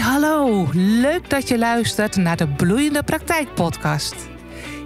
hallo. 0.00 0.68
Leuk 0.72 1.30
dat 1.30 1.48
je 1.48 1.58
luistert 1.58 2.16
naar 2.16 2.36
de 2.36 2.48
Bloeiende 2.48 3.02
Praktijk 3.02 3.54
podcast. 3.54 4.14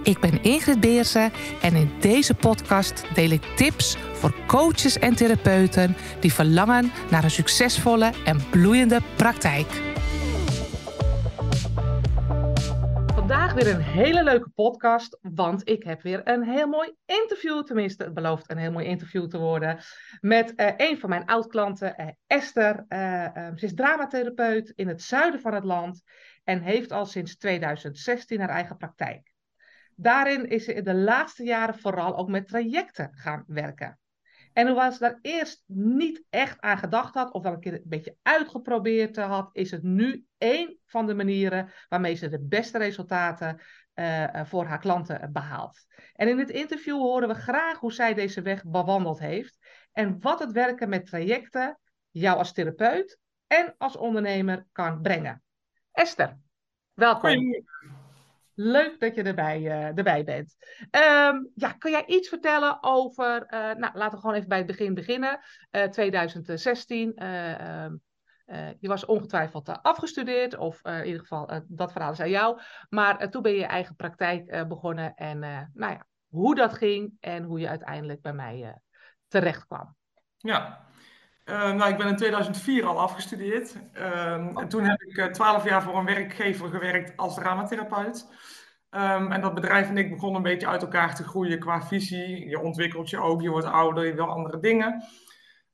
Ik 0.03 0.19
ben 0.19 0.43
Ingrid 0.43 0.79
Beersen 0.79 1.31
en 1.61 1.75
in 1.75 1.91
deze 1.99 2.33
podcast 2.33 3.03
deel 3.13 3.29
ik 3.29 3.43
tips 3.55 3.97
voor 4.13 4.35
coaches 4.47 4.99
en 4.99 5.15
therapeuten 5.15 5.95
die 6.19 6.33
verlangen 6.33 6.91
naar 7.09 7.23
een 7.23 7.31
succesvolle 7.31 8.13
en 8.25 8.43
bloeiende 8.49 9.01
praktijk. 9.15 9.94
Vandaag 13.25 13.53
weer 13.53 13.67
een 13.67 13.81
hele 13.81 14.23
leuke 14.23 14.49
podcast, 14.49 15.17
want 15.21 15.69
ik 15.69 15.83
heb 15.83 16.01
weer 16.01 16.27
een 16.27 16.43
heel 16.43 16.67
mooi 16.67 16.95
interview. 17.05 17.63
Tenminste, 17.63 18.03
het 18.03 18.13
belooft 18.13 18.49
een 18.49 18.57
heel 18.57 18.71
mooi 18.71 18.85
interview 18.85 19.27
te 19.27 19.37
worden. 19.37 19.79
Met 20.21 20.55
eh, 20.55 20.73
een 20.77 20.99
van 20.99 21.09
mijn 21.09 21.25
oud-klanten, 21.25 21.95
eh, 21.95 22.07
Esther. 22.27 22.85
Uh, 22.89 23.27
ze 23.55 23.65
is 23.65 23.73
dramatherapeut 23.73 24.73
in 24.75 24.87
het 24.87 25.01
zuiden 25.01 25.39
van 25.39 25.53
het 25.53 25.63
land 25.63 26.01
en 26.43 26.61
heeft 26.61 26.91
al 26.91 27.05
sinds 27.05 27.37
2016 27.37 28.39
haar 28.39 28.49
eigen 28.49 28.77
praktijk. 28.77 29.33
Daarin 29.95 30.49
is 30.49 30.63
ze 30.63 30.73
in 30.73 30.83
de 30.83 30.95
laatste 30.95 31.43
jaren 31.43 31.79
vooral 31.79 32.17
ook 32.17 32.29
met 32.29 32.47
trajecten 32.47 33.09
gaan 33.13 33.43
werken. 33.47 33.99
En 34.55 34.67
hoewel 34.67 34.91
ze 34.91 34.99
daar 34.99 35.19
eerst 35.21 35.63
niet 35.67 36.23
echt 36.29 36.61
aan 36.61 36.77
gedacht 36.77 37.13
had, 37.13 37.31
of 37.31 37.43
wel 37.43 37.53
een 37.53 37.59
keer 37.59 37.73
een 37.73 37.81
beetje 37.83 38.17
uitgeprobeerd 38.21 39.17
had, 39.17 39.49
is 39.51 39.71
het 39.71 39.83
nu 39.83 40.25
één 40.37 40.77
van 40.85 41.05
de 41.05 41.13
manieren 41.13 41.71
waarmee 41.89 42.15
ze 42.15 42.29
de 42.29 42.41
beste 42.41 42.77
resultaten 42.77 43.61
uh, 43.95 44.45
voor 44.45 44.65
haar 44.65 44.79
klanten 44.79 45.31
behaalt. 45.31 45.85
En 46.13 46.27
in 46.27 46.37
dit 46.37 46.49
interview 46.49 46.97
horen 46.97 47.27
we 47.27 47.33
graag 47.33 47.77
hoe 47.77 47.93
zij 47.93 48.13
deze 48.13 48.41
weg 48.41 48.65
bewandeld 48.65 49.19
heeft 49.19 49.57
en 49.91 50.19
wat 50.19 50.39
het 50.39 50.51
werken 50.51 50.89
met 50.89 51.05
trajecten 51.05 51.79
jou 52.11 52.37
als 52.37 52.53
therapeut 52.53 53.19
en 53.47 53.75
als 53.77 53.97
ondernemer 53.97 54.65
kan 54.71 55.01
brengen. 55.01 55.43
Esther, 55.91 56.37
welkom. 56.93 57.63
Leuk 58.55 58.99
dat 58.99 59.15
je 59.15 59.23
erbij, 59.23 59.61
uh, 59.61 59.97
erbij 59.97 60.23
bent. 60.23 60.55
Um, 60.79 61.51
ja, 61.55 61.71
kun 61.77 61.91
jij 61.91 62.05
iets 62.05 62.29
vertellen 62.29 62.77
over, 62.81 63.47
uh, 63.53 63.59
nou 63.59 63.97
laten 63.97 64.11
we 64.11 64.17
gewoon 64.17 64.35
even 64.35 64.49
bij 64.49 64.57
het 64.57 64.67
begin 64.67 64.93
beginnen. 64.93 65.39
Uh, 65.71 65.83
2016, 65.83 67.15
ehm, 67.15 67.95
je 68.79 68.87
was 68.87 69.05
ongetwijfeld 69.05 69.81
afgestudeerd, 69.81 70.57
of 70.57 70.83
in 70.83 71.05
ieder 71.05 71.19
geval 71.19 71.63
dat 71.67 71.91
verhaal 71.91 72.11
is 72.11 72.19
aan 72.19 72.29
jou. 72.29 72.61
Maar 72.89 73.29
toen 73.29 73.41
ben 73.41 73.51
je 73.51 73.57
je 73.57 73.65
eigen 73.65 73.95
praktijk 73.95 74.67
begonnen 74.67 75.15
en 75.15 75.39
nou 75.73 75.93
ja, 75.93 76.05
hoe 76.27 76.55
dat 76.55 76.73
ging 76.73 77.13
en 77.19 77.43
hoe 77.43 77.59
je 77.59 77.69
uiteindelijk 77.69 78.21
bij 78.21 78.33
mij 78.33 78.81
terecht 79.27 79.65
kwam. 79.65 79.95
Ja, 80.37 80.85
uh, 81.45 81.71
nou, 81.73 81.91
ik 81.91 81.97
ben 81.97 82.07
in 82.07 82.15
2004 82.15 82.85
al 82.85 82.99
afgestudeerd. 82.99 83.75
Uh, 83.93 84.33
en 84.33 84.67
toen 84.67 84.83
heb 84.83 85.01
ik 85.01 85.33
twaalf 85.33 85.63
jaar 85.63 85.83
voor 85.83 85.97
een 85.97 86.05
werkgever 86.05 86.69
gewerkt 86.69 87.17
als 87.17 87.35
dramatherapeut. 87.35 88.27
Um, 88.91 89.31
en 89.31 89.41
dat 89.41 89.53
bedrijf 89.53 89.89
en 89.89 89.97
ik 89.97 90.09
begonnen 90.09 90.37
een 90.37 90.51
beetje 90.51 90.67
uit 90.67 90.81
elkaar 90.81 91.15
te 91.15 91.23
groeien 91.23 91.59
qua 91.59 91.81
visie. 91.81 92.49
Je 92.49 92.59
ontwikkelt 92.59 93.09
je 93.09 93.19
ook, 93.19 93.41
je 93.41 93.49
wordt 93.49 93.65
ouder, 93.65 94.05
je 94.05 94.13
wil 94.13 94.29
andere 94.29 94.59
dingen. 94.59 95.03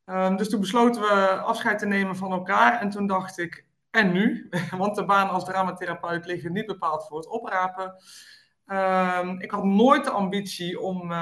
Um, 0.06 0.36
dus 0.38 0.50
toen 0.50 0.60
besloten 0.60 1.02
we 1.02 1.42
afscheid 1.46 1.80
te 1.80 1.86
nemen 1.86 2.16
van 2.16 2.32
elkaar. 2.32 2.80
En 2.80 2.90
toen 2.90 3.08
dacht 3.08 3.38
ik, 3.38 3.66
en 3.92 4.12
nu? 4.12 4.50
Want 4.78 4.96
de 4.96 5.06
baan 5.06 5.30
als 5.30 5.46
dramatherapeut 5.46 6.26
liggen 6.26 6.52
niet 6.52 6.66
bepaald 6.66 7.08
voor 7.08 7.18
het 7.18 7.28
oprapen. 7.28 7.96
Um, 8.66 9.40
ik 9.40 9.52
had 9.52 9.64
nooit 9.64 10.04
de 10.04 10.12
ambitie 10.12 10.80
om, 10.80 11.14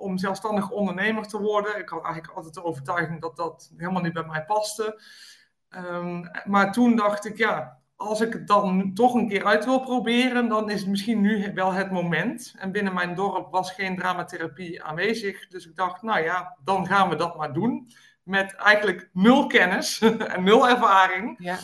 om 0.00 0.18
zelfstandig 0.18 0.70
ondernemer 0.70 1.26
te 1.26 1.40
worden. 1.40 1.78
Ik 1.78 1.88
had 1.88 2.04
eigenlijk 2.04 2.34
altijd 2.34 2.54
de 2.54 2.64
overtuiging 2.64 3.20
dat 3.20 3.36
dat 3.36 3.72
helemaal 3.76 4.02
niet 4.02 4.12
bij 4.12 4.26
mij 4.26 4.44
paste. 4.44 5.00
Um, 5.70 6.30
maar 6.44 6.72
toen 6.72 6.96
dacht 6.96 7.24
ik, 7.24 7.36
ja, 7.36 7.80
als 7.96 8.20
ik 8.20 8.32
het 8.32 8.46
dan 8.46 8.94
toch 8.94 9.14
een 9.14 9.28
keer 9.28 9.44
uit 9.44 9.64
wil 9.64 9.80
proberen, 9.80 10.48
dan 10.48 10.70
is 10.70 10.80
het 10.80 10.88
misschien 10.88 11.20
nu 11.20 11.50
wel 11.54 11.72
het 11.72 11.90
moment. 11.90 12.54
En 12.58 12.72
binnen 12.72 12.94
mijn 12.94 13.14
dorp 13.14 13.50
was 13.50 13.72
geen 13.72 13.96
dramatherapie 13.96 14.82
aanwezig. 14.82 15.48
Dus 15.48 15.66
ik 15.66 15.76
dacht, 15.76 16.02
nou 16.02 16.22
ja, 16.22 16.56
dan 16.64 16.86
gaan 16.86 17.08
we 17.08 17.16
dat 17.16 17.36
maar 17.36 17.52
doen. 17.52 17.90
Met 18.22 18.54
eigenlijk 18.54 19.10
nul 19.12 19.46
kennis 19.46 20.00
en 20.34 20.42
nul 20.42 20.68
ervaring. 20.68 21.36
Ja. 21.38 21.58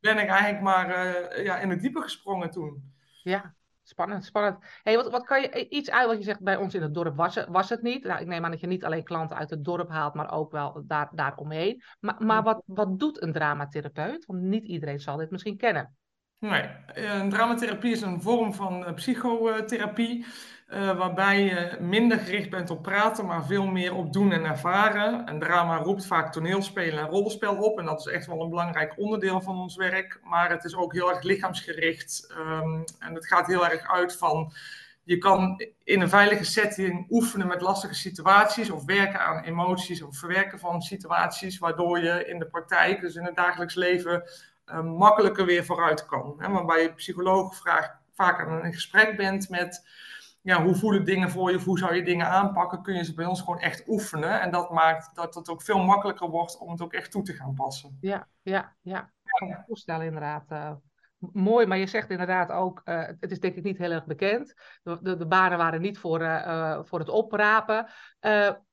Ben 0.00 0.18
ik 0.18 0.28
eigenlijk 0.28 0.62
maar 0.62 0.88
uh, 0.88 1.44
ja, 1.44 1.58
in 1.58 1.70
het 1.70 1.80
diepe 1.80 2.00
gesprongen 2.00 2.50
toen. 2.50 2.92
Ja, 3.22 3.54
Spannend, 3.92 4.24
spannend. 4.24 4.58
Hey, 4.82 4.96
wat, 4.96 5.10
wat 5.10 5.24
kan 5.24 5.40
je 5.40 5.48
eh, 5.48 5.66
iets 5.70 5.90
uit 5.90 6.06
wat 6.06 6.18
je 6.18 6.24
zegt 6.24 6.40
bij 6.40 6.56
ons 6.56 6.74
in 6.74 6.82
het 6.82 6.94
dorp 6.94 7.16
was 7.16 7.34
het, 7.34 7.48
was 7.48 7.68
het 7.68 7.82
niet? 7.82 8.04
Nou, 8.04 8.20
ik 8.20 8.26
neem 8.26 8.44
aan 8.44 8.50
dat 8.50 8.60
je 8.60 8.66
niet 8.66 8.84
alleen 8.84 9.04
klanten 9.04 9.36
uit 9.36 9.50
het 9.50 9.64
dorp 9.64 9.90
haalt, 9.90 10.14
maar 10.14 10.32
ook 10.32 10.52
wel 10.52 10.82
daar, 10.86 11.10
daaromheen. 11.14 11.82
Maar, 12.00 12.16
maar 12.18 12.42
wat, 12.42 12.62
wat 12.66 12.98
doet 12.98 13.22
een 13.22 13.32
dramatherapeut? 13.32 14.26
Want 14.26 14.40
niet 14.40 14.64
iedereen 14.64 15.00
zal 15.00 15.16
dit 15.16 15.30
misschien 15.30 15.56
kennen. 15.56 15.96
Nee, 16.38 16.68
een 16.86 17.30
dramatherapie 17.30 17.92
is 17.92 18.00
een 18.00 18.20
vorm 18.20 18.54
van 18.54 18.84
eh, 18.84 18.94
psychotherapie. 18.94 20.26
Uh, 20.72 20.96
waarbij 20.96 21.42
je 21.42 21.76
minder 21.80 22.18
gericht 22.18 22.50
bent 22.50 22.70
op 22.70 22.82
praten, 22.82 23.26
maar 23.26 23.46
veel 23.46 23.66
meer 23.66 23.94
op 23.94 24.12
doen 24.12 24.32
en 24.32 24.44
ervaren. 24.44 25.26
En 25.26 25.38
drama 25.38 25.76
roept 25.76 26.06
vaak 26.06 26.32
toneelspelen 26.32 26.98
en 26.98 27.08
rollenspel 27.08 27.56
op. 27.56 27.78
En 27.78 27.84
dat 27.84 28.00
is 28.00 28.06
echt 28.06 28.26
wel 28.26 28.40
een 28.40 28.48
belangrijk 28.48 28.94
onderdeel 28.96 29.40
van 29.40 29.56
ons 29.56 29.76
werk. 29.76 30.20
Maar 30.24 30.50
het 30.50 30.64
is 30.64 30.74
ook 30.74 30.92
heel 30.92 31.10
erg 31.10 31.22
lichaamsgericht. 31.22 32.34
Um, 32.38 32.84
en 32.98 33.14
het 33.14 33.26
gaat 33.26 33.46
heel 33.46 33.68
erg 33.68 33.92
uit 33.92 34.16
van. 34.16 34.52
Je 35.02 35.18
kan 35.18 35.60
in 35.84 36.00
een 36.00 36.08
veilige 36.08 36.44
setting 36.44 37.06
oefenen 37.10 37.46
met 37.46 37.60
lastige 37.60 37.94
situaties. 37.94 38.70
Of 38.70 38.84
werken 38.84 39.20
aan 39.20 39.44
emoties 39.44 40.02
of 40.02 40.16
verwerken 40.16 40.58
van 40.58 40.82
situaties. 40.82 41.58
Waardoor 41.58 42.00
je 42.00 42.26
in 42.26 42.38
de 42.38 42.46
praktijk, 42.46 43.00
dus 43.00 43.14
in 43.14 43.24
het 43.24 43.36
dagelijks 43.36 43.74
leven. 43.74 44.22
Uh, 44.66 44.82
makkelijker 44.82 45.44
weer 45.46 45.64
vooruit 45.64 46.06
kan. 46.06 46.34
Hè? 46.38 46.48
Waarbij 46.48 46.82
je 46.82 46.92
psycholoog 46.92 47.56
vraagt, 47.56 47.92
vaak 48.12 48.40
aan 48.40 48.64
een 48.64 48.72
gesprek 48.72 49.16
bent 49.16 49.48
met 49.48 49.84
ja, 50.42 50.62
hoe 50.62 50.74
voelen 50.74 51.04
dingen 51.04 51.30
voor 51.30 51.50
je, 51.50 51.58
hoe 51.58 51.78
zou 51.78 51.94
je 51.94 52.02
dingen 52.02 52.26
aanpakken, 52.26 52.82
kun 52.82 52.94
je 52.94 53.04
ze 53.04 53.14
bij 53.14 53.26
ons 53.26 53.40
gewoon 53.40 53.60
echt 53.60 53.88
oefenen. 53.88 54.40
En 54.40 54.50
dat 54.50 54.70
maakt 54.70 55.14
dat 55.14 55.34
het 55.34 55.48
ook 55.48 55.62
veel 55.62 55.84
makkelijker 55.84 56.28
wordt 56.28 56.58
om 56.58 56.70
het 56.70 56.80
ook 56.80 56.92
echt 56.92 57.10
toe 57.10 57.22
te 57.22 57.32
gaan 57.32 57.54
passen. 57.54 57.98
Ja, 58.00 58.28
ja, 58.42 58.76
ja. 58.80 59.00
Ik 59.00 59.32
kan 59.38 59.48
me 59.48 59.62
voorstellen 59.66 60.06
inderdaad. 60.06 60.50
Uh, 60.50 60.72
mooi, 61.18 61.66
maar 61.66 61.78
je 61.78 61.86
zegt 61.86 62.10
inderdaad 62.10 62.50
ook, 62.50 62.80
uh, 62.84 63.06
het 63.20 63.30
is 63.30 63.40
denk 63.40 63.56
ik 63.56 63.62
niet 63.62 63.78
heel 63.78 63.90
erg 63.90 64.04
bekend. 64.04 64.54
De, 64.82 64.98
de, 65.02 65.16
de 65.16 65.26
banen 65.26 65.58
waren 65.58 65.80
niet 65.80 65.98
voor, 65.98 66.20
uh, 66.20 66.78
voor 66.82 66.98
het 66.98 67.08
oprapen. 67.08 67.86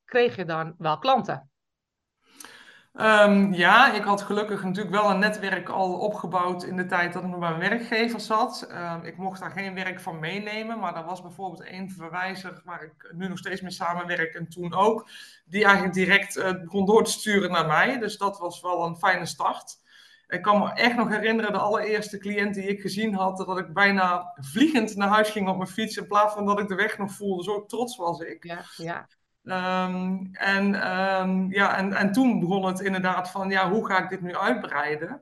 kreeg 0.05 0.35
je 0.35 0.45
dan 0.45 0.75
wel 0.77 0.97
klanten? 0.97 1.48
Um, 2.93 3.53
ja, 3.53 3.93
ik 3.93 4.03
had 4.03 4.21
gelukkig 4.21 4.63
natuurlijk 4.63 4.95
wel 4.95 5.09
een 5.09 5.19
netwerk 5.19 5.69
al 5.69 5.93
opgebouwd 5.93 6.63
in 6.63 6.75
de 6.75 6.85
tijd 6.85 7.13
dat 7.13 7.23
ik 7.23 7.29
nog 7.29 7.39
bij 7.39 7.49
mijn 7.57 7.69
werkgever 7.69 8.19
zat. 8.19 8.69
Um, 8.71 9.03
ik 9.03 9.17
mocht 9.17 9.39
daar 9.39 9.51
geen 9.51 9.73
werk 9.73 9.99
van 9.99 10.19
meenemen, 10.19 10.79
maar 10.79 10.95
er 10.95 11.05
was 11.05 11.21
bijvoorbeeld 11.21 11.63
één 11.63 11.89
verwijzer 11.89 12.61
waar 12.65 12.83
ik 12.83 13.11
nu 13.11 13.27
nog 13.27 13.37
steeds 13.37 13.61
mee 13.61 13.71
samenwerk 13.71 14.33
en 14.33 14.49
toen 14.49 14.73
ook, 14.73 15.09
die 15.45 15.63
eigenlijk 15.63 15.93
direct 15.93 16.37
uh, 16.37 16.51
begon 16.51 16.85
door 16.85 17.03
te 17.03 17.11
sturen 17.11 17.51
naar 17.51 17.65
mij. 17.65 17.97
Dus 17.97 18.17
dat 18.17 18.39
was 18.39 18.61
wel 18.61 18.85
een 18.85 18.97
fijne 18.97 19.25
start. 19.25 19.77
Ik 20.27 20.41
kan 20.41 20.59
me 20.59 20.73
echt 20.73 20.95
nog 20.95 21.09
herinneren, 21.09 21.51
de 21.51 21.57
allereerste 21.57 22.17
cliënt 22.17 22.53
die 22.53 22.67
ik 22.67 22.81
gezien 22.81 23.15
had, 23.15 23.37
dat 23.37 23.57
ik 23.57 23.73
bijna 23.73 24.33
vliegend 24.35 24.95
naar 24.95 25.09
huis 25.09 25.29
ging 25.29 25.49
op 25.49 25.57
mijn 25.57 25.69
fiets 25.69 25.97
in 25.97 26.07
plaats 26.07 26.33
van 26.33 26.45
dat 26.45 26.59
ik 26.59 26.67
de 26.67 26.75
weg 26.75 26.97
nog 26.97 27.11
voelde. 27.11 27.43
Zo 27.43 27.65
trots 27.65 27.97
was 27.97 28.19
ik. 28.19 28.43
Ja, 28.43 28.61
ja. 28.75 29.07
Um, 29.43 30.29
en, 30.33 30.91
um, 30.91 31.51
ja, 31.51 31.77
en, 31.77 31.93
en 31.93 32.11
toen 32.11 32.39
begon 32.39 32.65
het 32.65 32.79
inderdaad 32.79 33.31
van, 33.31 33.49
ja, 33.49 33.69
hoe 33.69 33.85
ga 33.85 34.03
ik 34.03 34.09
dit 34.09 34.21
nu 34.21 34.35
uitbreiden? 34.35 35.21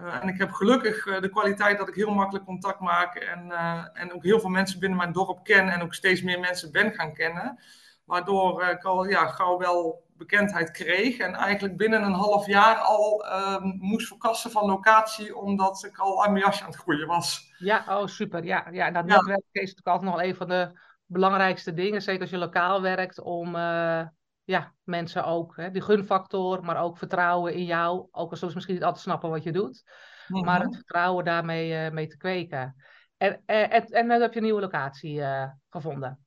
Uh, 0.00 0.22
en 0.22 0.28
ik 0.28 0.38
heb 0.38 0.52
gelukkig 0.52 1.06
uh, 1.06 1.20
de 1.20 1.28
kwaliteit 1.28 1.78
dat 1.78 1.88
ik 1.88 1.94
heel 1.94 2.14
makkelijk 2.14 2.44
contact 2.44 2.80
maak 2.80 3.14
en, 3.14 3.46
uh, 3.50 3.84
en 3.92 4.12
ook 4.12 4.22
heel 4.22 4.40
veel 4.40 4.50
mensen 4.50 4.80
binnen 4.80 4.98
mijn 4.98 5.12
dorp 5.12 5.44
ken 5.44 5.68
en 5.68 5.82
ook 5.82 5.94
steeds 5.94 6.22
meer 6.22 6.40
mensen 6.40 6.72
ben 6.72 6.94
gaan 6.94 7.12
kennen. 7.12 7.58
Waardoor 8.04 8.64
ik 8.64 8.84
al 8.84 9.04
ja, 9.04 9.26
gauw 9.26 9.58
wel 9.58 10.04
bekendheid 10.16 10.70
kreeg 10.70 11.18
en 11.18 11.34
eigenlijk 11.34 11.76
binnen 11.76 12.02
een 12.02 12.12
half 12.12 12.46
jaar 12.46 12.76
al 12.76 13.26
um, 13.26 13.76
moest 13.80 14.06
verkassen 14.06 14.50
van 14.50 14.66
locatie 14.66 15.36
omdat 15.36 15.84
ik 15.84 15.98
al 15.98 16.24
aan 16.24 16.32
mijn 16.32 16.44
jasje 16.44 16.64
aan 16.64 16.70
het 16.70 16.78
groeien 16.78 17.06
was. 17.06 17.52
Ja, 17.58 17.84
oh 17.88 18.06
super. 18.06 18.44
Ja, 18.44 18.66
ja 18.70 18.90
dat 18.90 19.04
ja. 19.06 19.14
netwerk 19.14 19.42
is 19.52 19.74
natuurlijk 19.74 19.86
altijd 19.86 20.10
nog 20.10 20.22
een 20.22 20.34
van 20.34 20.48
de 20.48 20.78
belangrijkste 21.06 21.74
dingen, 21.74 22.02
zeker 22.02 22.20
als 22.20 22.30
je 22.30 22.38
lokaal 22.38 22.82
werkt, 22.82 23.20
om 23.20 23.46
uh, 23.54 24.06
ja, 24.44 24.72
mensen 24.84 25.24
ook, 25.24 25.56
hè, 25.56 25.70
die 25.70 25.82
gunfactor, 25.82 26.64
maar 26.64 26.82
ook 26.82 26.98
vertrouwen 26.98 27.54
in 27.54 27.64
jou. 27.64 28.08
Ook 28.10 28.30
al 28.30 28.36
soms 28.36 28.54
misschien 28.54 28.74
niet 28.74 28.84
altijd 28.84 29.02
snappen 29.02 29.30
wat 29.30 29.42
je 29.42 29.52
doet, 29.52 29.82
mm 30.28 30.36
-hmm. 30.36 30.44
maar 30.44 30.60
het 30.60 30.74
vertrouwen 30.74 31.24
daarmee 31.24 31.86
uh, 31.86 31.90
mee 31.92 32.06
te 32.06 32.16
kweken. 32.16 32.76
En, 33.16 33.42
en, 33.46 33.70
en, 33.70 33.84
en 33.86 34.08
dan 34.08 34.20
heb 34.20 34.32
je 34.32 34.38
een 34.38 34.44
nieuwe 34.44 34.60
locatie 34.60 35.22
gevonden. 35.68 36.18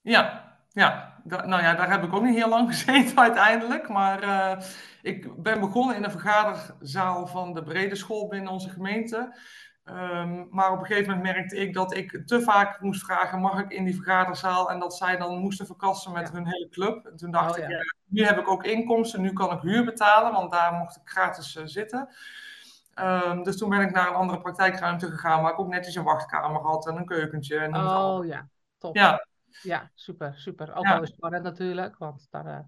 Ja, 0.00 0.56
ja, 0.76 1.20
nou 1.24 1.62
ja, 1.62 1.74
daar 1.74 1.90
heb 1.90 2.02
ik 2.02 2.12
ook 2.12 2.22
niet 2.22 2.34
heel 2.34 2.48
lang 2.48 2.68
gezeten 2.74 3.18
uiteindelijk. 3.18 3.88
Maar 3.88 4.22
uh, 4.22 4.62
ik 5.02 5.42
ben 5.42 5.60
begonnen 5.60 5.96
in 5.96 6.04
een 6.04 6.10
vergaderzaal 6.10 7.26
van 7.26 7.54
de 7.54 7.62
brede 7.62 7.94
school 7.94 8.28
binnen 8.28 8.52
onze 8.52 8.70
gemeente. 8.70 9.38
Um, 9.88 10.48
maar 10.50 10.72
op 10.72 10.78
een 10.78 10.86
gegeven 10.86 11.16
moment 11.16 11.34
merkte 11.34 11.56
ik 11.56 11.74
dat 11.74 11.96
ik 11.96 12.22
te 12.24 12.40
vaak 12.40 12.80
moest 12.80 13.04
vragen: 13.04 13.40
mag 13.40 13.60
ik 13.60 13.70
in 13.70 13.84
die 13.84 13.94
vergaderzaal? 13.94 14.70
En 14.70 14.78
dat 14.78 14.96
zij 14.96 15.16
dan 15.16 15.38
moesten 15.38 15.66
verkassen 15.66 16.12
met 16.12 16.28
ja. 16.28 16.34
hun 16.34 16.46
hele 16.46 16.68
club. 16.68 17.06
En 17.06 17.16
toen 17.16 17.30
dacht 17.30 17.58
oh, 17.58 17.64
ik: 17.64 17.70
ja. 17.70 17.78
nu 18.06 18.24
heb 18.24 18.38
ik 18.38 18.48
ook 18.48 18.64
inkomsten, 18.64 19.20
nu 19.20 19.32
kan 19.32 19.52
ik 19.52 19.60
huur 19.60 19.84
betalen, 19.84 20.32
want 20.32 20.52
daar 20.52 20.72
mocht 20.72 20.96
ik 20.96 21.02
gratis 21.04 21.56
uh, 21.56 21.62
zitten. 21.66 22.08
Ehm, 22.94 23.42
dus 23.42 23.56
toen 23.56 23.68
ben 23.68 23.80
ik 23.80 23.92
naar 23.92 24.08
een 24.08 24.14
andere 24.14 24.40
praktijkruimte 24.40 25.10
gegaan, 25.10 25.42
waar 25.42 25.52
ik 25.52 25.58
ook 25.58 25.68
netjes 25.68 25.94
een 25.94 26.04
wachtkamer 26.04 26.60
had 26.60 26.86
en 26.86 26.96
een 26.96 27.06
keukentje. 27.06 27.58
En 27.58 27.76
oh 27.76 28.26
ja, 28.26 28.48
top. 28.78 28.96
Ja. 28.96 29.26
ja, 29.62 29.90
super, 29.94 30.34
super. 30.36 30.74
Ook 30.74 30.86
wel 30.86 31.06
spannend 31.06 31.42
natuurlijk, 31.42 31.98
want 31.98 32.26
daar 32.30 32.46
uh, 32.46 32.58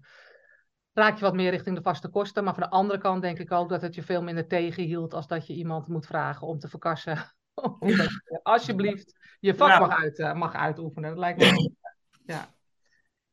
raak 0.93 1.15
je 1.15 1.23
wat 1.23 1.33
meer 1.33 1.51
richting 1.51 1.75
de 1.75 1.81
vaste 1.81 2.09
kosten. 2.09 2.43
Maar 2.43 2.53
van 2.53 2.63
de 2.63 2.69
andere 2.69 2.99
kant 2.99 3.21
denk 3.21 3.39
ik 3.39 3.51
ook 3.51 3.69
dat 3.69 3.81
het 3.81 3.95
je 3.95 4.03
veel 4.03 4.23
minder 4.23 4.47
tegenhield 4.47 5.13
als 5.13 5.27
dat 5.27 5.47
je 5.47 5.53
iemand 5.53 5.87
moet 5.87 6.05
vragen 6.05 6.47
om 6.47 6.59
te 6.59 6.67
verkassen. 6.67 7.17
alsjeblieft 8.43 9.37
je 9.39 9.55
vak 9.55 9.79
mag, 9.79 10.01
uit, 10.01 10.19
uh, 10.19 10.33
mag 10.33 10.53
uitoefenen. 10.53 11.09
Dat 11.09 11.19
lijkt 11.19 11.39
me. 11.39 11.71
ja. 12.33 12.47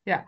ja. 0.02 0.24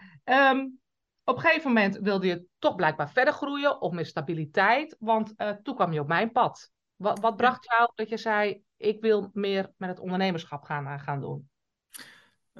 Um, 0.52 0.78
op 1.25 1.36
een 1.36 1.42
gegeven 1.42 1.72
moment 1.72 1.98
wilde 1.98 2.26
je 2.26 2.44
toch 2.58 2.75
blijkbaar 2.75 3.10
verder 3.10 3.34
groeien 3.34 3.81
of 3.81 3.92
meer 3.92 4.06
stabiliteit, 4.06 4.96
want 4.98 5.34
uh, 5.36 5.50
toen 5.50 5.74
kwam 5.74 5.92
je 5.92 6.00
op 6.00 6.08
mijn 6.08 6.32
pad. 6.32 6.70
Wat, 6.96 7.20
wat 7.20 7.36
bracht 7.36 7.64
jou 7.64 7.90
dat 7.94 8.08
je 8.08 8.16
zei, 8.16 8.62
ik 8.76 9.00
wil 9.00 9.31
meer 9.32 9.72
met 9.76 9.88
het 9.88 10.00
ondernemerschap 10.00 10.62
gaan, 10.62 10.84
uh, 10.84 10.98
gaan 10.98 11.20
doen? 11.20 11.48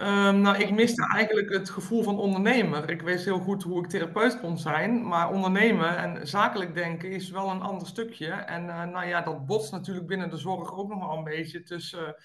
Um, 0.01 0.41
nou, 0.41 0.57
ik 0.57 0.71
miste 0.71 1.09
eigenlijk 1.15 1.51
het 1.51 1.71
gevoel 1.71 2.03
van 2.03 2.19
ondernemer. 2.19 2.91
Ik 2.91 3.03
wist 3.03 3.25
heel 3.25 3.39
goed 3.39 3.63
hoe 3.63 3.85
ik 3.85 3.91
therapeut 3.91 4.41
kon 4.41 4.59
zijn, 4.59 5.09
maar 5.09 5.31
ondernemen 5.31 5.97
en 5.97 6.27
zakelijk 6.27 6.75
denken 6.75 7.11
is 7.11 7.31
wel 7.31 7.51
een 7.51 7.63
ander 7.63 7.87
stukje. 7.87 8.31
En 8.31 8.65
uh, 8.65 8.85
nou 8.85 9.07
ja, 9.07 9.21
dat 9.21 9.47
botst 9.47 9.73
natuurlijk 9.73 10.07
binnen 10.07 10.31
de 10.31 10.37
zorg 10.37 10.79
ook 10.79 10.89
nog 10.89 11.07
wel 11.07 11.17
een 11.17 11.25
beetje 11.25 11.63
tussen 11.63 12.17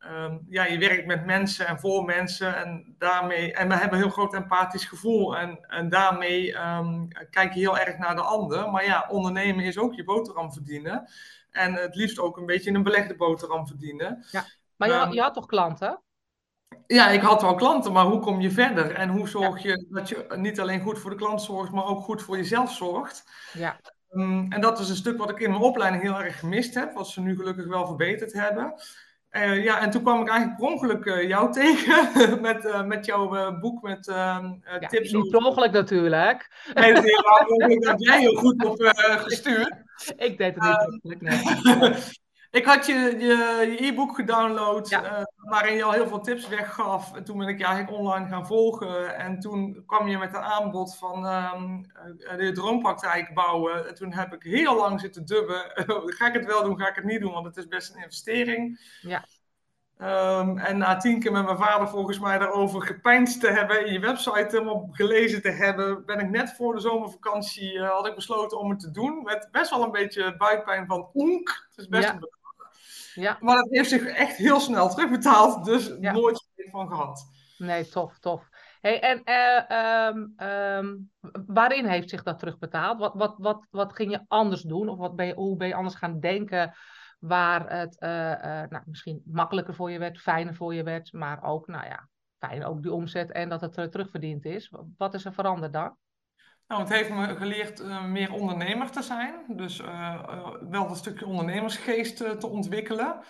Ehm, 0.00 0.38
ja, 0.48 0.64
je 0.64 0.78
werkt 0.78 1.06
met 1.06 1.26
mensen 1.26 1.66
en 1.66 1.78
voor 1.78 2.04
mensen 2.04 2.56
en 2.56 2.94
daarmee, 2.98 3.52
en 3.52 3.68
we 3.68 3.74
hebben 3.74 3.98
een 3.98 4.04
heel 4.04 4.12
groot 4.12 4.34
empathisch 4.34 4.84
gevoel 4.84 5.36
en, 5.36 5.66
en 5.68 5.88
daarmee 5.88 6.58
um, 6.58 7.08
kijk 7.30 7.52
je 7.52 7.60
heel 7.60 7.78
erg 7.78 7.98
naar 7.98 8.16
de 8.16 8.22
ander. 8.22 8.70
Maar 8.70 8.84
ja, 8.84 9.06
ondernemen 9.08 9.64
is 9.64 9.78
ook 9.78 9.94
je 9.94 10.04
boterham 10.04 10.52
verdienen 10.52 11.08
en 11.50 11.74
het 11.74 11.94
liefst 11.94 12.18
ook 12.18 12.36
een 12.36 12.46
beetje 12.46 12.70
een 12.70 12.82
belegde 12.82 13.16
boterham 13.16 13.66
verdienen. 13.66 14.24
Ja, 14.30 14.44
maar 14.76 14.88
je, 14.88 15.14
je 15.14 15.20
had 15.20 15.34
toch 15.34 15.46
klanten? 15.46 16.00
Ja, 16.86 17.08
ik 17.08 17.20
had 17.20 17.42
wel 17.42 17.54
klanten, 17.54 17.92
maar 17.92 18.04
hoe 18.04 18.20
kom 18.20 18.40
je 18.40 18.50
verder? 18.50 18.94
En 18.94 19.08
hoe 19.08 19.28
zorg 19.28 19.62
je 19.62 19.86
dat 19.88 20.08
je 20.08 20.26
niet 20.36 20.60
alleen 20.60 20.80
goed 20.80 20.98
voor 20.98 21.10
de 21.10 21.16
klant 21.16 21.42
zorgt, 21.42 21.72
maar 21.72 21.84
ook 21.86 22.00
goed 22.00 22.22
voor 22.22 22.36
jezelf 22.36 22.72
zorgt? 22.72 23.24
Ja. 23.52 23.80
en 24.48 24.60
dat 24.60 24.78
is 24.78 24.88
een 24.88 24.96
stuk 24.96 25.18
wat 25.18 25.30
ik 25.30 25.40
in 25.40 25.50
mijn 25.50 25.62
opleiding 25.62 26.02
heel 26.02 26.20
erg 26.20 26.38
gemist 26.38 26.74
heb, 26.74 26.92
wat 26.92 27.08
ze 27.08 27.20
nu 27.20 27.36
gelukkig 27.36 27.66
wel 27.66 27.86
verbeterd 27.86 28.32
hebben. 28.32 28.74
Uh, 29.30 29.64
ja, 29.64 29.80
en 29.80 29.90
toen 29.90 30.02
kwam 30.02 30.20
ik 30.20 30.28
eigenlijk 30.28 30.60
per 30.60 30.68
ongeluk 30.68 31.04
uh, 31.04 31.28
jou 31.28 31.52
tegen 31.60 32.40
met, 32.40 32.64
uh, 32.64 32.84
met 32.84 33.06
jouw 33.06 33.58
boek 33.60 33.82
met 33.82 34.08
ehm, 34.08 34.52
ja, 34.80 34.88
tips. 34.88 35.12
Niet 35.12 35.30
per 35.30 35.44
ongeluk 35.44 35.72
natuurlijk. 35.72 36.50
Nee, 36.74 36.92
dat 36.94 37.04
heb 37.88 37.98
jij 37.98 38.20
heel 38.20 38.34
goed 38.34 38.64
op 38.64 38.76
gestuurd. 39.24 39.74
Ik 40.16 40.38
deed 40.38 40.54
het 40.54 40.88
niet 41.02 41.18
per 41.18 41.76
nee. 41.78 41.94
Ik 42.50 42.64
had 42.64 42.86
je 42.86 42.94
je 43.18 43.76
e-book 43.86 44.14
gedownload, 44.14 44.88
ja. 44.88 45.18
uh, 45.18 45.24
waarin 45.36 45.76
je 45.76 45.82
al 45.82 45.92
heel 45.92 46.08
veel 46.08 46.20
tips 46.20 46.48
weggaf. 46.48 47.14
En 47.14 47.24
toen 47.24 47.38
ben 47.38 47.48
ik 47.48 47.58
je 47.58 47.64
eigenlijk 47.64 47.98
online 47.98 48.28
gaan 48.28 48.46
volgen. 48.46 49.16
En 49.16 49.40
toen 49.40 49.82
kwam 49.86 50.08
je 50.08 50.18
met 50.18 50.34
een 50.34 50.42
aanbod 50.42 50.96
van 50.96 51.26
um, 51.26 51.86
de 52.36 52.50
droompraktijk 52.52 53.34
bouwen. 53.34 53.88
En 53.88 53.94
toen 53.94 54.12
heb 54.12 54.32
ik 54.32 54.42
heel 54.42 54.76
lang 54.76 55.00
zitten 55.00 55.26
dubben. 55.26 55.72
ga 56.16 56.26
ik 56.26 56.32
het 56.32 56.46
wel 56.46 56.62
doen, 56.62 56.78
ga 56.78 56.88
ik 56.88 56.94
het 56.94 57.04
niet 57.04 57.20
doen? 57.20 57.32
Want 57.32 57.46
het 57.46 57.56
is 57.56 57.68
best 57.68 57.94
een 57.94 58.02
investering. 58.02 58.80
Ja. 59.00 59.24
Um, 60.38 60.58
en 60.58 60.78
na 60.78 60.96
tien 60.96 61.20
keer 61.20 61.32
met 61.32 61.44
mijn 61.44 61.56
vader 61.56 61.88
volgens 61.88 62.18
mij 62.18 62.38
daarover 62.38 62.82
gepeinsd 62.82 63.40
te 63.40 63.50
hebben, 63.50 63.86
in 63.86 63.92
je 63.92 63.98
website 63.98 64.46
helemaal 64.50 64.88
gelezen 64.90 65.42
te 65.42 65.50
hebben, 65.50 66.04
ben 66.06 66.18
ik 66.18 66.30
net 66.30 66.52
voor 66.52 66.74
de 66.74 66.80
zomervakantie, 66.80 67.72
uh, 67.72 67.90
had 67.90 68.06
ik 68.06 68.14
besloten 68.14 68.58
om 68.58 68.70
het 68.70 68.80
te 68.80 68.90
doen. 68.90 69.22
Met 69.22 69.48
best 69.52 69.70
wel 69.70 69.82
een 69.82 69.90
beetje 69.90 70.36
buikpijn 70.36 70.86
van 70.86 71.10
oenk. 71.14 71.66
Het 71.68 71.78
is 71.78 71.88
best 71.88 72.08
Ja. 72.08 72.14
een 72.14 72.39
Ja, 73.14 73.36
maar 73.40 73.56
het 73.56 73.70
heeft 73.70 73.88
zich 73.88 74.06
echt 74.06 74.36
heel 74.36 74.60
snel 74.60 74.88
terugbetaald, 74.88 75.64
dus 75.64 75.96
Ja. 76.00 76.12
nooit 76.12 76.48
van 76.70 76.88
gehad. 76.88 77.24
nee, 77.58 77.88
tof, 77.88 78.18
tof. 78.18 78.48
Hey, 78.80 79.00
en 79.00 79.24
eh, 79.24 79.70
ehm, 79.70 80.26
ehm, 80.36 80.96
waarin 81.46 81.86
heeft 81.86 82.10
zich 82.10 82.22
dat 82.22 82.38
terugbetaald? 82.38 82.98
Wat, 82.98 83.14
wat, 83.14 83.34
wat, 83.38 83.66
wat 83.70 83.94
ging 83.94 84.10
je 84.10 84.24
anders 84.28 84.62
doen? 84.62 84.88
Of 84.88 84.98
wat 84.98 85.16
ben 85.16 85.26
je, 85.26 85.34
hoe 85.34 85.56
ben 85.56 85.68
je 85.68 85.74
anders 85.74 85.94
gaan 85.94 86.20
denken 86.20 86.74
waar 87.18 87.70
het 87.78 87.98
eh, 87.98 88.62
eh, 88.62 88.70
nou, 88.70 88.82
misschien 88.86 89.22
makkelijker 89.24 89.74
voor 89.74 89.90
je 89.90 89.98
werd, 89.98 90.20
fijner 90.20 90.54
voor 90.54 90.74
je 90.74 90.82
werd, 90.82 91.12
maar 91.12 91.42
ook, 91.42 91.66
nou 91.66 91.84
ja, 91.84 92.08
fijn 92.38 92.64
ook 92.64 92.82
die 92.82 92.92
omzet 92.92 93.30
en 93.32 93.48
dat 93.48 93.60
het 93.60 93.72
terugverdiend 93.92 94.44
is. 94.44 94.72
Wat 94.96 95.14
is 95.14 95.24
er 95.24 95.32
veranderd 95.32 95.72
dan? 95.72 95.96
Nou, 96.70 96.82
het 96.82 96.90
heeft 96.90 97.10
me 97.10 97.36
geleerd 97.36 97.80
eh, 97.80 98.04
meer 98.04 98.32
ondernemer 98.32 98.90
te 98.90 99.02
zijn. 99.02 99.34
Dus 99.48 99.80
eh, 99.80 100.14
eh, 100.28 100.48
wel 100.70 100.88
een 100.88 100.96
stukje 100.96 101.26
ondernemersgeest 101.26 102.16
te 102.16 102.46
ontwikkelen. 102.46 103.20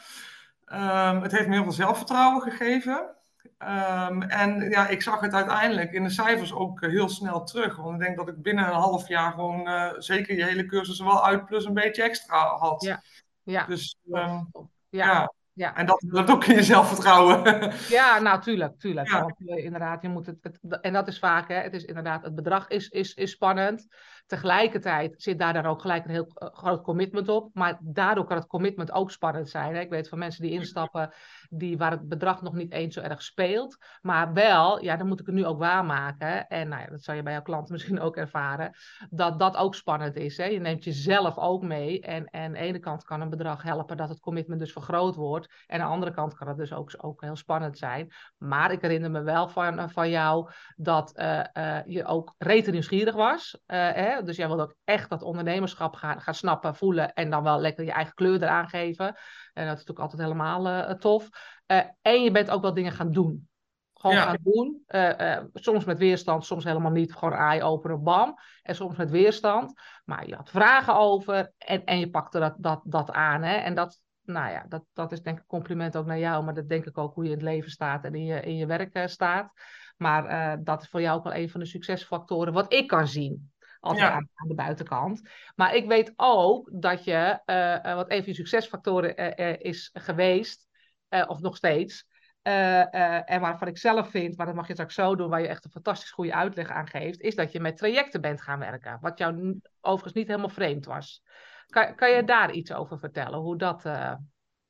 Ehm, 0.64 1.20
het 1.22 1.32
heeft 1.32 1.46
me 1.46 1.54
heel 1.54 1.62
veel 1.62 1.72
zelfvertrouwen 1.72 2.42
gegeven. 2.42 3.16
Ehm, 3.58 4.22
en 4.22 4.70
ja, 4.70 4.88
ik 4.88 5.02
zag 5.02 5.20
het 5.20 5.34
uiteindelijk 5.34 5.92
in 5.92 6.02
de 6.02 6.10
cijfers 6.10 6.52
ook 6.52 6.81
heel 6.81 7.08
snel 7.08 7.44
terug. 7.44 7.76
Want 7.76 7.94
ik 7.94 8.06
denk 8.06 8.16
dat 8.16 8.28
ik 8.28 8.42
binnen 8.42 8.66
een 8.66 8.72
half 8.72 9.08
jaar 9.08 9.32
gewoon 9.32 9.94
zeker 10.02 10.37
je 10.37 10.44
hele 10.44 10.66
cursus 10.66 11.00
wel 11.00 11.26
uit 11.26 11.44
plus 11.44 11.64
een 11.64 11.75
beetje 11.75 12.02
extra 12.02 12.56
had. 12.56 12.82
Ja. 12.82 13.02
Ja, 13.42 13.64
Dus 13.64 13.96
ehm, 14.12 14.42
ja. 14.88 15.06
ja, 15.06 15.32
ja. 15.52 15.76
en 15.76 15.87
dat 15.87 16.05
dat 16.06 16.31
ook 16.31 16.44
in 16.44 16.55
je 16.55 16.62
zelfvertrouwen. 16.62 17.43
Ja, 17.88 18.19
nou, 18.20 18.41
tuurlijk, 18.41 18.79
tuurlijk. 18.79 19.08
Ja. 19.08 19.20
Want 19.20 19.35
eh, 19.49 19.64
inderdaad, 19.64 20.02
je 20.02 20.08
moet 20.08 20.26
het, 20.26 20.38
het- 20.43 20.81
en 20.81 20.93
dat 20.93 21.08
is 21.08 21.19
vaak, 21.19 21.49
hè, 21.49 21.55
het 21.55 21.75
is 21.75 21.85
inderdaad, 21.85 22.23
het 22.25 22.35
bedrag 22.35 22.69
is, 22.69 22.88
is, 22.88 23.14
is 23.14 23.31
spannend. 23.31 23.87
Tegelijkertijd 24.26 25.23
zit 25.23 25.38
daar 25.38 25.52
dan 25.52 25.67
ook 25.67 25.81
gelijk 25.81 26.05
een 26.05 26.11
heel 26.11 26.31
eh, 26.35 26.49
groot 26.52 26.82
commitment 26.82 27.29
op. 27.29 27.50
Maar 27.55 27.79
daardoor 27.81 28.25
kan 28.25 28.37
het 28.37 28.47
commitment 28.47 28.93
ook 28.93 29.11
spannend 29.11 29.49
zijn. 29.49 29.75
Hè. 29.75 29.81
Ik 29.81 29.91
weet 29.91 30.08
van 30.08 30.19
mensen 30.19 30.43
die 30.43 30.50
instappen, 30.52 31.12
die, 31.50 31.79
waar 31.79 31.91
het 31.91 32.08
bedrag 32.08 32.43
nog 32.43 32.55
niet 32.55 32.73
eens 32.73 32.94
zo 32.94 33.00
erg 33.00 33.23
speelt. 33.23 33.76
Maar 34.00 34.32
wel, 34.32 34.82
ja, 34.82 34.97
dan 34.97 35.06
moet 35.06 35.20
ik 35.20 35.26
het 35.26 35.35
nu 35.35 35.47
ook 35.47 35.58
waarmaken. 35.58 36.49
En 36.49 36.69
nou 36.69 36.82
ja, 36.82 36.88
dat 36.88 37.02
zal 37.02 37.14
je 37.14 37.23
bij 37.23 37.32
jouw 37.32 37.43
klanten 37.43 37.73
misschien 37.75 38.00
ook 38.00 38.17
ervaren. 38.17 38.76
Dat 39.11 39.38
dat 39.38 39.56
ook 39.56 39.75
spannend 39.75 40.17
is. 40.17 40.37
Hè. 40.37 40.44
Je 40.44 40.61
neemt 40.61 40.85
jezelf 40.85 41.38
ook 41.38 41.62
mee. 41.62 42.00
En, 42.00 42.25
en 42.26 42.44
aan 42.44 42.52
de 42.52 42.58
ene 42.58 42.79
kant 42.79 43.05
kan 43.05 43.20
een 43.20 43.31
bedrag 43.31 43.62
helpen 43.62 43.97
dat 43.97 44.08
het 44.08 44.20
commitment 44.20 44.61
dus 44.61 44.73
vergroot 44.73 45.14
wordt. 45.14 45.49
En 45.67 45.81
aan 45.81 45.87
de 45.87 45.93
andere 45.94 46.12
kant 46.12 46.35
kan 46.35 46.49
het 46.49 46.56
dus 46.56 46.73
ook, 46.73 46.93
ook 46.97 47.20
heel 47.20 47.37
spannend 47.37 47.79
zijn. 47.79 48.12
Maar 48.38 48.73
ik 48.73 48.81
herinner 48.81 49.11
me 49.11 49.23
wel 49.23 49.49
van, 49.49 49.91
van 49.91 50.11
jou 50.11 50.50
dat 50.76 51.12
eh, 51.12 51.44
eh, 51.52 51.87
je 51.87 52.05
ook 52.05 52.35
rete 52.38 52.70
nieuwsgierig 52.70 53.14
was. 53.14 53.58
Eh, 53.67 53.79
hè? 53.93 54.23
Dus 54.23 54.37
jij 54.37 54.47
wilde 54.47 54.62
ook 54.62 54.76
echt 54.85 55.11
dat 55.11 55.23
ondernemerschap 55.23 55.94
gaan, 55.94 56.20
gaan 56.20 56.35
snappen, 56.35 56.75
voelen 56.75 57.12
en 57.12 57.31
dan 57.31 57.43
wel 57.43 57.61
lekker 57.61 57.85
je 57.85 57.93
eigen 57.93 58.14
kleur 58.14 58.43
eraan 58.43 58.69
geven. 58.69 59.16
En 59.52 59.66
dat 59.66 59.78
is 59.78 59.87
natuurlijk 59.87 59.99
altijd 59.99 60.23
helemaal 60.23 60.69
eh, 60.69 60.95
tof. 60.95 61.28
Eh, 61.66 61.80
en 62.02 62.23
je 62.23 62.30
bent 62.30 62.50
ook 62.50 62.62
wel 62.62 62.75
dingen 62.75 62.92
gaan 62.92 63.12
doen. 63.12 63.49
Gewoon 63.94 64.16
Ja. 64.16 64.23
gaan 64.23 64.38
doen. 64.42 64.82
Eh, 64.87 65.37
eh, 65.37 65.44
soms 65.54 65.85
met 65.85 65.99
weerstand, 65.99 66.44
soms 66.44 66.64
helemaal 66.64 66.90
niet. 66.90 67.14
Gewoon 67.14 67.35
eye-opener, 67.38 68.02
bam. 68.02 68.38
En 68.62 68.75
soms 68.75 68.97
met 68.97 69.11
weerstand. 69.11 69.80
Maar 70.04 70.26
je 70.26 70.35
had 70.35 70.50
vragen 70.50 70.97
over 70.97 71.52
en, 71.59 71.85
en 71.85 71.99
je 71.99 72.11
pakte 72.11 72.38
dat, 72.38 72.54
dat, 72.59 72.80
dat 72.85 73.11
aan. 73.11 73.42
Hè? 73.42 73.54
En 73.54 73.75
dat, 73.75 74.02
nou 74.23 74.50
ja, 74.50 74.64
dat, 74.68 74.85
dat 74.92 75.12
is 75.12 75.23
denk 75.23 75.37
ik 75.37 75.42
een 75.42 75.49
compliment 75.49 75.97
ook 75.97 76.06
naar 76.06 76.18
jou. 76.18 76.44
Maar 76.44 76.54
dat 76.54 76.68
denk 76.68 76.87
ik 76.87 76.99
ook 76.99 77.14
hoe 77.14 77.25
je 77.25 77.30
in 77.30 77.37
het 77.37 77.44
leven 77.47 77.70
staat 77.70 78.04
en 78.04 78.14
in 78.14 78.25
je, 78.25 78.40
in 78.40 78.56
je 78.56 78.66
werk 78.66 79.02
staat. 79.09 79.52
Maar 79.97 80.64
dat 80.64 80.82
is 80.82 80.88
voor 80.88 81.00
jou 81.00 81.18
ook 81.18 81.25
wel 81.25 81.35
een 81.35 81.50
van 81.50 81.61
de 81.61 81.66
succesfactoren 81.66 82.52
wat 82.52 82.73
ik 82.73 82.87
kan 82.87 83.06
zien. 83.06 83.52
Altijd 83.80 84.09
Ja. 84.09 84.14
aan, 84.14 84.49
de 84.49 84.54
buitenkant. 84.54 85.28
Maar 85.54 85.75
ik 85.75 85.87
weet 85.87 86.12
ook 86.16 86.70
dat 86.73 87.04
je, 87.04 87.40
wat 87.82 88.11
een 88.11 88.18
van 88.18 88.26
je 88.26 88.35
succesfactoren 88.35 89.37
is 89.61 89.90
geweest, 89.92 90.68
eh, 91.11 91.25
of 91.26 91.40
nog 91.40 91.57
steeds, 91.57 92.07
eh, 92.43 92.95
eh, 92.95 93.23
en 93.25 93.40
waarvan 93.40 93.69
ik 93.69 93.79
zelf 93.79 94.11
vind, 94.11 94.37
maar 94.37 94.47
dat 94.47 94.55
mag 94.55 94.67
je 94.67 94.73
straks 94.73 94.95
zo 94.95 95.17
doen, 95.17 95.31
waar 95.31 95.40
je 95.40 95.49
echt 95.49 95.64
een 95.64 95.71
fantastisch 95.71 96.11
goede 96.11 96.35
uitleg 96.35 96.69
aan 96.69 96.87
geeft, 96.87 97.21
is 97.21 97.35
dat 97.35 97.52
je 97.52 97.61
met 97.61 97.76
trajecten 97.76 98.21
bent 98.21 98.43
gaan 98.43 98.59
werken. 98.59 98.99
Wat 99.00 99.19
jou 99.19 99.61
overigens 99.81 100.14
niet 100.14 100.26
helemaal 100.26 100.49
vreemd 100.49 100.85
was. 100.85 101.23
Kan, 101.67 101.95
kan 101.95 102.11
je 102.11 102.25
daar 102.25 102.50
iets 102.50 102.73
over 102.73 102.99
vertellen, 102.99 103.38
hoe 103.38 103.57
dat 103.57 103.83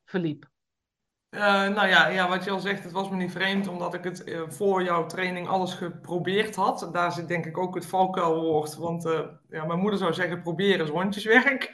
verliep? 0.05 0.49
Nou 1.31 1.87
ja, 1.87 2.09
ja, 2.09 2.29
wat 2.29 2.45
je 2.45 2.51
al 2.51 2.61
zegt, 2.61 2.83
het 2.83 2.93
was 2.93 3.11
me 3.11 3.17
niet 3.17 3.33
vreemd, 3.33 3.69
omdat 3.69 3.95
ik 3.95 4.05
het 4.05 4.45
voor 4.49 4.83
jouw 4.83 5.07
training 5.07 5.49
alles 5.49 5.75
geprobeerd 5.75 6.57
had. 6.57 6.89
Daar 6.93 7.13
zit 7.13 7.29
denk 7.29 7.47
ik 7.47 7.59
ook 7.59 7.75
het 7.75 7.87
valkuilwoord, 7.87 8.77
want 8.77 9.03
ja, 9.49 9.65
mijn 9.65 9.79
moeder 9.79 9.99
zou 9.99 10.13
zeggen, 10.13 10.43
proberen 10.43 10.85
is 10.85 10.91
hondjeswerk. 10.91 11.71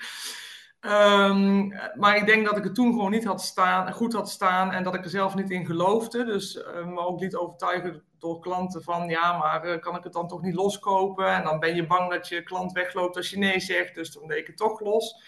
Ehm, 0.87 1.69
maar 1.95 2.17
ik 2.17 2.27
denk 2.27 2.47
dat 2.47 2.57
ik 2.57 2.65
het 2.65 2.75
toen 2.75 2.93
gewoon 2.93 3.11
niet 3.11 3.25
had 3.25 3.43
staan, 3.43 3.93
goed 3.93 4.13
had 4.13 4.31
staan 4.31 4.73
en 4.73 4.83
dat 4.83 4.95
ik 4.95 5.05
er 5.05 5.11
zelf 5.11 5.35
niet 5.35 5.51
in 5.51 5.67
geloofde. 5.67 6.25
Dus 6.25 6.63
eh, 6.63 6.87
me 6.87 7.01
ook 7.01 7.21
liet 7.21 7.37
overtuigen 7.37 8.03
door 8.19 8.41
klanten 8.41 8.83
van, 8.83 9.09
ja, 9.09 9.39
maar 9.39 9.65
eh, 9.65 9.81
kan 9.81 9.97
ik 9.97 10.05
het 10.05 10.13
dan 10.13 10.29
toch 10.29 10.43
niet 10.43 10.55
loskopen? 10.55 11.35
En 11.35 11.45
dan 11.45 11.59
ben 11.59 11.75
je 11.75 11.87
bang 11.87 12.11
dat 12.11 12.29
je 12.29 12.43
klant 12.43 12.73
wegloopt 12.73 13.17
als 13.17 13.31
je 13.31 13.39
nee 13.39 13.61
zegt, 13.61 13.95
dus 13.95 14.13
toen 14.13 14.29
deed 14.29 14.39
ik 14.39 14.47
het 14.47 14.57
toch 14.57 14.81
los. 14.81 15.23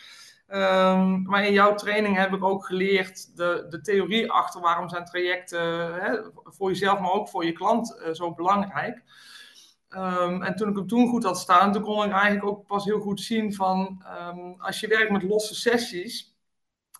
Ehm, 0.46 1.22
maar 1.22 1.46
in 1.46 1.52
jouw 1.52 1.74
training 1.74 2.16
heb 2.16 2.32
ik 2.32 2.44
ook 2.44 2.66
geleerd 2.66 3.36
de, 3.36 3.66
de 3.68 3.80
theorie 3.80 4.30
achter 4.30 4.60
waarom 4.60 4.88
zijn 4.88 5.04
trajecten 5.04 5.94
hè, 5.94 6.18
voor 6.44 6.68
jezelf, 6.68 7.00
maar 7.00 7.12
ook 7.12 7.28
voor 7.28 7.44
je 7.44 7.52
klant 7.52 7.98
eh, 7.98 8.12
zo 8.12 8.34
belangrijk. 8.34 9.02
Ehm, 9.88 10.42
en 10.42 10.56
toen 10.56 10.68
ik 10.68 10.76
hem 10.76 10.86
toen 10.86 11.08
goed 11.08 11.24
had 11.24 11.38
staan, 11.38 11.72
toen 11.72 11.82
kon 11.82 12.04
ik 12.04 12.12
eigenlijk 12.12 12.46
ook 12.46 12.66
pas 12.66 12.84
heel 12.84 13.00
goed 13.00 13.20
zien 13.20 13.54
van 13.54 14.02
ehm, 14.04 14.60
als 14.60 14.80
je 14.80 14.88
werkt 14.88 15.10
met 15.10 15.22
losse 15.22 15.54
sessies, 15.54 16.36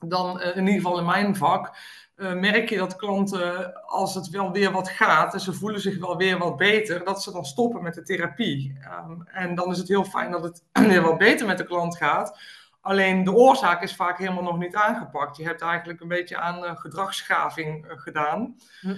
dan 0.07 0.40
in 0.40 0.66
ieder 0.66 0.75
geval 0.75 0.99
in 0.99 1.04
mijn 1.04 1.37
vak, 1.37 1.76
uh, 2.16 2.33
merk 2.33 2.68
je 2.68 2.76
dat 2.76 2.97
klanten, 2.97 3.75
als 3.87 4.14
het 4.14 4.28
wel 4.28 4.52
weer 4.52 4.73
wat 4.73 4.88
gaat 4.88 5.35
en 5.35 5.40
ze 5.40 5.52
voelen 5.52 5.80
zich 5.80 5.99
wel 5.99 6.16
weer 6.16 6.38
wat 6.38 6.57
beter, 6.57 7.04
dat 7.04 7.23
ze 7.23 7.33
dan 7.33 7.45
stoppen 7.45 7.83
met 7.83 7.95
de 7.95 8.02
therapie. 8.02 8.78
Um, 9.09 9.23
en 9.26 9.54
dan 9.54 9.71
is 9.71 9.78
het 9.78 9.88
heel 9.88 10.04
fijn 10.04 10.30
dat 10.30 10.42
het 10.42 10.62
weer 10.88 11.02
wat 11.02 11.18
beter 11.18 11.47
met 11.47 11.59
de 11.59 11.64
klant 11.64 11.97
gaat. 11.97 12.38
Alleen 12.80 13.25
de 13.25 13.33
oorzaak 13.33 13.83
is 13.83 13.97
vaak 13.97 14.18
helemaal 14.18 14.42
nog 14.42 14.59
niet 14.59 14.75
aangepakt. 14.75 15.37
Je 15.37 15.45
hebt 15.45 15.62
eigenlijk 15.62 16.00
een 16.00 16.09
beetje 16.09 16.37
aan 16.37 16.64
uh, 16.64 16.76
gedragsschaving 16.76 17.85
gedaan. 17.88 18.57
Hm. 18.80 18.95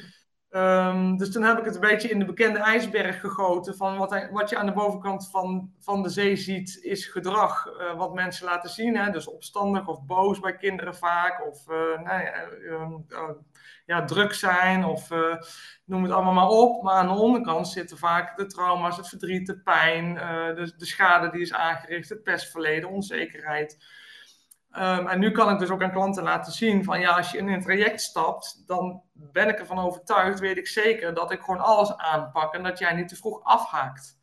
Um, 0.53 1.17
dus 1.17 1.33
toen 1.33 1.43
heb 1.43 1.59
ik 1.59 1.65
het 1.65 1.75
een 1.75 1.81
beetje 1.81 2.09
in 2.09 2.19
de 2.19 2.25
bekende 2.25 2.59
ijsberg 2.59 3.21
gegoten. 3.21 3.77
Van 3.77 3.99
wat, 3.99 4.29
wat 4.31 4.51
je 4.51 4.57
aan 4.57 4.67
de 4.67 4.73
bovenkant 4.73 5.31
van, 5.31 5.73
van 5.79 6.03
de 6.03 6.09
zee 6.09 6.37
ziet, 6.37 6.79
is 6.83 7.07
gedrag 7.07 7.67
uh, 7.67 7.97
wat 7.97 8.15
mensen 8.15 8.45
laten 8.45 8.71
zien. 8.71 8.97
Hè? 8.97 9.11
Dus 9.11 9.29
opstandig 9.29 9.87
of 9.87 10.05
boos 10.05 10.41
bij 10.41 10.57
kinderen 10.57 10.95
vaak. 10.95 11.47
Of 11.47 11.69
uh, 11.69 11.77
nou 11.77 12.23
ja, 12.23 12.49
uh, 12.51 13.31
ja, 13.87 14.05
druk 14.05 14.33
zijn. 14.33 14.85
Of 14.85 15.09
noem 15.85 16.03
het 16.03 16.13
allemaal 16.13 16.33
maar 16.33 16.49
op. 16.49 16.83
Maar 16.83 16.95
aan 16.95 17.09
de 17.09 17.23
onderkant 17.23 17.69
zitten 17.69 17.99
vaak 17.99 18.37
de 18.37 18.47
trauma's, 18.47 18.97
het 18.97 19.09
verdriet, 19.09 19.47
de 19.47 19.59
pijn. 19.59 20.15
de 20.55 20.87
schade 20.87 21.31
die 21.31 21.41
is 21.41 21.53
aangericht, 21.53 22.09
het 22.09 22.23
pestverleden, 22.23 22.89
onzekerheid. 22.89 23.79
Um, 24.79 25.07
en 25.07 25.19
nu 25.19 25.31
kan 25.31 25.53
ik 25.53 25.59
dus 25.59 25.71
ook 25.71 25.83
aan 25.83 25.93
klanten 25.93 26.23
laten 26.23 26.53
zien 26.53 26.85
van 26.85 27.01
ja, 27.01 27.17
als 27.17 27.31
je 27.31 27.39
in 27.39 27.49
een 27.49 27.63
traject 27.63 28.01
stapt, 28.01 28.63
dan 28.67 29.03
ben 29.13 29.49
ik 29.49 29.59
ervan 29.59 29.79
overtuigd, 29.79 30.41
weet 30.41 30.57
ik 30.57 30.67
zeker, 30.67 31.15
dat 31.15 31.33
ik 31.33 31.41
gewoon 31.41 31.61
alles 31.61 31.97
aanpak 31.97 32.55
en 32.55 32.63
dat 32.63 32.79
jij 32.79 32.95
niet 32.95 33.09
te 33.09 33.17
vroeg 33.17 33.45
afhaakt. 33.45 34.19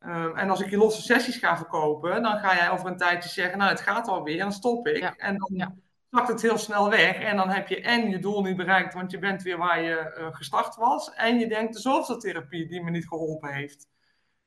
Um, 0.00 0.36
en 0.36 0.50
als 0.50 0.60
ik 0.60 0.70
je 0.70 0.76
losse 0.76 1.02
sessies 1.02 1.36
ga 1.36 1.56
verkopen, 1.56 2.22
dan 2.22 2.38
ga 2.38 2.54
jij 2.54 2.70
over 2.70 2.86
een 2.86 2.96
tijdje 2.96 3.28
zeggen, 3.28 3.58
nou 3.58 3.70
het 3.70 3.80
gaat 3.80 4.08
alweer, 4.08 4.38
dan 4.38 4.52
stop 4.52 4.86
ik. 4.86 5.02
En 5.02 5.36
dan 5.36 5.50
ja. 5.52 5.74
zakt 6.10 6.28
het 6.28 6.42
heel 6.42 6.58
snel 6.58 6.90
weg 6.90 7.16
en 7.16 7.36
dan 7.36 7.48
heb 7.48 7.68
je 7.68 7.80
en 7.80 8.10
je 8.10 8.18
doel 8.18 8.42
niet 8.42 8.56
bereikt, 8.56 8.94
want 8.94 9.10
je 9.10 9.18
bent 9.18 9.42
weer 9.42 9.58
waar 9.58 9.82
je 9.82 10.16
uh, 10.18 10.26
gestart 10.30 10.76
was. 10.76 11.14
En 11.14 11.38
je 11.38 11.48
denkt 11.48 11.72
de 11.72 11.80
zoveeltherapie 11.80 12.68
die 12.68 12.82
me 12.82 12.90
niet 12.90 13.08
geholpen 13.08 13.52
heeft. 13.52 13.88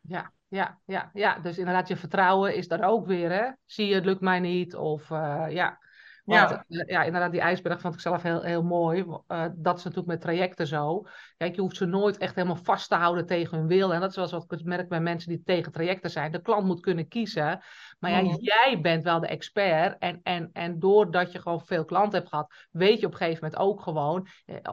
Ja, 0.07 0.31
ja, 0.47 0.79
ja, 0.85 1.09
ja. 1.13 1.39
Dus 1.39 1.57
inderdaad, 1.57 1.87
je 1.87 1.95
vertrouwen 1.95 2.55
is 2.55 2.67
daar 2.67 2.89
ook 2.89 3.05
weer, 3.05 3.31
hè? 3.31 3.51
Zie 3.65 3.87
je, 3.87 3.95
het 3.95 4.05
lukt 4.05 4.21
mij 4.21 4.39
niet. 4.39 4.75
Of 4.75 5.09
uh, 5.09 5.45
ja. 5.49 5.81
Want, 6.23 6.49
ja. 6.49 6.65
Uh, 6.67 6.87
ja, 6.87 7.03
inderdaad, 7.03 7.31
die 7.31 7.41
ijsberg 7.41 7.81
vond 7.81 7.93
ik 7.93 7.99
zelf 7.99 8.21
heel, 8.21 8.41
heel 8.41 8.63
mooi. 8.63 9.05
Uh, 9.27 9.45
dat 9.55 9.77
is 9.77 9.83
natuurlijk 9.83 10.11
met 10.11 10.21
trajecten 10.21 10.67
zo. 10.67 11.05
Kijk, 11.37 11.55
je 11.55 11.61
hoeft 11.61 11.75
ze 11.75 11.85
nooit 11.85 12.17
echt 12.17 12.35
helemaal 12.35 12.63
vast 12.63 12.89
te 12.89 12.95
houden 12.95 13.25
tegen 13.25 13.57
hun 13.57 13.67
wil. 13.67 13.93
En 13.93 13.99
dat 13.99 14.09
is 14.09 14.15
wel 14.15 14.29
wat 14.29 14.59
ik 14.59 14.65
merk 14.65 14.89
bij 14.89 15.01
mensen 15.01 15.29
die 15.29 15.41
tegen 15.43 15.71
trajecten 15.71 16.09
zijn. 16.09 16.31
De 16.31 16.41
klant 16.41 16.65
moet 16.65 16.79
kunnen 16.81 17.07
kiezen. 17.07 17.63
Maar 18.03 18.11
ja, 18.11 18.21
mm. 18.21 18.37
jij 18.39 18.79
bent 18.81 19.03
wel 19.03 19.19
de 19.19 19.27
expert. 19.27 19.97
En, 19.99 20.19
en, 20.23 20.49
en 20.53 20.79
doordat 20.79 21.31
je 21.31 21.41
gewoon 21.41 21.65
veel 21.65 21.85
klanten 21.85 22.19
hebt 22.19 22.29
gehad, 22.29 22.53
weet 22.71 22.99
je 22.99 23.05
op 23.05 23.11
een 23.11 23.17
gegeven 23.17 23.43
moment 23.43 23.61
ook 23.61 23.81
gewoon. 23.81 24.27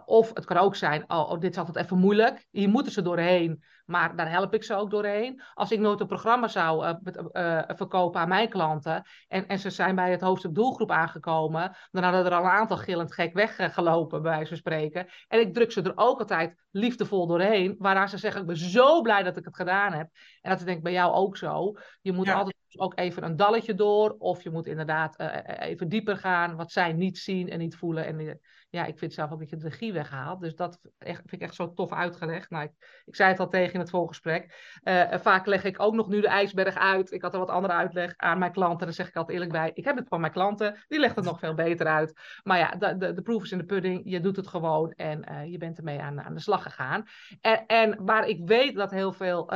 Of 0.05 0.35
het 0.35 0.45
kan 0.45 0.57
ook 0.57 0.77
zijn, 0.77 1.05
oh, 1.07 1.31
oh 1.31 1.41
dit 1.41 1.51
is 1.51 1.59
altijd 1.59 1.85
even 1.85 1.99
moeilijk. 1.99 2.47
Hier 2.51 2.69
moeten 2.69 2.93
ze 2.93 3.03
doorheen. 3.03 3.63
Maar 3.91 4.17
daar 4.17 4.31
help 4.31 4.55
ik 4.55 4.65
ze 4.65 4.75
ook 4.75 4.91
doorheen. 4.91 5.43
Als 5.55 5.71
ik 5.71 5.79
nooit 5.79 6.01
een 6.01 6.07
programma 6.07 6.49
zou 6.49 6.87
uh, 6.87 6.95
uh, 7.33 7.63
verkopen 7.67 8.21
aan 8.21 8.29
mijn 8.29 8.49
klanten. 8.49 9.03
En, 9.29 9.47
en 9.47 9.59
ze 9.59 9.71
zijn 9.71 9.95
bij 9.95 10.11
het 10.11 10.21
hoofdstuk 10.21 10.55
doelgroep 10.55 10.91
aangekomen. 10.91 11.77
Dan 11.91 12.03
hadden 12.03 12.25
er 12.25 12.35
al 12.35 12.45
een 12.45 12.51
aantal 12.51 12.77
gillend 12.77 13.15
gek 13.15 13.35
weggelopen, 13.35 14.23
bij 14.23 14.31
wijze 14.31 14.49
van 14.49 14.57
spreken. 14.57 15.07
En 15.29 15.41
ik 15.41 15.55
druk 15.55 15.73
ze 15.73 15.83
er 15.83 15.93
ook 15.95 16.19
altijd 16.19 16.55
liefdevol 16.71 17.27
doorheen. 17.27 17.75
Waaraan 17.79 18.09
ze 18.09 18.19
zeggen: 18.19 18.41
Ik 18.41 18.47
ben 18.47 18.57
zo 18.57 19.01
blij 19.01 19.23
dat 19.23 19.37
ik 19.37 19.45
het 19.45 19.57
gedaan 19.57 19.93
heb. 19.93 20.09
En 20.41 20.51
dat 20.51 20.65
denk 20.65 20.77
ik 20.77 20.83
bij 20.83 20.93
jou 20.93 21.13
ook 21.13 21.37
zo. 21.37 21.73
Je 22.01 22.13
moet 22.13 22.27
ja. 22.27 22.35
altijd 22.35 22.57
ook 22.77 22.99
even 22.99 23.20
een 23.23 23.37
dalletje 23.37 23.75
door. 23.75 24.17
Of 24.19 24.43
je 24.43 24.51
moet 24.51 24.67
inderdaad 24.67 25.21
uh, 25.21 25.37
even 25.59 25.89
dieper 25.89 26.17
gaan. 26.17 26.57
Wat 26.57 26.73
zij 26.73 26.93
niet 26.93 27.19
zien 27.19 27.51
en 27.51 27.59
niet 27.59 27.77
voelen. 27.77 28.07
En 28.07 28.41
ja, 28.71 28.85
ik 28.85 28.99
vind 28.99 29.13
zelf 29.13 29.33
ook 29.33 29.39
dat 29.39 29.51
je 29.51 29.57
de 29.57 29.69
regie 29.69 29.93
weghaalt. 29.93 30.41
Dus 30.41 30.55
dat 30.55 30.79
vind 30.99 31.33
ik 31.33 31.41
echt 31.41 31.55
zo 31.55 31.73
tof 31.73 31.93
uitgelegd. 31.93 32.51
Nou, 32.51 32.65
ik, 32.65 33.03
ik 33.05 33.17
zei 33.17 33.31
het 33.31 33.41
al 33.41 33.49
tegen 33.49 33.75
in 33.75 33.81
het 33.81 33.91
voorgesprek. 33.91 34.79
Uh, 34.85 35.13
vaak 35.13 35.47
leg 35.47 35.65
ik 35.65 35.81
ook 35.81 35.95
nog 35.95 36.09
nu 36.09 36.21
de 36.21 36.29
ijsberg 36.29 36.75
uit. 36.75 37.13
Ik 37.13 37.23
had 37.23 37.33
er 37.33 37.39
wat 37.39 37.49
andere 37.49 37.75
uitleg 37.75 38.15
aan 38.17 38.39
mijn 38.39 38.53
klanten. 38.53 38.87
Daar 38.87 38.95
zeg 38.95 39.09
ik 39.09 39.17
altijd 39.17 39.39
eerlijk 39.39 39.57
bij. 39.57 39.71
Ik 39.75 39.85
heb 39.85 39.97
het 39.97 40.09
van 40.09 40.21
mijn 40.21 40.33
klanten. 40.33 40.85
Die 40.89 40.99
legt 40.99 41.17
het 41.17 41.25
nog 41.25 41.39
veel 41.39 41.55
beter 41.55 41.87
uit. 41.87 42.21
Maar 42.43 42.59
ja, 42.59 42.71
de, 42.71 42.97
de, 42.97 43.13
de 43.13 43.23
proef 43.23 43.43
is 43.43 43.53
in 43.53 43.59
de 43.59 43.65
pudding. 43.65 44.01
Je 44.05 44.21
doet 44.21 44.37
het 44.37 44.47
gewoon. 44.47 44.91
En 44.91 45.25
uh, 45.31 45.51
je 45.51 45.59
bent 45.59 45.79
ermee 45.79 46.01
aan, 46.01 46.21
aan 46.21 46.35
de 46.35 46.41
slag 46.41 46.63
gegaan. 46.63 47.05
En, 47.41 47.67
en 47.67 48.05
waar 48.05 48.29
ik 48.29 48.41
weet 48.45 48.75
dat 48.75 48.91
heel 48.91 49.13
veel 49.13 49.51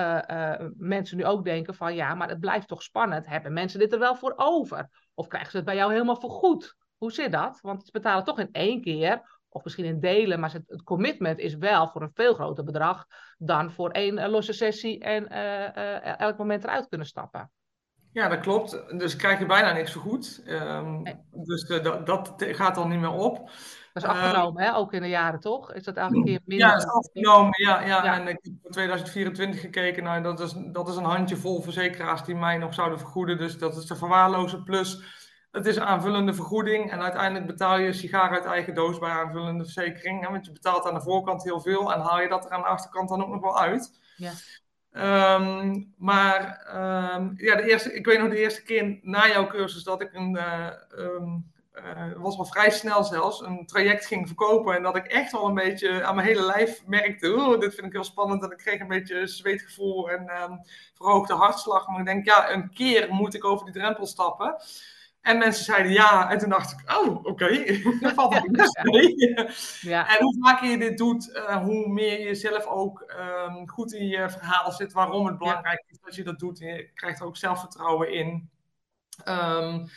mensen 0.76 1.16
nu 1.16 1.24
ook 1.24 1.44
denken 1.44 1.74
van... 1.74 1.94
Ja, 1.94 2.14
maar 2.14 2.28
het 2.28 2.40
blijft 2.40 2.68
toch 2.68 2.82
spannend. 2.82 3.26
Hebben 3.26 3.52
mensen 3.52 3.78
dit 3.78 3.92
er 3.92 3.98
wel 3.98 4.16
voor 4.16 4.32
over? 4.36 4.88
Of 5.14 5.26
krijgen 5.26 5.50
ze 5.50 5.56
het 5.56 5.66
bij 5.66 5.76
jou 5.76 5.92
helemaal 5.92 6.20
voor 6.20 6.30
goed? 6.30 6.76
Hoe 7.04 7.12
zit 7.12 7.32
dat? 7.32 7.58
Want 7.62 7.84
ze 7.84 7.92
betalen 7.92 8.24
toch 8.24 8.38
in 8.38 8.48
één 8.52 8.80
keer, 8.80 9.38
of 9.48 9.64
misschien 9.64 9.84
in 9.84 10.00
delen, 10.00 10.40
maar 10.40 10.52
het, 10.52 10.82
commitment 10.82 11.38
is 11.38 11.56
wel 11.56 11.88
voor 11.88 12.02
een 12.02 12.10
veel 12.14 12.34
groter 12.34 12.64
bedrag 12.64 13.06
dan 13.38 13.72
voor 13.72 13.90
één 13.90 14.18
uh, 14.18 14.26
losse 14.26 14.52
sessie 14.52 15.00
en 15.00 15.32
uh, 15.32 15.38
uh, 15.38 16.20
elk 16.20 16.38
moment 16.38 16.64
eruit 16.64 16.88
kunnen 16.88 17.06
stappen. 17.06 17.50
Ja, 18.12 18.28
dat 18.28 18.40
klopt. 18.40 18.98
Dus 18.98 19.16
krijg 19.16 19.38
je 19.38 19.46
bijna 19.46 19.72
niks 19.72 19.92
vergoed. 19.92 20.42
Um, 20.46 21.02
nee. 21.02 21.14
Dus 21.30 21.66
dat, 21.66 22.06
dat 22.06 22.34
gaat 22.36 22.74
dan 22.74 22.88
niet 22.88 23.00
meer 23.00 23.12
op. 23.12 23.50
Dat 23.92 24.02
is 24.02 24.08
afgenomen, 24.08 24.62
hè? 24.62 24.74
ook 24.74 24.92
in 24.92 25.02
de 25.02 25.08
jaren, 25.08 25.40
toch? 25.40 25.72
Is 25.72 25.84
dat 25.84 25.96
elke 25.96 26.22
keer 26.22 26.40
minder? 26.44 26.66
Ja, 26.66 26.72
dat 26.72 26.82
is 26.82 26.90
afgenomen, 26.92 27.62
ja. 27.62 27.80
ja. 27.80 28.04
ja. 28.04 28.20
En 28.20 28.28
ik 28.28 28.38
heb 28.42 28.52
voor 28.62 28.70
2024 28.70 29.60
gekeken. 29.60 30.02
Nou, 30.02 30.22
dat 30.22 30.40
is, 30.40 30.54
dat 30.72 30.88
is 30.88 30.96
een 30.96 31.04
handjevol 31.04 31.62
verzekeraars 31.62 32.24
die 32.24 32.34
mij 32.34 32.58
nog 32.58 32.74
zouden 32.74 32.98
vergoeden. 32.98 33.38
Dus 33.38 33.58
dat 33.58 33.76
is 33.76 33.86
de 33.86 33.96
verwaarlozen. 33.96 34.64
Plus, 34.64 35.02
het 35.54 35.66
is 35.66 35.78
aanvullende 35.78 36.34
vergoeding. 36.34 36.90
En 36.90 37.02
uiteindelijk 37.02 37.46
betaal 37.46 37.78
je 37.78 37.92
sigaar 37.92 38.30
uit 38.30 38.44
eigen 38.44 38.74
doos 38.74 38.98
bij 38.98 39.10
aanvullende 39.10 39.64
verzekering. 39.64 40.24
Hè? 40.24 40.30
Want 40.30 40.46
je 40.46 40.52
betaalt 40.52 40.86
aan 40.86 40.94
de 40.94 41.00
voorkant 41.00 41.44
heel 41.44 41.60
veel. 41.60 41.92
En 41.92 42.00
haal 42.00 42.20
je 42.20 42.28
dat 42.28 42.44
er 42.44 42.50
aan 42.50 42.60
de 42.60 42.66
achterkant 42.66 43.08
dan 43.08 43.22
ook 43.22 43.28
nog 43.28 43.40
wel 43.40 43.60
uit. 43.60 44.00
Ja. 44.16 44.32
Um, 45.36 45.94
maar 45.96 46.40
um, 47.16 47.34
ja, 47.36 47.56
de 47.56 47.70
eerste, 47.70 47.94
ik 47.94 48.06
weet 48.06 48.18
nog 48.18 48.28
de 48.28 48.38
eerste 48.38 48.62
keer 48.62 48.98
na 49.02 49.28
jouw 49.28 49.46
cursus 49.46 49.82
dat 49.82 50.00
ik 50.00 50.12
een, 50.12 50.36
uh, 50.36 50.66
um, 50.98 51.52
uh, 51.74 52.12
was 52.16 52.38
al 52.38 52.44
vrij 52.44 52.70
snel 52.70 53.04
zelfs, 53.04 53.40
een 53.40 53.66
traject 53.66 54.06
ging 54.06 54.26
verkopen. 54.26 54.76
En 54.76 54.82
dat 54.82 54.96
ik 54.96 55.06
echt 55.06 55.32
wel 55.32 55.46
een 55.46 55.54
beetje 55.54 56.04
aan 56.04 56.14
mijn 56.14 56.26
hele 56.26 56.46
lijf 56.46 56.86
merkte, 56.86 57.34
oh, 57.34 57.60
dit 57.60 57.74
vind 57.74 57.86
ik 57.86 57.92
heel 57.92 58.04
spannend. 58.04 58.42
En 58.42 58.50
ik 58.50 58.56
kreeg 58.56 58.80
een 58.80 58.88
beetje 58.88 59.26
zweetgevoel 59.26 60.10
en 60.10 60.60
verhoogde 60.94 61.34
hartslag. 61.34 61.88
Maar 61.88 61.98
ik 61.98 62.06
denk, 62.06 62.24
ja, 62.24 62.50
een 62.50 62.72
keer 62.72 63.08
moet 63.10 63.34
ik 63.34 63.44
over 63.44 63.64
die 63.64 63.74
drempel 63.74 64.06
stappen. 64.06 64.56
En 65.24 65.38
mensen 65.38 65.64
zeiden 65.64 65.92
ja. 65.92 66.30
En 66.30 66.38
toen 66.38 66.48
dacht 66.48 66.72
ik, 66.72 66.96
oh, 66.96 67.16
oké. 67.16 67.28
Okay. 67.28 67.82
dat 68.00 68.12
valt 68.12 68.32
ja, 68.32 68.42
ja. 69.16 69.48
ja. 69.80 70.08
En 70.08 70.24
hoe 70.24 70.36
vaker 70.40 70.68
je 70.68 70.78
dit 70.78 70.98
doet, 70.98 71.28
uh, 71.28 71.56
hoe 71.56 71.88
meer 71.88 72.26
je 72.26 72.34
zelf 72.34 72.66
ook 72.66 73.14
um, 73.46 73.68
goed 73.68 73.92
in 73.92 74.06
je 74.06 74.30
verhaal 74.30 74.72
zit. 74.72 74.92
Waarom 74.92 75.26
het 75.26 75.38
belangrijk 75.38 75.84
is 75.90 75.98
dat 76.00 76.14
je 76.14 76.22
dat 76.22 76.38
doet. 76.38 76.60
En 76.60 76.66
je 76.66 76.90
krijgt 76.94 77.20
er 77.20 77.26
ook 77.26 77.36
zelfvertrouwen 77.36 78.12
in. 78.12 78.50
Um, 79.28 79.88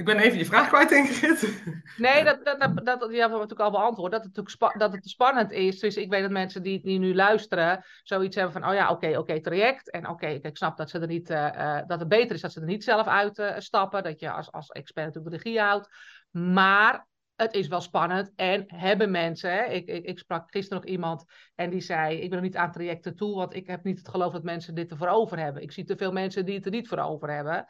ik 0.00 0.06
ben 0.06 0.18
even 0.18 0.38
je 0.38 0.44
vraag 0.44 0.68
kwijt, 0.68 0.90
Ingrid. 0.90 1.62
Nee, 1.96 2.24
dat, 2.24 2.44
dat, 2.44 2.60
dat, 2.60 2.86
dat, 2.86 3.08
die 3.08 3.20
hebben 3.20 3.38
we 3.38 3.44
natuurlijk 3.44 3.60
al 3.60 3.70
beantwoord. 3.70 4.12
Dat 4.12 4.24
het, 4.24 4.36
natuurlijk 4.36 4.78
dat 4.78 4.92
het 4.92 5.08
spannend 5.08 5.52
is. 5.52 5.78
Dus 5.78 5.96
ik 5.96 6.10
weet 6.10 6.22
dat 6.22 6.30
mensen 6.30 6.62
die, 6.62 6.82
die 6.82 6.98
nu 6.98 7.14
luisteren 7.14 7.84
zoiets 8.02 8.36
hebben 8.36 8.52
van... 8.52 8.68
oh 8.68 8.74
ja, 8.74 8.84
oké, 8.84 8.92
okay, 8.92 9.10
oké, 9.10 9.20
okay, 9.20 9.40
traject. 9.40 9.90
En 9.90 10.00
oké, 10.00 10.12
okay, 10.12 10.38
ik 10.42 10.56
snap 10.56 10.76
dat, 10.76 10.90
ze 10.90 10.98
er 10.98 11.06
niet, 11.06 11.30
uh, 11.30 11.48
uh, 11.56 11.78
dat 11.86 11.98
het 11.98 12.08
beter 12.08 12.34
is 12.34 12.40
dat 12.40 12.52
ze 12.52 12.60
er 12.60 12.66
niet 12.66 12.84
zelf 12.84 13.06
uit 13.06 13.38
uh, 13.38 13.52
stappen. 13.58 14.02
Dat 14.02 14.20
je 14.20 14.30
als, 14.30 14.52
als 14.52 14.68
expert 14.68 15.06
natuurlijk 15.06 15.34
de 15.34 15.42
regie 15.42 15.60
houdt. 15.60 15.88
Maar 16.30 17.06
het 17.36 17.54
is 17.54 17.68
wel 17.68 17.80
spannend. 17.80 18.32
En 18.36 18.64
hebben 18.66 19.10
mensen... 19.10 19.52
Hè, 19.52 19.64
ik, 19.64 19.86
ik, 19.86 20.04
ik 20.04 20.18
sprak 20.18 20.50
gisteren 20.50 20.82
nog 20.82 20.90
iemand 20.92 21.24
en 21.54 21.70
die 21.70 21.80
zei... 21.80 22.16
ik 22.16 22.28
ben 22.28 22.38
nog 22.38 22.46
niet 22.46 22.56
aan 22.56 22.72
trajecten 22.72 23.16
toe... 23.16 23.34
want 23.34 23.54
ik 23.54 23.66
heb 23.66 23.84
niet 23.84 23.98
het 23.98 24.08
geloof 24.08 24.32
dat 24.32 24.42
mensen 24.42 24.74
dit 24.74 24.90
ervoor 24.90 25.08
over 25.08 25.38
hebben. 25.38 25.62
Ik 25.62 25.72
zie 25.72 25.84
te 25.84 25.96
veel 25.96 26.12
mensen 26.12 26.44
die 26.44 26.54
het 26.54 26.64
er 26.64 26.70
niet 26.70 26.88
voor 26.88 26.98
over 26.98 27.30
hebben... 27.30 27.66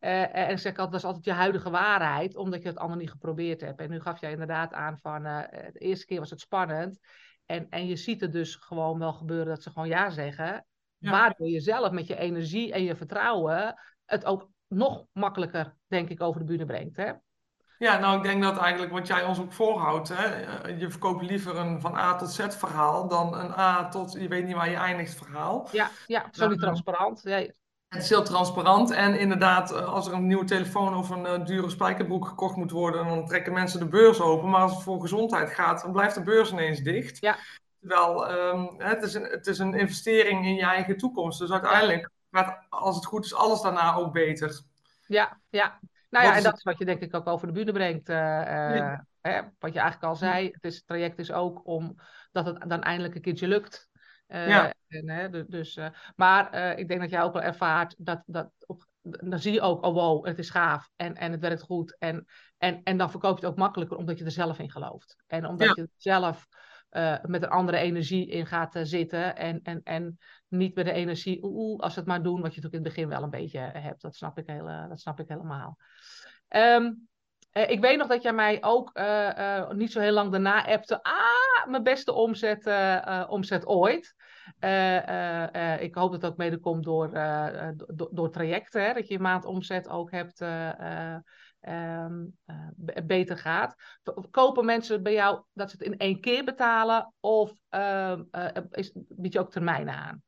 Uh, 0.00 0.36
en 0.36 0.58
zeg 0.58 0.72
ik 0.72 0.78
altijd, 0.78 0.90
dat 0.90 1.00
is 1.00 1.04
altijd 1.04 1.24
je 1.24 1.32
huidige 1.32 1.70
waarheid, 1.70 2.36
omdat 2.36 2.62
je 2.62 2.68
het 2.68 2.78
ander 2.78 2.96
niet 2.96 3.10
geprobeerd 3.10 3.60
hebt. 3.60 3.80
En 3.80 3.90
nu 3.90 4.00
gaf 4.00 4.20
jij 4.20 4.30
inderdaad 4.30 4.72
aan 4.72 4.98
van, 4.98 5.26
uh, 5.26 5.40
de 5.72 5.78
eerste 5.78 6.06
keer 6.06 6.18
was 6.18 6.30
het 6.30 6.40
spannend. 6.40 6.98
En, 7.46 7.66
en 7.70 7.86
je 7.86 7.96
ziet 7.96 8.20
het 8.20 8.32
dus 8.32 8.54
gewoon 8.54 8.98
wel 8.98 9.12
gebeuren 9.12 9.46
dat 9.46 9.62
ze 9.62 9.70
gewoon 9.70 9.88
ja 9.88 10.10
zeggen. 10.10 10.66
Ja. 10.98 11.10
Waardoor 11.10 11.48
je 11.48 11.60
zelf 11.60 11.90
met 11.90 12.06
je 12.06 12.16
energie 12.16 12.72
en 12.72 12.82
je 12.82 12.96
vertrouwen 12.96 13.74
het 14.04 14.24
ook 14.24 14.48
nog 14.68 15.06
makkelijker, 15.12 15.74
denk 15.86 16.08
ik, 16.08 16.22
over 16.22 16.40
de 16.40 16.46
bühne 16.46 16.64
brengt. 16.64 16.96
Hè? 16.96 17.12
Ja, 17.78 17.98
nou, 17.98 18.16
ik 18.16 18.22
denk 18.22 18.42
dat 18.42 18.58
eigenlijk 18.58 18.92
wat 18.92 19.06
jij 19.06 19.24
ons 19.24 19.40
ook 19.40 19.52
voorhoudt, 19.52 20.08
hè, 20.08 20.36
je 20.68 20.90
verkoopt 20.90 21.22
liever 21.22 21.56
een 21.56 21.80
van 21.80 21.94
A 21.94 22.16
tot 22.16 22.30
Z 22.30 22.46
verhaal 22.48 23.08
dan 23.08 23.34
een 23.34 23.58
A 23.58 23.88
tot 23.88 24.12
je 24.12 24.28
weet 24.28 24.44
niet 24.44 24.54
waar 24.54 24.70
je 24.70 24.76
eindigt 24.76 25.14
verhaal. 25.14 25.68
Ja, 25.72 25.90
ja 26.06 26.28
zo 26.30 26.48
niet 26.48 26.60
transparant. 26.60 27.22
Ja, 27.22 27.46
het 27.88 28.02
is 28.02 28.08
heel 28.08 28.22
transparant. 28.22 28.90
En 28.90 29.18
inderdaad, 29.18 29.72
eh, 29.72 29.92
als 29.92 30.06
er 30.06 30.12
een 30.12 30.26
nieuwe 30.26 30.44
telefoon 30.44 30.96
of 30.96 31.10
een 31.10 31.24
uh, 31.26 31.44
dure 31.44 31.70
spijkerbroek 31.70 32.26
gekocht 32.26 32.56
moet 32.56 32.70
worden, 32.70 33.06
dan 33.06 33.26
trekken 33.26 33.52
mensen 33.52 33.78
de 33.78 33.88
beurs 33.88 34.20
open. 34.20 34.50
Maar 34.50 34.60
als 34.60 34.74
het 34.74 34.82
voor 34.82 35.00
gezondheid 35.00 35.50
gaat, 35.50 35.82
dan 35.82 35.92
blijft 35.92 36.14
de 36.14 36.22
beurs 36.22 36.52
ineens 36.52 36.80
dicht. 36.80 37.20
Ja. 37.20 37.36
wel, 37.78 38.30
um, 38.30 38.74
het, 38.78 39.02
is 39.02 39.14
een, 39.14 39.22
het 39.22 39.46
is 39.46 39.58
een 39.58 39.74
investering 39.74 40.44
in 40.44 40.54
je 40.54 40.64
eigen 40.64 40.96
toekomst. 40.96 41.38
Dus 41.38 41.50
uiteindelijk 41.50 42.10
gaat, 42.30 42.66
als 42.68 42.96
het 42.96 43.04
goed 43.04 43.24
is, 43.24 43.34
alles 43.34 43.60
daarna 43.60 43.94
ook 43.94 44.12
beter. 44.12 44.62
Ja, 45.06 45.40
ja. 45.48 45.78
Nou 46.10 46.24
ja, 46.24 46.36
en 46.36 46.42
dat 46.42 46.56
is 46.56 46.62
wat 46.62 46.78
je 46.78 46.84
denk 46.84 47.00
ik 47.00 47.14
ook 47.14 47.26
over 47.26 47.46
de 47.46 47.52
bühne 47.52 47.72
brengt. 47.72 48.08
Uh, 48.08 48.94
hè, 49.20 49.40
wat 49.58 49.72
je 49.72 49.80
eigenlijk 49.80 50.02
al 50.02 50.16
zei, 50.16 50.50
het, 50.50 50.64
is, 50.64 50.76
het 50.76 50.86
traject 50.86 51.18
is 51.18 51.32
ook 51.32 51.66
om 51.66 51.96
dat 52.32 52.46
het 52.46 52.64
dan 52.68 52.82
eindelijk 52.82 53.14
een 53.14 53.20
keertje 53.20 53.48
lukt. 53.48 53.88
Uh, 54.28 54.48
ja. 54.48 54.74
En, 54.88 55.08
hè, 55.08 55.46
dus, 55.46 55.76
uh, 55.76 55.88
maar 56.16 56.76
ik 56.78 56.88
denk 56.88 57.00
dat 57.00 57.10
jij 57.10 57.22
ook 57.22 57.32
wel 57.32 57.42
ervaart 57.42 57.94
dat, 57.98 58.22
dat 58.26 58.50
op, 58.66 58.86
dan 59.02 59.38
zie 59.38 59.52
je 59.52 59.60
ook, 59.60 59.84
oh 59.84 59.94
wow, 59.94 60.26
het 60.26 60.38
is 60.38 60.50
gaaf 60.50 60.90
en, 60.96 61.14
en 61.14 61.32
het 61.32 61.40
werkt 61.40 61.62
goed. 61.62 61.96
En, 61.98 62.26
en, 62.58 62.80
en 62.82 62.96
dan 62.96 63.10
verkoop 63.10 63.38
je 63.38 63.44
het 63.44 63.52
ook 63.52 63.58
makkelijker 63.58 63.96
omdat 63.96 64.18
je 64.18 64.24
er 64.24 64.30
zelf 64.30 64.58
in 64.58 64.70
gelooft. 64.70 65.16
En 65.26 65.46
omdat 65.46 65.66
ja. 65.66 65.72
je 65.82 65.88
zelf 65.96 66.46
met 67.22 67.42
een 67.42 67.48
andere 67.48 67.76
energie 67.76 68.26
in 68.26 68.46
gaat 68.46 68.78
zitten. 68.82 69.36
En, 69.36 69.60
en, 69.62 69.80
en 69.82 70.18
niet 70.48 70.74
met 70.74 70.84
de 70.84 70.92
energie, 70.92 71.38
oeh, 71.42 71.80
als 71.80 71.96
het 71.96 72.06
maar 72.06 72.22
doen, 72.22 72.40
wat 72.40 72.54
je 72.54 72.60
natuurlijk 72.60 72.74
in 72.74 72.84
het 72.84 72.94
begin 72.94 73.08
wel 73.08 73.22
een 73.22 73.30
beetje 73.30 73.58
hebt. 73.58 74.02
Dat 74.02 74.16
snap 74.16 74.38
ik, 74.38 74.46
heel, 74.46 74.66
dat 74.66 75.00
snap 75.00 75.20
ik 75.20 75.28
helemaal. 75.28 75.78
Um, 76.48 77.08
uh, 77.56 77.70
ik 77.70 77.80
weet 77.80 77.98
nog 77.98 78.06
dat 78.06 78.22
jij 78.22 78.32
mij 78.32 78.58
ook 78.60 79.00
niet 79.72 79.92
zo 79.92 80.00
heel 80.00 80.12
lang 80.12 80.30
daarna 80.30 80.66
appte. 80.66 81.02
Ah, 81.02 81.66
mijn 81.66 81.82
beste 81.82 82.12
omzet, 82.12 82.70
omzet 83.28 83.66
ooit. 83.66 84.14
ik 85.80 85.94
hoop 85.94 86.10
dat 86.10 86.22
het 86.22 86.24
ook 86.24 86.36
mede 86.36 86.58
komt 86.58 86.84
door, 86.84 87.10
door, 88.10 88.30
trajecten. 88.30 88.84
Hè, 88.84 88.92
dat 88.92 89.08
je 89.08 89.18
maandomzet 89.18 89.88
ook 89.88 90.10
hebt 90.10 90.40
uh, 91.66 92.06
beter 93.04 93.38
gaat. 93.38 93.74
Kopen 94.30 94.64
mensen 94.64 95.02
bij 95.02 95.12
jou 95.12 95.42
dat 95.52 95.70
ze 95.70 95.76
het 95.76 95.86
in 95.86 95.98
één 95.98 96.20
keer 96.20 96.44
betalen 96.44 97.14
of 97.20 97.52
uh, 97.70 98.18
is, 98.70 98.92
bied 98.94 99.32
je 99.32 99.38
ook 99.38 99.50
termijnen 99.50 99.94
aan? 99.94 100.22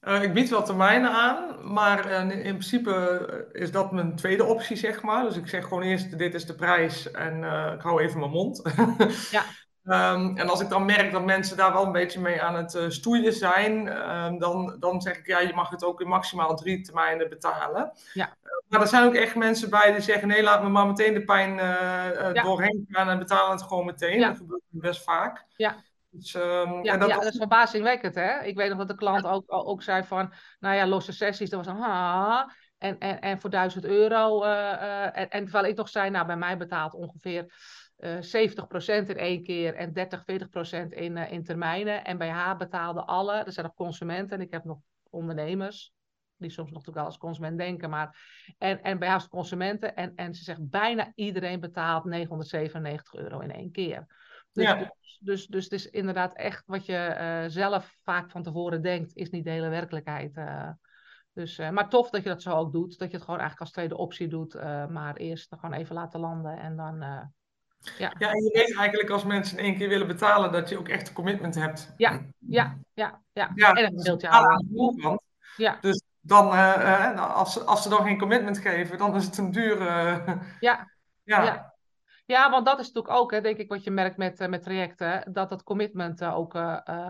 Uh, 0.00 0.22
ik 0.22 0.32
bied 0.32 0.48
wel 0.48 0.62
termijnen 0.62 1.10
aan, 1.10 1.72
maar 1.72 2.06
uh, 2.06 2.20
in 2.20 2.42
principe 2.42 3.48
is 3.52 3.70
dat 3.70 3.92
mijn 3.92 4.16
tweede 4.16 4.44
optie, 4.44 4.76
zeg 4.76 5.02
maar. 5.02 5.24
Dus 5.24 5.36
ik 5.36 5.48
zeg 5.48 5.62
gewoon 5.62 5.82
eerst, 5.82 6.18
dit 6.18 6.34
is 6.34 6.46
de 6.46 6.54
prijs 6.54 7.10
en 7.10 7.42
uh, 7.42 7.72
ik 7.74 7.80
hou 7.80 8.02
even 8.02 8.18
mijn 8.18 8.30
mond. 8.30 8.62
ja. 9.30 9.42
Um, 9.84 10.36
en 10.36 10.48
als 10.48 10.60
ik 10.60 10.68
dan 10.68 10.84
merk 10.84 11.12
dat 11.12 11.24
mensen 11.24 11.56
daar 11.56 11.72
wel 11.72 11.86
een 11.86 11.92
beetje 11.92 12.20
mee 12.20 12.42
aan 12.42 12.54
het 12.54 12.78
stoeien 12.88 13.32
zijn, 13.32 13.86
um, 14.10 14.38
dan, 14.38 14.76
dan 14.80 15.00
zeg 15.00 15.18
ik, 15.18 15.26
ja, 15.26 15.40
je 15.40 15.54
mag 15.54 15.70
het 15.70 15.84
ook 15.84 16.00
in 16.00 16.08
maximaal 16.08 16.56
drie 16.56 16.80
termijnen 16.80 17.28
betalen. 17.28 17.92
Ja. 18.12 18.36
Maar 18.68 18.80
er 18.80 18.86
zijn 18.86 19.04
ook 19.04 19.14
echt 19.14 19.34
mensen 19.34 19.70
bij 19.70 19.92
die 19.92 20.00
zeggen: 20.00 20.28
nee, 20.28 20.42
laat 20.42 20.62
me 20.62 20.68
maar 20.68 20.86
meteen 20.86 21.14
de 21.14 21.24
pijn 21.24 21.54
ja. 21.54 22.42
doorheen 22.42 22.86
gaan 22.88 23.08
en 23.08 23.18
betalen 23.18 23.50
het 23.50 23.62
gewoon 23.62 23.84
meteen. 23.84 24.20
Dat 24.20 24.36
gebeurt 24.36 24.62
best 24.68 25.04
vaak. 25.04 25.44
Ja. 25.56 25.76
Dus, 26.10 26.34
um, 26.34 26.84
ja, 26.84 26.96
dat, 26.96 27.08
ja, 27.08 27.14
dat 27.14 27.32
is 27.32 27.36
verbazingwekkend, 27.36 28.14
hè? 28.14 28.42
Ik 28.42 28.56
weet 28.56 28.68
nog 28.68 28.78
dat 28.78 28.88
de 28.88 28.94
klant 28.94 29.24
ook, 29.24 29.44
ook 29.46 29.82
zei 29.82 30.04
van, 30.04 30.32
nou 30.58 30.74
ja, 30.76 30.86
losse 30.86 31.12
sessies, 31.12 31.50
dat 31.50 31.64
was 31.64 31.74
een 31.74 31.82
ha, 31.82 32.52
en, 32.78 32.98
en, 32.98 33.20
en 33.20 33.40
voor 33.40 33.50
1000 33.50 33.84
euro. 33.84 34.44
Uh, 34.44 34.50
uh, 34.50 35.04
en, 35.04 35.30
en 35.30 35.42
terwijl 35.44 35.64
ik 35.64 35.76
nog 35.76 35.88
zei, 35.88 36.10
nou, 36.10 36.26
bij 36.26 36.36
mij 36.36 36.56
betaalt 36.56 36.94
ongeveer 36.94 37.52
uh, 37.98 38.16
70% 38.16 39.08
in 39.08 39.16
één 39.16 39.42
keer 39.42 39.74
en 39.74 39.92
30, 39.92 40.24
40% 40.84 40.88
in, 40.88 41.16
in 41.16 41.44
termijnen. 41.44 42.04
En 42.04 42.18
bij 42.18 42.30
haar 42.30 42.56
betaalden 42.56 43.06
alle, 43.06 43.34
er 43.34 43.52
zijn 43.52 43.66
nog 43.66 43.74
consumenten 43.74 44.38
en 44.38 44.44
ik 44.44 44.52
heb 44.52 44.64
nog 44.64 44.78
ondernemers 45.10 45.92
die 46.38 46.50
soms 46.50 46.70
nog 46.70 46.84
wel 46.84 47.04
als 47.04 47.18
consument 47.18 47.58
denken, 47.58 47.90
maar 47.90 48.18
en, 48.58 48.82
en 48.82 48.98
bij 48.98 49.08
haar 49.08 49.28
consumenten 49.28 49.96
en, 49.96 50.12
en 50.14 50.34
ze 50.34 50.44
zegt 50.44 50.68
bijna 50.70 51.12
iedereen 51.14 51.60
betaalt 51.60 52.04
997 52.04 53.14
euro 53.14 53.40
in 53.40 53.52
één 53.52 53.70
keer. 53.70 54.06
Dus, 54.58 54.66
ja. 54.66 54.74
dus, 54.74 55.18
dus, 55.20 55.46
dus, 55.46 55.64
het 55.64 55.72
is 55.72 55.90
inderdaad 55.90 56.34
echt 56.34 56.62
wat 56.66 56.86
je 56.86 57.16
uh, 57.20 57.50
zelf 57.50 57.96
vaak 58.02 58.30
van 58.30 58.42
tevoren 58.42 58.82
denkt, 58.82 59.14
is 59.14 59.30
niet 59.30 59.44
de 59.44 59.50
hele 59.50 59.68
werkelijkheid. 59.68 60.36
Uh, 60.36 60.68
dus, 61.32 61.58
uh, 61.58 61.70
maar 61.70 61.88
tof 61.88 62.10
dat 62.10 62.22
je 62.22 62.28
dat 62.28 62.42
zo 62.42 62.50
ook 62.50 62.72
doet, 62.72 62.98
dat 62.98 63.10
je 63.10 63.16
het 63.16 63.24
gewoon 63.24 63.40
eigenlijk 63.40 63.60
als 63.60 63.70
tweede 63.70 63.96
optie 63.96 64.28
doet, 64.28 64.54
maar 64.88 65.16
eerst 65.16 65.54
gewoon 65.58 65.72
even 65.72 65.94
laten 65.94 66.20
landen 66.20 66.58
en 66.58 66.76
dan. 66.76 66.98
ja. 66.98 68.12
ja, 68.18 68.30
en 68.30 68.42
je 68.42 68.50
weet 68.52 68.76
eigenlijk 68.76 69.10
als 69.10 69.24
mensen 69.24 69.58
in 69.58 69.64
één 69.64 69.76
keer 69.76 69.88
willen 69.88 70.06
betalen 70.06 70.52
dat 70.52 70.68
je 70.68 70.78
ook 70.78 70.88
echt 70.88 71.08
een 71.08 71.14
commitment 71.14 71.54
hebt. 71.54 71.94
Ja, 71.96 72.20
ja, 72.38 72.78
ja, 72.94 73.20
ja. 73.32 73.50
ja 73.54 73.72
en 73.72 73.84
een 73.84 73.96
deeltje 73.96 74.28
houden. 74.28 75.20
Ja. 75.56 75.78
Dus 75.80 76.02
dan, 76.20 76.50
als, 77.16 77.64
als 77.64 77.82
ze 77.82 77.88
dan 77.88 78.04
geen 78.04 78.18
commitment 78.18 78.58
geven, 78.58 78.98
dan 78.98 79.16
is 79.16 79.24
het 79.24 79.38
een 79.38 79.50
dure. 79.50 79.84
ja. 80.60 80.88
ja. 81.24 81.42
ja. 81.42 81.67
Ja, 82.28 82.50
want 82.50 82.66
dat 82.66 82.78
is 82.78 82.86
natuurlijk 82.86 83.14
ook, 83.14 83.30
hè, 83.30 83.40
denk 83.40 83.56
ik, 83.56 83.68
wat 83.68 83.84
je 83.84 83.90
merkt 83.90 84.16
met, 84.16 84.48
met 84.48 84.62
trajecten, 84.62 85.32
dat 85.32 85.50
het 85.50 85.62
commitment 85.62 86.24
ook 86.24 86.52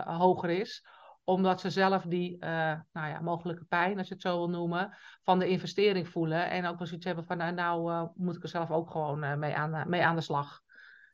hoger 0.05 0.49
is 0.49 0.85
omdat 1.23 1.59
ze 1.59 1.69
zelf 1.69 2.03
die 2.03 2.37
nou 2.37 2.83
ja, 2.91 3.19
mogelijke 3.21 3.63
pijn, 3.63 3.97
als 3.97 4.07
je 4.07 4.13
het 4.13 4.23
zo 4.23 4.37
wil 4.37 4.49
noemen, 4.49 4.97
van 5.23 5.39
de 5.39 5.47
investering 5.47 6.07
voelen. 6.07 6.49
En 6.49 6.65
ook 6.65 6.77
wel 6.77 6.87
zoiets 6.87 7.05
hebben 7.05 7.25
van, 7.25 7.37
nou, 7.37 7.53
nou 7.53 8.09
moet 8.15 8.35
ik 8.35 8.43
er 8.43 8.49
zelf 8.49 8.71
ook 8.71 8.91
gewoon 8.91 9.39
mee, 9.39 9.55
aan, 9.55 9.89
mee 9.89 10.05
aan 10.05 10.15
de 10.15 10.21
slag. 10.21 10.61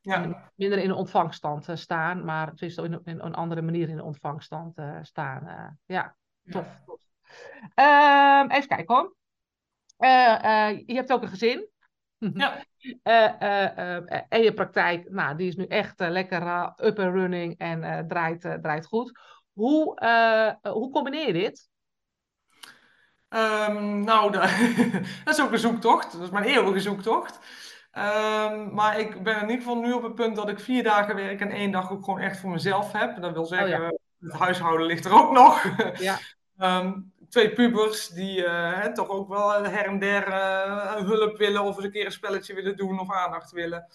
Ja. 0.02 0.52
Minder 0.56 0.80
in 0.80 0.88
de 0.88 0.96
ontvangstand 0.96 1.68
staan, 1.74 2.26
maar 2.26 2.48
het 2.48 2.62
is 2.62 2.78
in, 2.78 3.02
in, 3.04 3.20
een 3.20 3.36
andere 3.36 3.62
manier 3.62 3.90
in 3.90 3.96
de 3.96 4.04
ontvangstand 4.04 4.82
staan. 5.02 5.78
ja, 5.86 6.16
tof. 6.50 6.84
Ja. 7.76 8.44
Uh, 8.46 8.56
even 8.56 8.68
kijken 8.68 8.96
hoor. 8.96 9.16
Je 10.86 10.94
hebt 10.94 11.12
ook 11.12 11.22
een 11.22 11.28
gezin. 11.28 11.70
Ja. 12.34 12.64
Uh, 13.04 14.24
en 14.30 14.42
je 14.42 14.54
praktijk, 14.54 15.10
nou, 15.10 15.38
die 15.38 15.48
is 15.48 15.56
nu 15.56 15.66
echt 15.66 16.00
lekker 16.00 16.42
up 16.78 17.00
and 17.00 17.14
running 17.14 17.58
en 17.58 18.08
draait, 18.08 18.42
draait 18.62 18.86
goed. 18.86 19.20
Hoe, 19.54 20.00
hoe 20.62 20.92
combineer 20.92 21.28
je 21.28 21.34
dit? 21.34 21.70
Um, 23.30 24.04
nou, 24.04 24.32
dat 25.24 25.38
is 25.38 25.42
ook 25.42 25.52
een 25.52 25.60
zoektocht. 25.60 26.12
Dat 26.12 26.22
is 26.22 26.30
mijn 26.30 26.46
eeuwige 26.46 26.80
zoektocht. 26.80 27.40
Um, 27.92 28.74
maar 28.74 29.00
ik 29.00 29.24
ben 29.24 29.36
in 29.36 29.42
ieder 29.42 29.58
geval 29.58 29.82
nu 29.82 29.92
op 29.92 30.04
het 30.04 30.16
punt 30.16 30.36
dat 30.36 30.50
ik 30.50 30.60
vier 30.60 30.84
dagen 30.84 31.16
werk 31.16 31.40
en 31.40 31.52
één 31.52 31.72
dag 31.72 31.92
ook 31.92 32.04
gewoon 32.04 32.20
echt 32.20 32.40
voor 32.40 32.50
mezelf 32.50 32.92
heb. 32.92 33.22
Dat 33.22 33.34
wil 33.34 33.46
zeggen, 33.46 33.82
oh, 33.82 33.90
ja. 33.90 33.98
het 34.20 34.40
huishouden 34.40 34.86
ligt 34.86 35.06
er 35.06 35.14
ook 35.14 35.32
nog. 35.32 35.64
Ja. 36.00 36.18
um, 36.58 37.12
twee 37.30 37.54
pubers 37.54 38.08
die 38.08 38.46
uh, 38.46 38.86
toch 38.86 39.10
ook 39.10 39.30
wel 39.30 39.64
her 39.64 39.86
en 39.86 40.00
der 40.00 40.28
uh, 40.28 40.96
hulp 40.96 41.38
willen 41.38 41.62
of 41.62 41.76
eens 41.76 41.86
een 41.86 41.92
keer 41.92 42.06
een 42.06 42.12
spelletje 42.12 42.54
willen 42.54 42.78
doen 42.78 43.00
of 43.00 43.12
aandacht 43.12 43.52
willen. 43.52 43.88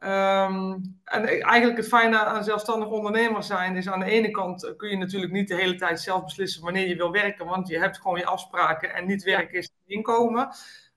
Um, 0.00 0.98
en 1.04 1.26
eigenlijk 1.42 1.76
het 1.76 1.88
fijne 1.88 2.18
aan 2.18 2.44
zelfstandig 2.44 2.88
ondernemer 2.88 3.42
zijn 3.42 3.76
is 3.76 3.88
aan 3.88 4.00
de 4.00 4.10
ene 4.10 4.30
kant 4.30 4.74
kun 4.76 4.88
je 4.90 4.96
natuurlijk 4.96 5.32
niet 5.32 5.48
de 5.48 5.54
hele 5.54 5.74
tijd 5.74 6.00
zelf 6.00 6.24
beslissen 6.24 6.62
wanneer 6.62 6.88
je 6.88 6.96
wil 6.96 7.10
werken, 7.10 7.46
want 7.46 7.68
je 7.68 7.78
hebt 7.78 8.00
gewoon 8.00 8.18
je 8.18 8.26
afspraken 8.26 8.94
en 8.94 9.06
niet 9.06 9.22
werken 9.22 9.58
is 9.58 9.70
inkomen. 9.86 10.48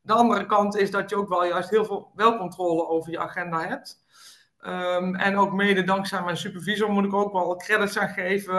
De 0.02 0.14
andere 0.14 0.46
kant 0.46 0.76
is 0.76 0.92
dat 0.92 1.10
je 1.10 1.16
ook 1.16 1.30
wel 1.30 1.46
juist 1.46 1.70
heel 1.70 1.86
veel 1.86 2.12
wel 2.16 2.38
controle 2.38 2.88
over 2.88 3.12
je 3.12 3.20
agenda 3.20 3.68
hebt. 3.68 4.01
Um, 4.68 5.16
en 5.16 5.38
ook 5.38 5.54
mede 5.54 5.84
dankzij 5.84 6.24
mijn 6.24 6.38
supervisor 6.38 6.90
moet 6.90 7.06
ik 7.06 7.14
ook 7.14 7.34
wel 7.34 7.56
credits 7.56 7.98
aan 7.98 8.10
geven. 8.10 8.56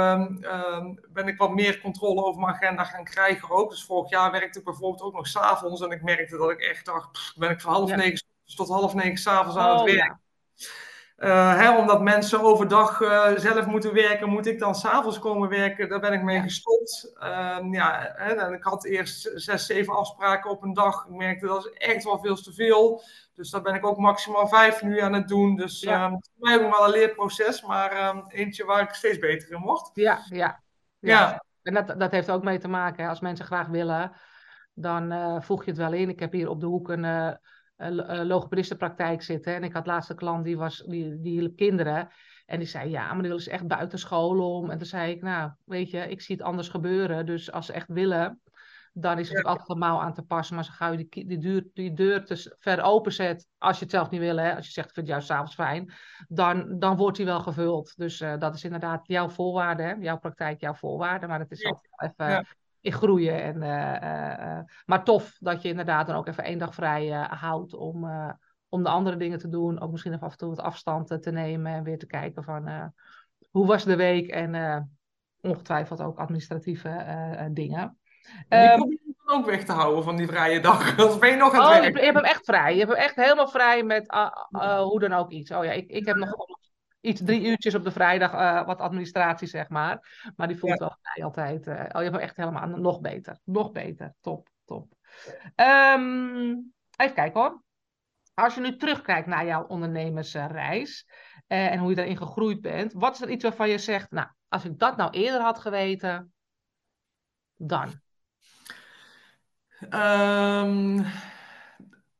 Um, 0.77 1.01
ben 1.09 1.27
ik 1.27 1.39
wat 1.39 1.55
meer 1.55 1.81
controle 1.81 2.25
over 2.25 2.41
mijn 2.41 2.55
agenda 2.55 2.85
gaan 2.85 3.05
krijgen 3.05 3.51
ook. 3.51 3.71
Dus 3.71 3.85
vorig 3.85 4.11
jaar 4.11 4.31
werkte 4.31 4.59
ik 4.59 4.65
bijvoorbeeld 4.65 5.03
ook 5.03 5.15
nog 5.15 5.27
s'avonds. 5.27 5.81
En 5.81 5.91
ik 5.91 6.03
merkte 6.03 6.37
dat 6.37 6.51
ik 6.51 6.61
echt 6.61 6.85
dacht, 6.85 7.13
pff, 7.13 7.35
ben 7.37 7.51
ik 7.51 7.61
van 7.61 7.73
half 7.73 7.97
negen 7.97 8.25
tot 8.57 8.69
half 8.69 8.95
negen 8.95 9.17
s'avonds 9.17 9.57
aan 9.57 9.71
het 9.71 9.81
oh, 9.81 9.95
werk. 9.95 10.17
Uh, 11.23 11.59
hè, 11.59 11.77
omdat 11.77 12.03
mensen 12.03 12.41
overdag 12.41 13.01
uh, 13.01 13.31
zelf 13.37 13.67
moeten 13.67 13.95
werken, 13.95 14.29
moet 14.29 14.47
ik 14.47 14.59
dan 14.59 14.75
s'avonds 14.75 15.19
komen 15.19 15.49
werken. 15.49 15.89
Daar 15.89 16.01
ben 16.01 16.13
ik 16.13 16.23
mee 16.23 16.41
gestopt. 16.41 17.13
Uh, 17.23 17.59
ja, 17.71 18.13
hè, 18.15 18.33
en 18.33 18.53
ik 18.53 18.63
had 18.63 18.85
eerst 18.85 19.31
zes, 19.35 19.67
zeven 19.67 19.95
afspraken 19.95 20.51
op 20.51 20.63
een 20.63 20.73
dag. 20.73 21.05
Ik 21.05 21.15
merkte 21.17 21.47
dat 21.47 21.67
is 21.67 21.73
echt 21.73 22.05
wel 22.05 22.19
veel 22.19 22.35
te 22.35 22.53
veel. 22.53 23.03
Dus 23.35 23.51
daar 23.51 23.63
ben 23.63 23.75
ik 23.75 23.87
ook 23.87 23.99
maximaal 23.99 24.49
vijf 24.49 24.83
nu 24.83 25.01
aan 25.01 25.13
het 25.13 25.29
doen. 25.29 25.57
Dus 25.57 25.81
ja. 25.81 26.05
um, 26.05 26.13
het 26.15 26.23
is 26.25 26.31
voor 26.39 26.49
mij 26.49 26.65
ook 26.65 26.77
wel 26.77 26.85
een 26.85 26.91
leerproces, 26.91 27.63
maar 27.63 28.09
um, 28.09 28.25
eentje 28.29 28.65
waar 28.65 28.83
ik 28.83 28.95
steeds 28.95 29.19
beter 29.19 29.53
in 29.53 29.61
word. 29.61 29.91
Ja, 29.95 30.19
ja. 30.29 30.63
ja. 30.99 31.21
ja. 31.21 31.45
En 31.63 31.75
dat, 31.75 32.01
dat 32.01 32.11
heeft 32.11 32.31
ook 32.31 32.45
mee 32.45 32.59
te 32.59 32.69
maken. 32.69 33.09
Als 33.09 33.21
mensen 33.21 33.47
graag 33.47 33.67
willen, 33.67 34.13
dan 34.75 35.13
uh, 35.13 35.41
voeg 35.41 35.65
je 35.65 35.71
het 35.71 35.81
wel 35.81 35.93
in. 35.93 36.09
Ik 36.09 36.21
heb 36.21 36.33
hier 36.33 36.49
op 36.49 36.61
de 36.61 36.67
hoek 36.67 36.89
een 36.89 37.39
logopedistenpraktijk 38.25 39.23
zitten. 39.23 39.55
En 39.55 39.65
ik 39.65 39.73
had 39.73 39.87
laatste 39.87 40.15
klant, 40.15 40.45
die, 40.45 40.57
was, 40.57 40.85
die, 40.87 41.21
die 41.21 41.41
hielp 41.41 41.57
kinderen. 41.57 42.09
En 42.47 42.59
die 42.59 42.69
zei, 42.69 42.91
ja, 42.91 43.07
maar 43.07 43.19
die 43.19 43.29
willen 43.29 43.43
ze 43.43 43.51
echt 43.51 43.67
buiten 43.67 43.99
school 43.99 44.57
om. 44.57 44.71
En 44.71 44.79
toen 44.79 44.87
zei 44.87 45.13
ik, 45.13 45.23
nou, 45.23 45.51
weet 45.65 45.91
je, 45.91 46.09
ik 46.09 46.21
zie 46.21 46.37
het 46.37 46.45
anders 46.45 46.69
gebeuren. 46.69 47.27
Dus 47.27 47.53
als 47.53 47.67
ze 47.67 47.73
echt 47.73 47.89
willen, 47.89 48.41
dan 48.93 49.19
is 49.19 49.29
het 49.29 49.39
ja. 49.39 49.51
altijd 49.51 49.81
aan 49.81 50.15
te 50.15 50.23
passen. 50.23 50.55
Maar 50.55 50.65
zo 50.65 50.73
gauw 50.75 50.93
je 50.93 51.07
die, 51.09 51.27
die, 51.27 51.39
deur, 51.39 51.67
die 51.75 51.93
deur 51.93 52.25
te 52.25 52.57
ver 52.59 52.83
openzet, 52.83 53.47
als 53.59 53.77
je 53.77 53.83
het 53.83 53.93
zelf 53.93 54.11
niet 54.11 54.21
wil, 54.21 54.37
hè, 54.37 54.57
als 54.57 54.67
je 54.67 54.73
zegt, 54.73 54.89
ik 54.89 54.95
vind 54.95 55.07
het 55.07 55.15
juist 55.15 55.29
s'avonds 55.31 55.55
fijn, 55.55 55.93
dan, 56.29 56.79
dan 56.79 56.97
wordt 56.97 57.17
die 57.17 57.27
wel 57.27 57.41
gevuld. 57.41 57.97
Dus 57.97 58.21
uh, 58.21 58.39
dat 58.39 58.55
is 58.55 58.65
inderdaad 58.65 59.07
jouw 59.07 59.29
voorwaarde, 59.29 59.83
hè? 59.83 59.93
jouw 59.93 60.19
praktijk, 60.19 60.61
jouw 60.61 60.75
voorwaarde. 60.75 61.27
Maar 61.27 61.39
het 61.39 61.51
is 61.51 61.65
altijd 61.65 62.13
even 62.19 62.33
ja. 62.33 62.45
Groeien. 62.91 63.43
En, 63.43 63.63
uh, 63.63 63.97
uh, 64.03 64.61
maar 64.85 65.05
tof 65.05 65.37
dat 65.39 65.63
je 65.63 65.69
inderdaad 65.69 66.07
dan 66.07 66.17
ook 66.17 66.27
even 66.27 66.45
één 66.45 66.59
dag 66.59 66.75
vrij 66.75 67.09
houdt 67.31 67.75
om, 67.75 68.07
om 68.69 68.83
de 68.83 68.89
andere 68.89 69.17
dingen 69.17 69.39
te 69.39 69.49
doen. 69.49 69.81
Ook 69.81 69.91
misschien 69.91 70.13
even 70.13 70.27
af 70.27 70.33
en 70.33 70.39
toe 70.39 70.49
wat 70.49 70.61
afstand 70.61 71.23
te 71.23 71.31
nemen 71.31 71.73
en 71.73 71.83
weer 71.83 71.99
te 71.99 72.07
kijken 72.07 72.45
van 72.45 72.93
hoe 73.51 73.67
was 73.67 73.85
de 73.85 73.97
week 73.97 74.29
en 74.29 74.91
ongetwijfeld 75.41 76.01
ook 76.01 76.19
administratieve 76.19 77.49
dingen. 77.53 77.99
Die 78.49 78.59
um, 78.59 78.77
probeer 78.77 78.99
je 79.05 79.33
ook 79.33 79.47
weg 79.47 79.65
te 79.65 79.73
houden 79.73 80.05
van 80.05 80.17
die 80.17 80.27
vrije 80.27 80.61
dag. 80.61 80.99
Als 80.99 81.19
ben 81.19 81.31
je 81.31 81.37
nog 81.37 81.53
aan 81.53 81.61
het 81.61 81.75
oh, 81.75 81.81
werk. 81.81 81.95
Je, 81.95 81.99
je 81.99 82.05
hebt 82.05 82.17
hem 82.17 82.27
echt 82.27 82.45
vrij. 82.45 82.73
Je 82.73 82.79
hebt 82.79 82.93
hem 82.93 83.01
echt 83.01 83.15
helemaal 83.15 83.49
vrij 83.49 83.83
met 83.83 84.15
hoe 84.83 85.01
dan 85.01 85.13
ook 85.13 85.31
iets. 85.31 85.51
Oh 85.51 85.65
ja, 85.65 85.71
ik, 85.71 85.89
ik 85.89 86.07
heb 86.07 86.17
nog 86.17 86.35
iets 87.03 87.21
drie 87.25 87.47
uurtjes 87.47 87.75
op 87.75 87.85
de 87.85 87.91
vrijdag, 87.91 88.33
uh, 88.33 88.67
wat 88.67 88.81
administratie 88.81 89.49
zeg 89.49 89.69
maar. 89.69 90.23
Maar 90.37 90.49
die 90.49 90.59
voelt 90.59 90.79
ja. 90.79 90.79
wel 90.79 90.97
vrij 91.03 91.25
altijd. 91.25 91.67
Uh, 91.67 91.75
oh, 91.75 92.03
je 92.03 92.11
hebt 92.11 92.23
echt 92.23 92.37
helemaal 92.37 92.67
nog 92.67 93.01
beter. 93.01 93.39
Nog 93.45 93.73
beter. 93.73 94.15
Top, 94.21 94.49
top. 94.65 94.93
Um, 95.57 96.73
even 96.97 97.15
kijken 97.15 97.41
hoor. 97.41 97.63
Als 98.35 98.55
je 98.55 98.61
nu 98.61 98.77
terugkijkt 98.77 99.27
naar 99.27 99.47
jouw 99.47 99.67
ondernemersreis 99.67 101.07
uh, 101.49 101.73
en 101.73 101.79
hoe 101.79 101.89
je 101.91 101.97
daarin 101.97 102.17
gegroeid 102.17 102.61
bent, 102.61 102.93
wat 102.93 103.15
is 103.15 103.21
er 103.21 103.31
iets 103.31 103.43
waarvan 103.43 103.69
je 103.69 103.79
zegt, 103.79 104.11
nou, 104.11 104.29
als 104.49 104.65
ik 104.65 104.79
dat 104.79 104.97
nou 104.97 105.11
eerder 105.11 105.41
had 105.41 105.59
geweten, 105.59 106.33
dan? 107.57 108.01
Um, 109.91 111.07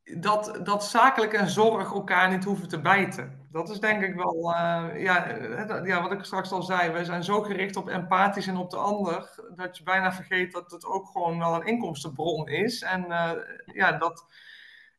dat, 0.03 0.61
dat 0.65 0.85
zakelijk 0.85 1.33
en 1.33 1.49
zorg 1.49 1.93
elkaar 1.93 2.31
niet 2.31 2.45
hoeven 2.45 2.69
te 2.69 2.81
bijten. 2.81 3.42
Dat 3.53 3.71
is 3.71 3.81
denk 3.81 4.03
ik 4.03 4.15
wel, 4.15 4.51
uh, 4.51 5.03
ja, 5.03 5.37
ja, 5.85 6.03
wat 6.03 6.13
ik 6.13 6.25
straks 6.25 6.53
al 6.53 6.63
zei. 6.63 6.91
Wij 6.91 7.05
zijn 7.05 7.25
zo 7.25 7.41
gericht 7.41 7.77
op 7.77 7.89
empathisch 7.89 8.47
en 8.47 8.57
op 8.57 8.71
de 8.71 8.77
ander, 8.77 9.45
dat 9.55 9.77
je 9.77 9.83
bijna 9.83 10.13
vergeet 10.13 10.53
dat 10.53 10.71
het 10.71 10.85
ook 10.85 11.07
gewoon 11.07 11.39
wel 11.39 11.55
een 11.55 11.67
inkomstenbron 11.67 12.49
is. 12.49 12.83
En 12.83 13.05
uh, 13.09 13.33
ja, 13.67 13.93
dat 13.93 14.27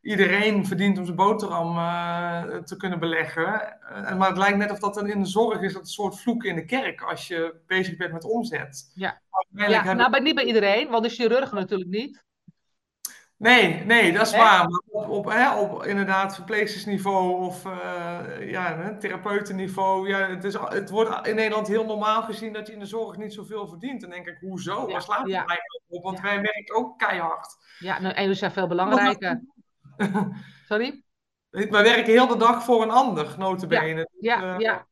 iedereen 0.02 0.66
verdient 0.66 0.98
om 0.98 1.06
zijn 1.06 1.18
boterham 1.18 1.78
uh, 1.78 2.58
te 2.58 2.78
kunnen 2.78 3.00
beleggen. 3.00 3.78
maar 4.18 4.30
het 4.30 4.38
lijkt 4.38 4.58
net 4.58 4.72
of 4.72 4.80
dat 4.80 4.94
dan 4.94 5.08
in 5.08 5.20
de 5.20 5.30
zorg 5.30 5.62
is, 5.62 5.74
dat 5.74 5.82
een 5.82 5.88
soort 5.88 6.20
vloek 6.20 6.44
in 6.44 6.56
de 6.56 6.66
kerk 6.66 7.02
als 7.02 7.28
je 7.28 7.62
bezig 7.68 7.98
bent 7.98 8.14
met 8.14 8.24
omzet. 8.24 8.92
Ja, 8.96 9.22
ja 9.50 9.94
nou, 9.94 10.10
maar 10.10 10.22
niet 10.22 10.36
bij 10.36 10.46
iedereen, 10.46 10.90
want 10.90 11.04
de 11.04 11.10
chirurg 11.10 11.52
natuurlijk 11.52 11.90
niet. 11.90 12.24
Nee, 13.44 13.86
nee, 13.86 14.14
dat 14.14 14.28
is 14.28 14.36
waar. 14.36 14.70
Maar 14.70 14.82
op, 14.90 15.10
op, 15.10 15.26
hè, 15.26 15.60
op 15.60 15.86
inderdaad 15.86 16.36
verpleegstersniveau 16.36 17.46
of 17.46 17.66
uh, 17.66 18.50
ja, 18.52 18.96
therapeutenniveau. 19.00 20.10
Ja, 20.10 20.30
het, 20.30 20.44
is, 20.44 20.54
het 20.54 20.90
wordt 20.90 21.28
in 21.28 21.36
Nederland 21.36 21.68
heel 21.68 21.86
normaal 21.86 22.24
gezien 22.24 22.54
dat 22.54 22.68
je 22.68 22.74
in 22.74 22.80
de 22.80 22.86
zorg 22.86 23.18
niet 23.18 23.34
zoveel 23.34 23.68
verdient. 23.68 24.02
Dan 24.02 24.10
denk 24.10 24.28
ik, 24.28 24.38
hoezo? 24.40 24.86
Ja, 24.88 24.92
Waar 24.92 25.02
slaat 25.02 25.28
ja. 25.28 25.46
op? 25.88 26.04
Want 26.04 26.20
wij 26.20 26.42
werken 26.42 26.76
ook 26.76 27.00
keihard. 27.00 27.58
Ja, 27.80 28.00
nou, 28.00 28.14
en 28.14 28.28
dus 28.28 28.40
zijn 28.40 28.52
veel 28.52 28.68
belangrijker. 28.68 29.42
Sorry? 30.68 31.04
Wij 31.70 31.84
werken 31.84 32.14
heel 32.14 32.28
de 32.28 32.38
dag 32.38 32.64
voor 32.64 32.82
een 32.82 32.92
ander, 32.92 33.36
notabene. 33.38 34.10
Ja, 34.20 34.42
ja, 34.42 34.54
uh, 34.54 34.60
ja. 34.60 34.88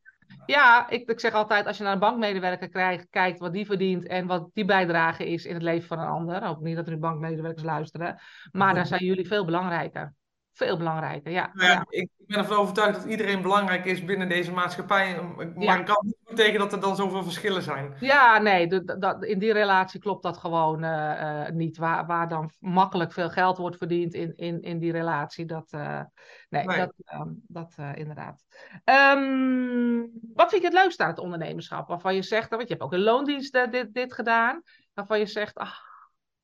Ja, 0.52 0.88
ik, 0.88 1.10
ik 1.10 1.20
zeg 1.20 1.32
altijd, 1.32 1.66
als 1.66 1.76
je 1.76 1.82
naar 1.82 1.92
een 1.92 1.98
bankmedewerker 1.98 2.68
krijgt, 2.68 3.06
kijkt 3.10 3.38
wat 3.38 3.52
die 3.52 3.66
verdient 3.66 4.06
en 4.06 4.26
wat 4.26 4.50
die 4.52 4.64
bijdrage 4.64 5.26
is 5.26 5.44
in 5.44 5.54
het 5.54 5.62
leven 5.62 5.88
van 5.88 5.98
een 5.98 6.08
ander. 6.08 6.42
Ook 6.42 6.60
niet 6.60 6.76
dat 6.76 6.86
er 6.86 6.92
nu 6.92 6.98
bankmedewerkers 6.98 7.64
luisteren. 7.64 8.20
Maar 8.50 8.74
dan 8.74 8.86
zijn 8.86 9.04
jullie 9.04 9.26
veel 9.26 9.44
belangrijker. 9.44 10.14
Veel 10.52 10.76
belangrijker, 10.76 11.32
ja. 11.32 11.50
Nou 11.52 11.68
ja, 11.68 11.74
ja. 11.74 11.84
Ik 11.88 12.10
ben 12.18 12.38
ervan 12.38 12.56
overtuigd 12.56 12.94
dat 12.94 13.10
iedereen 13.10 13.42
belangrijk 13.42 13.84
is 13.84 14.04
binnen 14.04 14.28
deze 14.28 14.52
maatschappij. 14.52 15.22
Maar 15.22 15.52
ja. 15.58 15.78
ik 15.78 15.86
kan 15.86 15.98
niet 16.04 16.16
betekenen 16.24 16.58
dat 16.58 16.72
er 16.72 16.80
dan 16.80 16.96
zoveel 16.96 17.22
verschillen 17.22 17.62
zijn. 17.62 17.94
Ja, 18.00 18.38
nee, 18.38 18.66
de, 18.66 19.16
in 19.20 19.38
die 19.38 19.52
relatie 19.52 20.00
klopt 20.00 20.22
dat 20.22 20.36
gewoon 20.36 20.84
uh, 20.84 21.20
uh, 21.20 21.48
niet. 21.48 21.76
Waar, 21.76 22.06
waar 22.06 22.28
dan 22.28 22.50
makkelijk 22.58 23.12
veel 23.12 23.30
geld 23.30 23.58
wordt 23.58 23.76
verdiend 23.76 24.14
in, 24.14 24.32
in, 24.36 24.62
in 24.62 24.78
die 24.78 24.92
relatie. 24.92 25.44
Dat, 25.44 25.72
uh, 25.72 26.00
nee, 26.48 26.64
nee, 26.64 26.76
dat, 26.76 26.92
um, 27.14 27.42
dat 27.46 27.74
inderdaad. 27.94 28.44
Um, 28.84 30.10
wat 30.34 30.50
vind 30.50 30.62
je 30.62 30.68
het 30.68 30.76
leukste 30.76 31.02
aan 31.02 31.10
het 31.10 31.18
ondernemerschap? 31.18 31.88
Waarvan 31.88 32.14
je 32.14 32.22
zegt, 32.22 32.50
want 32.50 32.62
je 32.62 32.68
hebt 32.68 32.82
ook 32.82 32.92
in 32.92 33.02
loondienst 33.02 33.70
dit, 33.70 33.94
dit 33.94 34.12
gedaan. 34.12 34.62
Waarvan 34.92 35.18
je 35.18 35.26
zegt, 35.26 35.58
ah, 35.58 35.74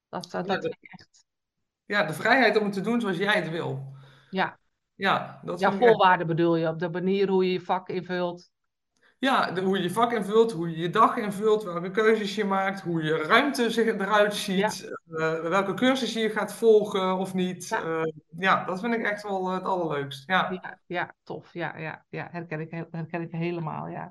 dat, 0.09 0.31
dat, 0.31 0.47
dat 0.47 0.65
echt. 0.65 1.27
Ja, 1.85 2.05
de 2.05 2.13
vrijheid 2.13 2.57
om 2.57 2.65
het 2.65 2.73
te 2.73 2.81
doen 2.81 3.01
zoals 3.01 3.17
jij 3.17 3.35
het 3.35 3.51
wil. 3.51 3.97
Ja. 4.31 4.59
Ja, 4.95 5.41
dat 5.45 5.61
ja 5.61 5.73
voorwaarden 5.73 6.27
echt... 6.27 6.37
bedoel 6.37 6.57
je, 6.57 6.69
op 6.69 6.79
de 6.79 6.89
manier 6.89 7.29
hoe 7.29 7.45
je 7.45 7.53
je 7.53 7.61
vak 7.61 7.89
invult. 7.89 8.51
Ja, 9.19 9.51
de, 9.51 9.61
hoe 9.61 9.77
je 9.77 9.83
je 9.83 9.91
vak 9.91 10.13
invult, 10.13 10.53
hoe 10.53 10.71
je 10.71 10.77
je 10.77 10.91
dag 10.91 11.17
invult, 11.17 11.63
welke 11.63 11.91
keuzes 11.91 12.35
je 12.35 12.45
maakt, 12.45 12.81
hoe 12.81 13.03
je 13.03 13.17
ruimte 13.17 13.71
zich 13.71 13.87
eruit 13.87 14.35
ziet, 14.35 14.91
ja. 15.05 15.35
uh, 15.35 15.49
welke 15.49 15.75
cursussen 15.75 16.23
je 16.23 16.31
gaat 16.31 16.55
volgen 16.55 17.17
of 17.17 17.35
niet. 17.35 17.69
Ja. 17.69 17.85
Uh, 17.85 18.03
ja, 18.39 18.65
dat 18.65 18.81
vind 18.81 18.95
ik 18.95 19.03
echt 19.03 19.23
wel 19.23 19.51
het 19.51 19.65
allerleukst. 19.65 20.29
Ja, 20.29 20.51
ja, 20.51 20.79
ja 20.87 21.15
tof. 21.23 21.53
Ja, 21.53 21.79
ja, 21.79 22.05
ja. 22.09 22.29
Herken, 22.31 22.61
ik, 22.61 22.71
herken 22.91 23.23
ik 23.23 23.31
helemaal, 23.31 23.89
ja. 23.89 24.11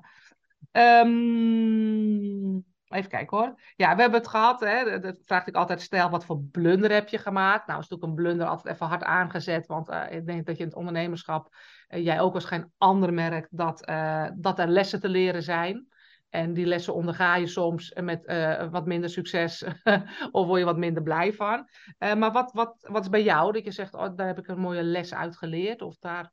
Um, 1.04 2.64
Even 2.88 3.10
kijken 3.10 3.36
hoor. 3.36 3.60
Ja, 3.76 3.94
we 3.94 4.00
hebben 4.00 4.20
het 4.20 4.28
gehad. 4.28 4.60
Hè? 4.60 5.00
Dat 5.00 5.16
vraag 5.24 5.46
ik 5.46 5.54
altijd. 5.54 5.80
Stel, 5.80 6.10
wat 6.10 6.24
voor 6.24 6.40
blunder 6.42 6.92
heb 6.92 7.08
je 7.08 7.18
gemaakt? 7.18 7.66
Nou, 7.66 7.80
is 7.80 7.88
natuurlijk 7.88 8.18
een 8.18 8.24
blunder 8.24 8.46
altijd 8.46 8.74
even 8.74 8.86
hard 8.86 9.02
aangezet. 9.02 9.66
Want 9.66 9.90
uh, 9.90 10.04
ik 10.10 10.26
denk 10.26 10.46
dat 10.46 10.56
je 10.56 10.62
in 10.62 10.68
het 10.68 10.78
ondernemerschap, 10.78 11.54
uh, 11.88 12.04
jij 12.04 12.20
ook 12.20 12.34
als 12.34 12.44
geen 12.44 12.72
ander 12.78 13.14
merkt, 13.14 13.56
dat, 13.56 13.88
uh, 13.88 14.26
dat 14.34 14.58
er 14.58 14.68
lessen 14.68 15.00
te 15.00 15.08
leren 15.08 15.42
zijn. 15.42 15.86
En 16.28 16.52
die 16.52 16.66
lessen 16.66 16.94
onderga 16.94 17.36
je 17.36 17.46
soms 17.46 17.94
met 18.00 18.26
wat 18.70 18.86
minder 18.86 19.10
succes 19.10 19.64
of 20.30 20.46
word 20.46 20.58
je 20.58 20.64
wat 20.64 20.76
minder 20.76 21.02
blij 21.02 21.32
van. 21.32 21.68
maar 21.98 22.32
wat, 22.32 22.52
wat, 22.52 22.88
wat 22.90 23.02
is 23.02 23.08
bij 23.08 23.22
jou 23.22 23.52
dat 23.52 23.64
je 23.64 23.70
zegt, 23.70 23.94
oh, 23.94 24.16
daar 24.16 24.26
heb 24.26 24.38
ik 24.38 24.48
een 24.48 24.58
mooie 24.58 24.82
les 24.82 25.14
uit 25.14 25.36
geleerd? 25.36 25.82
Of 25.82 25.98
daar 25.98 26.32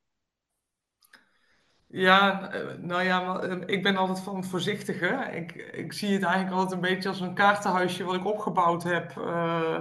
ja, 1.88 2.50
nou 2.78 3.04
ja, 3.04 3.41
ik 3.65 3.84
ben 3.84 3.98
altijd 3.98 4.19
van 4.19 4.36
het 4.36 4.48
voorzichtige. 4.48 5.30
Ik, 5.32 5.52
ik 5.54 5.93
zie 5.93 6.13
het 6.13 6.24
eigenlijk 6.24 6.56
altijd 6.56 6.74
een 6.74 6.89
beetje 6.89 7.10
als 7.10 7.19
een 7.19 7.34
kaartenhuisje 7.34 8.04
wat 8.04 8.15
ik 8.15 8.26
opgebouwd 8.26 8.84
heb 8.84 9.15
uh, 9.17 9.80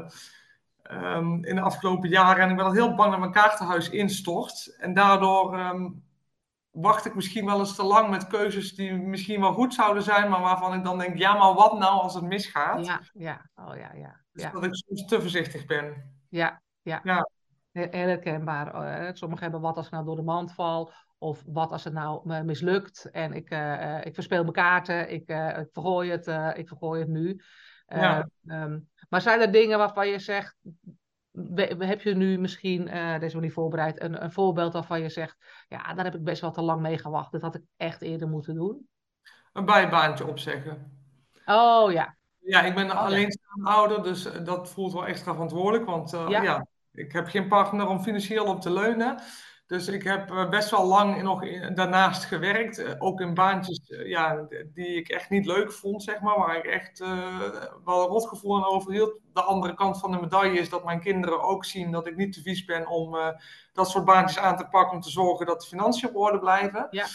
um, 0.91 1.45
in 1.45 1.55
de 1.55 1.61
afgelopen 1.61 2.09
jaren. 2.09 2.43
En 2.43 2.51
ik 2.51 2.57
ben 2.57 2.65
al 2.65 2.73
heel 2.73 2.95
bang 2.95 3.11
dat 3.11 3.21
mijn 3.21 3.33
kaartenhuis 3.33 3.91
instort. 3.91 4.77
En 4.79 4.95
daardoor 4.95 5.59
um, 5.59 6.05
wacht 6.71 7.05
ik 7.05 7.15
misschien 7.15 7.47
wel 7.47 7.59
eens 7.59 7.75
te 7.75 7.85
lang 7.85 8.11
met 8.11 8.27
keuzes 8.27 8.75
die 8.75 8.93
misschien 8.93 9.41
wel 9.41 9.53
goed 9.53 9.75
zouden 9.75 10.03
zijn, 10.03 10.31
maar 10.31 10.41
waarvan 10.41 10.75
ik 10.75 10.85
dan 10.85 10.99
denk, 10.99 11.19
ja, 11.19 11.35
maar 11.35 11.55
wat 11.55 11.79
nou 11.79 12.01
als 12.01 12.15
het 12.15 12.25
misgaat? 12.25 12.87
Ja, 12.87 13.01
ja, 13.13 13.51
oh 13.55 13.77
ja, 13.77 13.91
ja. 13.95 14.21
Dus 14.33 14.43
ja. 14.43 14.51
dat 14.51 14.65
ik 14.65 14.75
soms 14.75 15.05
te 15.05 15.21
voorzichtig 15.21 15.67
ben. 15.67 16.15
Ja, 16.29 16.63
ja. 16.83 17.01
ja. 17.03 17.29
Herkenbaar. 17.73 19.17
Sommigen 19.17 19.43
hebben 19.43 19.61
wat 19.61 19.77
als 19.77 19.87
ik 19.87 19.93
nou 19.93 20.05
door 20.05 20.17
de 20.17 20.23
mand 20.23 20.53
val. 20.53 20.93
Of 21.25 21.43
wat 21.47 21.71
als 21.71 21.85
het 21.85 21.93
nou 21.93 22.43
mislukt 22.43 23.11
en 23.11 23.33
ik, 23.33 23.51
uh, 23.51 24.05
ik 24.05 24.15
verspeel 24.15 24.43
mijn 24.43 24.53
kaarten, 24.53 25.11
ik, 25.11 25.31
uh, 25.31 25.59
ik, 25.59 25.69
vergooi, 25.73 26.11
het, 26.11 26.27
uh, 26.27 26.51
ik 26.55 26.69
vergooi 26.69 27.01
het 27.01 27.09
nu. 27.09 27.41
Ja. 27.87 28.29
Um, 28.47 28.89
maar 29.09 29.21
zijn 29.21 29.41
er 29.41 29.53
dingen 29.53 29.79
waarvan 29.79 30.09
je 30.09 30.19
zegt, 30.19 30.57
heb 31.79 32.01
je 32.01 32.15
nu 32.15 32.39
misschien, 32.39 32.85
deze 33.21 33.35
manier 33.35 33.53
voorbereid, 33.53 34.03
een, 34.03 34.23
een 34.23 34.33
voorbeeld 34.33 34.73
waarvan 34.73 35.01
je 35.01 35.09
zegt, 35.09 35.37
ja, 35.69 35.95
daar 35.95 36.05
heb 36.05 36.15
ik 36.15 36.25
best 36.25 36.41
wel 36.41 36.51
te 36.51 36.63
lang 36.63 36.81
mee 36.81 36.99
gewacht. 36.99 37.33
Dat 37.33 37.43
had 37.43 37.55
ik 37.55 37.63
echt 37.77 38.03
eerder 38.03 38.29
moeten 38.29 38.55
doen? 38.55 38.89
Een 39.53 39.65
bijbaantje 39.65 40.27
opzeggen. 40.27 40.93
Oh 41.45 41.93
ja. 41.93 42.17
Ja, 42.39 42.63
ik 42.63 42.75
ben 42.75 42.91
oh, 42.91 42.97
alleenstaande 42.97 43.71
ja. 43.71 43.77
ouder, 43.77 44.03
dus 44.03 44.23
dat 44.45 44.71
voelt 44.71 44.93
wel 44.93 45.07
extra 45.07 45.33
verantwoordelijk. 45.33 45.85
Want 45.85 46.11
ja. 46.11 46.43
ja, 46.43 46.67
ik 46.93 47.13
heb 47.13 47.27
geen 47.27 47.49
partner 47.49 47.89
om 47.89 48.01
financieel 48.01 48.45
op 48.45 48.61
te 48.61 48.73
leunen. 48.73 49.23
Dus 49.67 49.89
ik 49.89 50.03
heb 50.03 50.47
best 50.51 50.71
wel 50.71 50.87
lang 50.87 51.23
nog 51.23 51.41
daarnaast 51.75 52.25
gewerkt. 52.25 53.01
Ook 53.01 53.21
in 53.21 53.35
baantjes 53.35 53.81
ja, 53.87 54.47
die 54.75 54.97
ik 54.97 55.09
echt 55.09 55.31
niet 55.31 55.47
leuk 55.47 55.73
vond, 55.73 56.03
zeg 56.03 56.21
maar. 56.21 56.39
Waar 56.39 56.57
ik 56.57 56.65
echt 56.65 57.01
uh, 57.01 57.39
wel 57.85 58.03
een 58.03 58.09
rotgevoel 58.09 58.57
aan 58.57 58.71
overhield. 58.71 59.21
De 59.33 59.43
andere 59.43 59.75
kant 59.75 59.99
van 59.99 60.11
de 60.11 60.21
medaille 60.21 60.59
is 60.59 60.69
dat 60.69 60.85
mijn 60.85 61.01
kinderen 61.01 61.43
ook 61.43 61.65
zien 61.65 61.91
dat 61.91 62.07
ik 62.07 62.17
niet 62.17 62.33
te 62.33 62.43
vies 62.43 62.65
ben 62.65 62.87
om 62.87 63.15
uh, 63.15 63.29
dat 63.73 63.91
soort 63.91 64.05
baantjes 64.05 64.39
aan 64.39 64.57
te 64.57 64.67
pakken. 64.67 64.95
Om 64.95 65.01
te 65.01 65.11
zorgen 65.11 65.47
dat 65.47 65.61
de 65.61 65.67
financiën 65.67 66.09
op 66.09 66.17
orde 66.17 66.39
blijven. 66.39 66.87
Ja. 66.91 67.07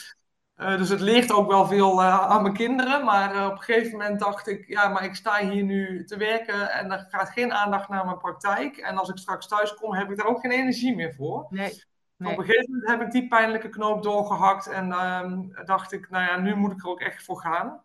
Uh, 0.57 0.77
dus 0.77 0.89
het 0.89 0.99
leert 1.01 1.31
ook 1.31 1.51
wel 1.51 1.65
veel 1.65 2.03
aan 2.03 2.41
mijn 2.41 2.53
kinderen. 2.53 3.05
Maar 3.05 3.45
op 3.45 3.51
een 3.51 3.61
gegeven 3.61 3.91
moment 3.91 4.19
dacht 4.19 4.47
ik, 4.47 4.67
ja, 4.67 4.87
maar 4.87 5.03
ik 5.03 5.15
sta 5.15 5.49
hier 5.49 5.63
nu 5.63 6.05
te 6.05 6.17
werken 6.17 6.71
en 6.71 6.91
er 6.91 7.07
gaat 7.09 7.29
geen 7.29 7.53
aandacht 7.53 7.89
naar 7.89 8.05
mijn 8.05 8.17
praktijk. 8.17 8.77
En 8.77 8.97
als 8.97 9.09
ik 9.09 9.17
straks 9.17 9.47
thuis 9.47 9.73
kom, 9.73 9.93
heb 9.93 10.09
ik 10.09 10.17
daar 10.17 10.27
ook 10.27 10.39
geen 10.39 10.51
energie 10.51 10.95
meer 10.95 11.13
voor. 11.13 11.45
Nee. 11.49 11.87
Nee. 12.19 12.31
Op 12.31 12.37
een 12.37 12.45
gegeven 12.45 12.71
moment 12.71 12.89
heb 12.89 13.01
ik 13.01 13.11
die 13.11 13.27
pijnlijke 13.27 13.69
knoop 13.69 14.03
doorgehakt 14.03 14.67
en 14.67 14.87
uh, 14.87 15.31
dacht 15.65 15.91
ik, 15.91 16.09
nou 16.09 16.23
ja, 16.23 16.39
nu 16.39 16.55
moet 16.55 16.71
ik 16.71 16.83
er 16.83 16.89
ook 16.89 16.99
echt 16.99 17.23
voor 17.23 17.39
gaan. 17.39 17.81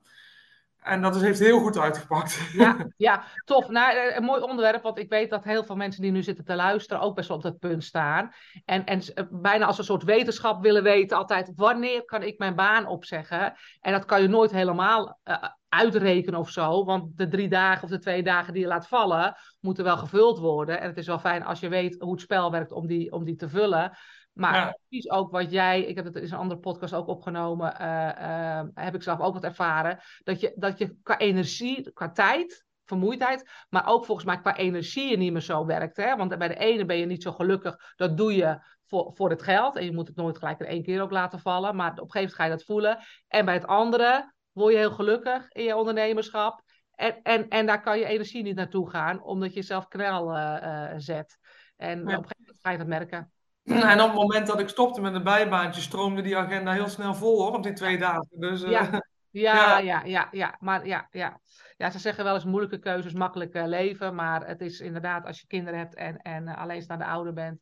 En 0.85 1.03
dat 1.03 1.17
is, 1.17 1.23
heeft 1.23 1.39
heel 1.39 1.61
goed 1.61 1.79
uitgepakt. 1.79 2.41
Ja, 2.53 2.77
ja 2.97 3.25
tof. 3.45 3.69
Nou, 3.69 4.15
een 4.15 4.25
mooi 4.25 4.43
onderwerp, 4.43 4.83
want 4.83 4.99
ik 4.99 5.09
weet 5.09 5.31
dat 5.31 5.45
heel 5.45 5.65
veel 5.65 5.77
mensen 5.77 6.03
die 6.03 6.11
nu 6.11 6.23
zitten 6.23 6.45
te 6.45 6.55
luisteren 6.55 7.03
ook 7.03 7.15
best 7.15 7.29
wel 7.29 7.37
op 7.37 7.43
dat 7.43 7.59
punt 7.59 7.85
staan. 7.85 8.33
En, 8.65 8.85
en 8.85 9.03
bijna 9.31 9.67
als 9.67 9.79
een 9.79 9.85
soort 9.85 10.03
wetenschap 10.03 10.63
willen 10.63 10.83
weten 10.83 11.17
altijd, 11.17 11.53
wanneer 11.55 12.05
kan 12.05 12.23
ik 12.23 12.39
mijn 12.39 12.55
baan 12.55 12.87
opzeggen? 12.87 13.55
En 13.81 13.93
dat 13.93 14.05
kan 14.05 14.23
je 14.23 14.29
nooit 14.29 14.51
helemaal 14.51 15.21
uh, 15.25 15.37
uitrekenen 15.69 16.41
of 16.41 16.51
zo. 16.51 16.85
Want 16.85 17.17
de 17.17 17.29
drie 17.29 17.49
dagen 17.49 17.83
of 17.85 17.91
de 17.91 17.99
twee 17.99 18.23
dagen 18.23 18.53
die 18.53 18.63
je 18.63 18.69
laat 18.69 18.89
vallen, 18.89 19.37
moeten 19.61 19.85
wel 19.85 19.97
gevuld 19.97 20.39
worden. 20.39 20.81
En 20.81 20.89
het 20.89 20.97
is 20.97 21.07
wel 21.07 21.19
fijn 21.19 21.45
als 21.45 21.61
je 21.61 21.69
weet 21.69 22.01
hoe 22.01 22.13
het 22.13 22.21
spel 22.21 22.51
werkt 22.51 22.73
om 22.73 22.87
die, 22.87 23.13
om 23.13 23.25
die 23.25 23.37
te 23.37 23.49
vullen. 23.49 23.97
Maar 24.35 24.55
Ja. 24.55 24.79
precies 24.89 25.11
ook 25.11 25.31
wat 25.31 25.51
jij, 25.51 25.83
ik 25.83 25.97
heb 25.97 26.05
het 26.05 26.17
in 26.17 26.23
een 26.23 26.33
andere 26.33 26.61
podcast 26.61 26.95
ook 26.95 27.07
opgenomen, 27.07 27.79
eh, 27.79 28.59
eh, 28.59 28.67
heb 28.75 28.95
ik 28.95 29.03
zelf 29.03 29.21
ook 29.21 29.35
wat 29.35 29.45
ervaren. 29.45 29.99
Dat 30.23 30.41
je, 30.41 30.53
dat 30.57 30.79
je 30.79 30.97
qua 31.03 31.19
energie, 31.19 31.93
qua 31.93 32.11
tijd, 32.11 32.65
vermoeidheid, 32.85 33.51
maar 33.69 33.87
ook 33.87 34.05
volgens 34.05 34.27
mij 34.27 34.41
qua 34.41 34.57
energie 34.57 35.11
je 35.11 35.17
niet 35.17 35.33
meer 35.33 35.41
zo 35.41 35.67
werkt. 35.67 35.97
Hè? 35.97 36.17
Want 36.17 36.39
bij 36.39 36.49
de 36.49 36.59
ene 36.59 36.85
ben 36.85 36.97
je 36.97 37.07
niet 37.07 37.23
zo 37.23 37.33
gelukkig, 37.33 37.93
dat 37.97 38.17
doe 38.17 38.35
je 38.35 38.59
voor, 38.87 39.13
voor 39.15 39.31
het 39.31 39.43
geld. 39.43 39.77
En 39.77 39.85
je 39.85 39.93
moet 39.93 40.09
het 40.09 40.17
nooit 40.17 40.39
gelijk 40.39 40.61
in 40.61 40.67
één 40.67 40.83
keer 40.83 41.03
ook 41.03 41.11
laten 41.11 41.39
vallen, 41.41 41.77
maar 41.77 41.91
op 41.91 41.99
een 41.99 42.11
gegeven 42.11 42.21
moment 42.21 42.35
ga 42.35 42.45
je 42.45 42.51
dat 42.51 42.65
voelen. 42.65 42.99
En 43.29 43.45
bij 43.45 43.55
het 43.55 43.67
andere 43.67 44.33
word 44.53 44.73
je 44.73 44.79
heel 44.79 44.91
gelukkig 44.91 45.49
in 45.49 45.65
je 45.65 45.77
ondernemerschap. 45.77 46.63
En, 46.95 47.23
en, 47.23 47.49
en 47.49 47.67
daar 47.67 47.81
kan 47.81 47.99
je 47.99 48.05
energie 48.05 48.43
niet 48.43 48.57
naartoe 48.57 48.91
gaan, 48.91 49.23
omdat 49.23 49.49
je 49.49 49.55
jezelf 49.55 49.89
knel 49.89 50.35
eh, 50.35 50.93
eh, 50.93 50.95
zet. 50.97 51.39
En 51.77 52.01
op 52.01 52.07
een 52.07 52.13
gegeven 52.13 52.37
moment 52.39 52.59
ga 52.63 52.71
je 52.71 52.79
dat 52.79 52.87
merken. 52.87 53.33
En 53.65 54.01
op 54.01 54.07
het 54.07 54.21
moment 54.21 54.47
dat 54.47 54.61
ik 54.61 54.69
stopte 54.69 55.01
met 55.01 55.15
een 55.15 55.23
bijbaantje, 55.23 55.81
stroomde 55.81 56.23
die 56.23 56.37
agenda 56.37 56.73
heel 56.73 56.89
snel 56.89 57.15
vol 57.15 57.43
hoor, 57.43 57.57
op 57.57 57.63
die 57.63 57.73
twee 57.73 57.99
dagen. 57.99 58.27
Dus, 58.31 58.63
eh, 58.63 58.71
Ja. 58.71 58.91
Ja, 59.31 59.55
Ja. 59.55 59.79
ja, 59.79 60.03
ja, 60.05 60.29
ja, 60.31 60.57
maar 60.61 60.87
ja, 60.87 61.09
ja. 61.11 61.41
Ja, 61.77 61.91
ze 61.91 61.99
zeggen 61.99 62.25
wel 62.25 62.35
eens 62.35 62.45
moeilijke 62.45 62.79
keuzes, 62.79 63.13
makkelijk 63.13 63.55
eh, 63.55 63.67
leven. 63.67 64.15
Maar 64.15 64.47
het 64.47 64.61
is 64.61 64.81
inderdaad, 64.81 65.27
als 65.27 65.41
je 65.41 65.47
kinderen 65.47 65.79
hebt 65.79 65.95
en, 65.95 66.17
en 66.17 66.49
uh, 66.49 66.59
alleenstaande 66.59 67.05
ouder 67.05 67.33
bent, 67.33 67.61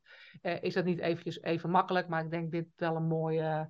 is 0.61 0.75
dat 0.75 0.85
niet 0.85 1.01
eventjes 1.01 1.43
even 1.43 1.71
makkelijk. 1.71 2.09
Maar 2.09 2.25
ik 2.25 2.31
denk 2.31 2.51
dit 2.51 2.67
wel 2.77 2.97
een 2.97 3.07
mooi, 3.07 3.41
uh, 3.41 3.65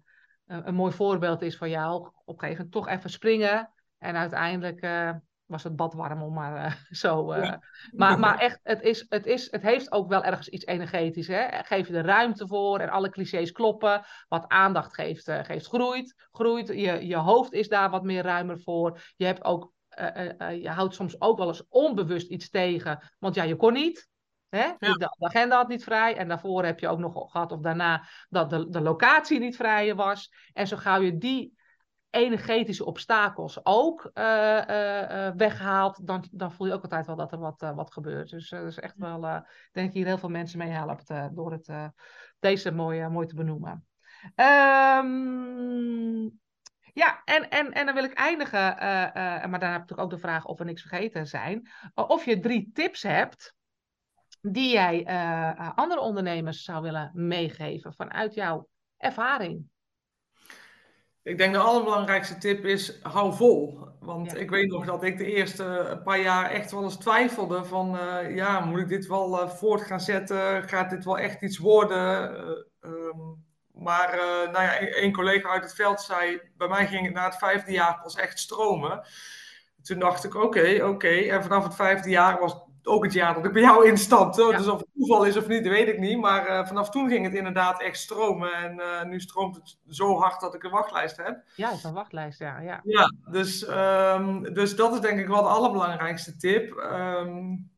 een 0.47 0.75
mooi 0.75 0.93
voorbeeld 0.93 1.43
is 1.43 1.57
van 1.57 1.71
jou. 1.71 2.07
Op 2.25 2.35
een 2.35 2.41
gegeven 2.41 2.65
moment 2.65 2.73
toch 2.73 2.89
even 2.89 3.11
springen. 3.11 3.71
En 4.03 4.17
uiteindelijk 4.17 4.81
eh, 4.81 5.11
was 5.53 5.63
het 5.63 5.77
bad 5.77 5.95
warm 5.95 6.23
om 6.23 6.33
maar 6.33 6.67
uh, 6.67 6.73
zo. 7.05 7.33
Uh, 7.33 7.45
ja. 7.45 7.63
maar, 7.93 8.19
maar 8.19 8.39
echt, 8.49 8.61
het, 8.63 8.83
is, 8.83 9.07
het, 9.09 9.27
is, 9.27 9.51
het 9.51 9.63
heeft 9.63 9.93
ook 9.93 10.09
wel 10.09 10.25
ergens 10.25 10.49
iets 10.49 10.67
energetisch. 10.67 11.27
Hè? 11.27 11.63
Geef 11.63 11.89
je 11.89 11.95
er 11.95 12.05
ruimte 12.05 12.47
voor 12.47 12.79
en 12.79 12.89
alle 12.89 13.11
clichés 13.11 13.53
kloppen. 13.53 14.05
Wat 14.29 14.45
aandacht 14.49 14.95
geeft, 14.95 15.29
uh, 15.29 15.45
geeft 15.45 15.67
groeit. 15.67 16.15
groeit. 16.33 16.69
Je, 16.69 17.07
je 17.07 17.17
hoofd 17.17 17.53
is 17.53 17.69
daar 17.69 17.91
wat 17.91 18.03
meer 18.03 18.23
ruimer 18.23 18.61
voor. 18.61 19.01
Je 19.17 19.25
hebt 19.25 19.45
ook. 19.45 19.73
je 20.61 20.69
houdt 20.69 20.95
soms 20.95 21.21
ook 21.21 21.39
wel 21.39 21.49
eens 21.49 21.69
onbewust 21.69 22.29
iets 22.29 22.51
tegen. 22.51 23.13
Want 23.19 23.35
ja, 23.35 23.43
je 23.43 23.57
kon 23.57 23.73
niet. 23.73 24.11
Hè? 24.49 24.65
Ja. 24.65 24.75
De, 24.79 24.99
de, 24.99 25.27
agenda 25.27 25.57
had 25.57 25.69
niet 25.69 25.85
vrij. 25.85 26.17
En 26.17 26.29
daarvoor 26.29 26.65
heb 26.65 26.81
je 26.81 26.89
ook 26.89 26.99
nog 26.99 27.31
gehad, 27.31 27.53
of 27.53 27.61
daarna, 27.61 28.09
dat 28.29 28.51
de, 28.51 28.69
de 28.69 28.81
locatie 28.81 29.39
niet 29.39 29.57
vrij 29.57 29.95
was. 29.95 30.33
En 30.53 30.67
zo 30.67 30.77
gauw 30.77 31.01
je 31.01 31.19
die 31.19 31.61
energetische 32.13 32.85
obstakels 32.85 33.65
ook 33.65 34.11
uh, 34.15 34.25
uh, 34.25 35.11
uh, 35.11 35.31
weghaalt, 35.37 36.07
dan, 36.07 36.25
dan 36.31 36.53
voel 36.53 36.67
je 36.67 36.73
ook 36.73 36.83
altijd 36.83 37.07
wel 37.07 37.17
dat 37.17 37.33
er 37.33 37.39
wat, 37.39 37.73
wat 37.75 37.93
gebeurt. 37.93 38.31
Dus 38.31 38.49
dat 38.49 38.65
is 38.65 38.79
echt 38.79 38.95
wel, 38.97 39.37
ik 39.37 39.69
denk 39.73 39.87
dat 39.87 39.95
hier 39.95 40.07
heel 40.07 40.19
veel 40.19 40.29
mensen 40.29 40.59
mee 40.59 40.71
helpt 40.71 41.13
door 41.33 41.53
het, 41.53 41.93
deze 42.39 42.73
mooi, 42.73 43.09
mooi 43.09 43.27
te 43.27 43.35
benoemen. 43.35 43.87
Um, 44.37 46.41
ja, 46.93 47.23
en, 47.25 47.51
en, 47.51 47.73
en 47.73 47.87
dan 47.87 47.95
wil 47.95 48.05
ik 48.05 48.13
eindigen, 48.13 48.77
maar 49.51 49.59
dan 49.59 49.73
heb 49.73 49.91
ik 49.91 49.99
ook 49.99 50.11
de 50.11 50.19
vraag 50.19 50.45
of 50.45 50.59
we 50.59 50.65
niks 50.65 50.83
vergeten 50.83 51.27
zijn, 51.27 51.71
of 51.95 52.25
je 52.25 52.41
drie 52.41 52.71
tips 52.73 53.03
hebt 53.03 53.55
die 54.41 54.73
jij 54.73 55.07
andere 55.75 56.01
ondernemers 56.01 56.65
zou 56.65 56.83
willen 56.83 57.11
meegeven 57.15 57.95
vanuit 57.95 58.35
jouw 58.35 58.69
ervaring. 58.97 59.71
Ik 61.23 61.39
denk 61.39 61.53
de 61.53 61.59
allerbelangrijkste 61.59 62.39
tip 62.39 62.65
is, 62.65 62.99
hou 63.03 63.35
vol. 63.35 63.79
Want 64.01 64.33
ja. 64.33 64.39
ik 64.39 64.51
weet 64.51 64.71
nog 64.71 64.85
dat 64.85 65.05
ik 65.05 65.19
de 65.19 65.33
eerste 65.33 66.01
paar 66.05 66.21
jaar 66.21 66.51
echt 66.51 66.71
wel 66.71 66.83
eens 66.83 66.97
twijfelde 66.97 67.65
van, 67.65 67.97
uh, 67.97 68.37
ja, 68.37 68.61
moet 68.61 68.81
ik 68.81 68.89
dit 68.89 69.07
wel 69.07 69.43
uh, 69.43 69.49
voort 69.49 69.83
gaan 69.83 70.01
zetten? 70.01 70.69
Gaat 70.69 70.91
dit 70.91 71.05
wel 71.05 71.19
echt 71.19 71.43
iets 71.43 71.59
worden? 71.59 72.35
Uh, 72.85 72.91
um, 72.91 73.45
maar 73.73 74.17
nou 74.53 74.65
ja, 74.65 74.81
een 74.81 75.13
collega 75.13 75.49
uit 75.49 75.63
het 75.63 75.75
veld 75.75 76.01
zei, 76.01 76.41
bij 76.57 76.69
mij 76.69 76.87
ging 76.87 77.05
het 77.05 77.15
na 77.15 77.25
het 77.25 77.37
vijfde 77.37 77.73
jaar 77.73 78.01
pas 78.03 78.17
echt 78.17 78.39
stromen. 78.39 79.03
Toen 79.83 79.99
dacht 79.99 80.25
ik, 80.25 80.35
oké, 80.35 80.45
okay, 80.45 80.81
oké. 80.81 80.91
Okay. 80.91 81.31
En 81.31 81.43
vanaf 81.43 81.65
het 81.65 81.75
vijfde 81.75 82.11
jaar 82.11 82.41
was 82.41 82.57
ook 82.85 83.05
het 83.05 83.13
jaar 83.13 83.35
dat 83.35 83.45
ik 83.45 83.53
bij 83.53 83.63
jou 83.63 83.89
instapte. 83.89 84.43
Ja. 84.43 84.57
Dus 84.57 84.67
of 84.67 84.79
het 84.79 84.89
toeval 84.95 85.25
is 85.25 85.37
of 85.37 85.49
niet, 85.49 85.69
weet 85.69 85.89
ik 85.89 85.99
niet. 85.99 86.19
Maar 86.19 86.49
uh, 86.49 86.67
vanaf 86.67 86.91
toen 86.91 87.09
ging 87.09 87.25
het 87.25 87.35
inderdaad 87.35 87.83
echt 87.83 87.99
stromen. 87.99 88.53
En 88.53 88.79
uh, 88.79 89.03
nu 89.03 89.21
stroomt 89.21 89.57
het 89.57 89.79
zo 89.89 90.19
hard 90.19 90.41
dat 90.41 90.55
ik 90.55 90.63
een 90.63 90.71
wachtlijst 90.71 91.17
heb. 91.17 91.43
Ja, 91.57 91.69
het 91.69 91.77
is 91.77 91.85
een 91.85 91.93
wachtlijst, 91.93 92.39
ja. 92.39 92.61
Ja, 92.61 92.81
ja 92.85 93.13
dus, 93.31 93.69
um, 93.69 94.55
dus 94.55 94.77
dat 94.77 94.95
is 94.95 95.01
denk 95.01 95.19
ik 95.19 95.27
wel 95.29 95.43
de 95.43 95.49
allerbelangrijkste 95.49 96.37
tip. 96.37 96.73
Um, 96.93 97.71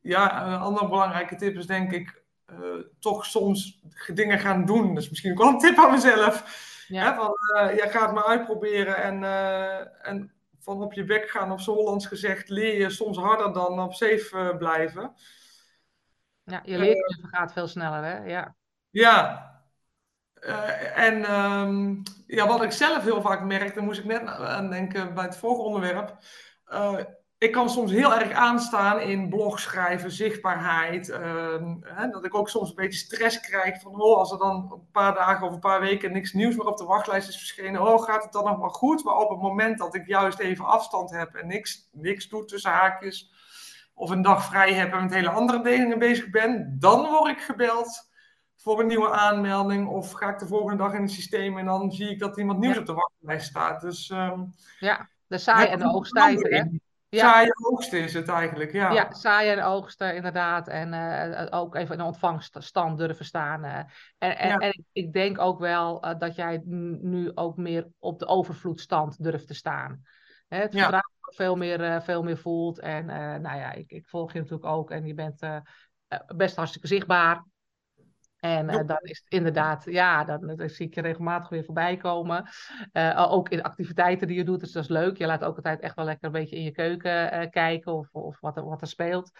ja, 0.00 0.46
een 0.46 0.58
andere 0.58 0.88
belangrijke 0.88 1.36
tip 1.36 1.56
is 1.56 1.66
denk 1.66 1.92
ik 1.92 2.22
uh, 2.50 2.56
toch 3.00 3.26
soms 3.26 3.82
dingen 4.14 4.38
gaan 4.38 4.64
doen. 4.64 4.94
Dat 4.94 5.02
is 5.02 5.10
misschien 5.10 5.32
ook 5.32 5.38
wel 5.38 5.48
een 5.48 5.58
tip 5.58 5.78
aan 5.78 5.90
mezelf. 5.90 6.68
Ja. 6.88 7.04
Hè, 7.04 7.14
van, 7.14 7.34
ja, 7.76 7.86
ga 7.86 8.04
het 8.04 8.14
maar 8.14 8.26
uitproberen 8.26 8.96
en... 8.96 9.24
en 10.02 10.32
van 10.70 10.82
op 10.82 10.92
je 10.92 11.04
bek 11.04 11.30
gaan, 11.30 11.52
of 11.52 11.62
zo 11.62 11.74
Hollands 11.74 12.06
gezegd, 12.06 12.48
leer 12.48 12.80
je 12.80 12.90
soms 12.90 13.18
harder 13.18 13.52
dan 13.52 13.80
op 13.80 13.94
safe 13.94 14.30
uh, 14.32 14.56
blijven. 14.56 15.14
Ja, 16.44 16.60
je 16.64 16.78
leert 16.78 17.18
uh, 17.18 17.30
gaat 17.30 17.52
veel 17.52 17.66
sneller, 17.66 18.04
hè? 18.04 18.24
Ja. 18.24 18.56
Ja. 18.90 19.48
Uh, 20.40 20.98
en 20.98 21.32
um, 21.34 22.02
ja, 22.26 22.46
wat 22.46 22.62
ik 22.62 22.70
zelf 22.72 23.02
heel 23.02 23.20
vaak 23.20 23.42
merk, 23.42 23.74
daar 23.74 23.84
moest 23.84 23.98
ik 23.98 24.04
net 24.04 24.26
aan 24.26 24.70
denken 24.70 25.14
bij 25.14 25.24
het 25.24 25.36
vorige 25.36 25.62
onderwerp. 25.62 26.16
Ik 27.40 27.52
kan 27.52 27.70
soms 27.70 27.90
heel 27.90 28.14
erg 28.14 28.32
aanstaan 28.32 29.00
in 29.00 29.28
blogschrijven, 29.28 30.10
zichtbaarheid. 30.10 31.06
hè, 31.82 32.08
dat 32.10 32.24
ik 32.24 32.34
ook 32.34 32.48
soms 32.48 32.68
een 32.68 32.74
beetje 32.74 32.98
stress 32.98 33.40
krijg 33.40 33.80
van, 33.80 34.00
oh, 34.00 34.18
als 34.18 34.32
er 34.32 34.38
dan 34.38 34.70
een 34.72 34.90
paar 34.92 35.14
dagen 35.14 35.46
of 35.46 35.52
een 35.52 35.60
paar 35.60 35.80
weken 35.80 36.12
niks 36.12 36.32
nieuws 36.32 36.56
meer 36.56 36.66
op 36.66 36.76
de 36.76 36.84
wachtlijst 36.84 37.28
is 37.28 37.36
verschenen, 37.36 37.82
oh, 37.82 38.02
gaat 38.02 38.22
het 38.22 38.32
dan 38.32 38.44
nog 38.44 38.58
wel 38.58 38.68
goed? 38.68 39.04
Maar 39.04 39.14
op 39.14 39.30
het 39.30 39.40
moment 39.40 39.78
dat 39.78 39.94
ik 39.94 40.06
juist 40.06 40.38
even 40.38 40.64
afstand 40.64 41.10
heb 41.10 41.34
en 41.34 41.46
niks, 41.46 41.88
niks 41.92 42.28
doe 42.28 42.44
tussen 42.44 42.70
haakjes, 42.70 43.32
of 43.94 44.10
een 44.10 44.22
dag 44.22 44.44
vrij 44.44 44.72
heb 44.72 44.92
en 44.92 45.02
met 45.02 45.14
hele 45.14 45.30
andere 45.30 45.62
dingen 45.62 45.98
bezig 45.98 46.30
ben, 46.30 46.76
dan 46.78 47.10
word 47.10 47.30
ik 47.30 47.40
gebeld 47.40 48.10
voor 48.56 48.80
een 48.80 48.86
nieuwe 48.86 49.10
aanmelding. 49.10 49.88
Of 49.88 50.12
ga 50.12 50.28
ik 50.28 50.38
de 50.38 50.46
volgende 50.46 50.82
dag 50.82 50.94
in 50.94 51.02
het 51.02 51.10
systeem 51.10 51.58
en 51.58 51.64
dan 51.64 51.92
zie 51.92 52.10
ik 52.10 52.18
dat 52.18 52.38
iemand 52.38 52.58
nieuws 52.58 52.74
ja. 52.74 52.80
op 52.80 52.86
de 52.86 52.94
wachtlijst 52.94 53.46
staat. 53.46 53.80
Dus, 53.80 54.10
um, 54.10 54.54
ja, 54.78 55.08
de 55.26 55.38
saai 55.38 55.68
en 55.68 55.78
de? 55.78 56.80
Ja. 57.10 57.32
Saaie 57.32 57.54
oogsten 57.70 58.02
is 58.02 58.14
het 58.14 58.28
eigenlijk, 58.28 58.72
ja. 58.72 58.92
Ja, 58.92 59.12
saaie 59.12 59.50
en 59.50 59.62
oogsten, 59.62 60.14
inderdaad. 60.14 60.68
En 60.68 60.92
uh, 60.92 61.46
ook 61.50 61.74
even 61.74 61.92
in 61.92 61.98
de 61.98 62.04
ontvangststand 62.04 62.98
durven 62.98 63.24
staan. 63.24 63.64
Uh. 63.64 63.78
En, 64.18 64.38
en, 64.38 64.48
ja. 64.48 64.56
en 64.56 64.68
ik, 64.68 64.84
ik, 64.92 65.12
denk 65.12 65.38
ook 65.38 65.58
wel 65.58 66.04
uh, 66.04 66.18
dat 66.18 66.34
jij 66.34 66.62
nu 66.64 67.30
ook 67.34 67.56
meer 67.56 67.88
op 67.98 68.18
de 68.18 68.26
overvloedstand 68.26 69.22
durft 69.22 69.46
te 69.46 69.54
staan. 69.54 70.02
Hè, 70.48 70.58
het 70.58 70.72
ja. 70.72 70.78
vertrouwen 70.78 71.18
veel 71.20 71.56
meer, 71.56 72.02
veel 72.02 72.22
meer 72.22 72.38
voelt. 72.38 72.78
En 72.78 73.06
nou 73.42 73.58
ja, 73.58 73.72
ik, 73.72 73.90
ik, 73.90 74.08
volg 74.08 74.32
je 74.32 74.38
natuurlijk 74.38 74.66
ook. 74.66 74.90
En 74.90 75.06
je 75.06 75.14
bent 75.14 75.40
best 76.36 76.56
hartstikke 76.56 76.86
zichtbaar. 76.86 77.44
En 78.40 78.70
uh, 78.70 78.86
dan 78.86 78.98
is 79.00 79.18
het 79.18 79.32
inderdaad, 79.32 79.84
ja, 79.84 80.24
dan, 80.24 80.56
dan, 80.56 80.68
zie 80.68 80.86
ik 80.86 80.94
je 80.94 81.00
regelmatig 81.00 81.48
weer 81.48 81.64
voorbij 81.64 81.96
komen. 81.96 82.48
Uh, 82.92 83.26
ook 83.30 83.48
in 83.48 83.62
activiteiten 83.62 84.26
die 84.26 84.36
je 84.36 84.44
doet, 84.44 84.60
dus 84.60 84.72
dat 84.72 84.82
is 84.82 84.88
leuk. 84.88 85.16
Je 85.16 85.26
laat 85.26 85.44
ook 85.44 85.56
altijd 85.56 85.80
echt 85.80 85.94
wel 85.94 86.04
lekker 86.04 86.26
een 86.26 86.32
beetje 86.32 86.56
in 86.56 86.62
je 86.62 86.70
keuken 86.70 87.34
uh, 87.34 87.50
kijken 87.50 87.92
of, 87.92 88.08
of 88.12 88.40
wat, 88.40 88.56
er, 88.56 88.64
wat 88.64 88.80
er 88.80 88.86
speelt. 88.86 89.30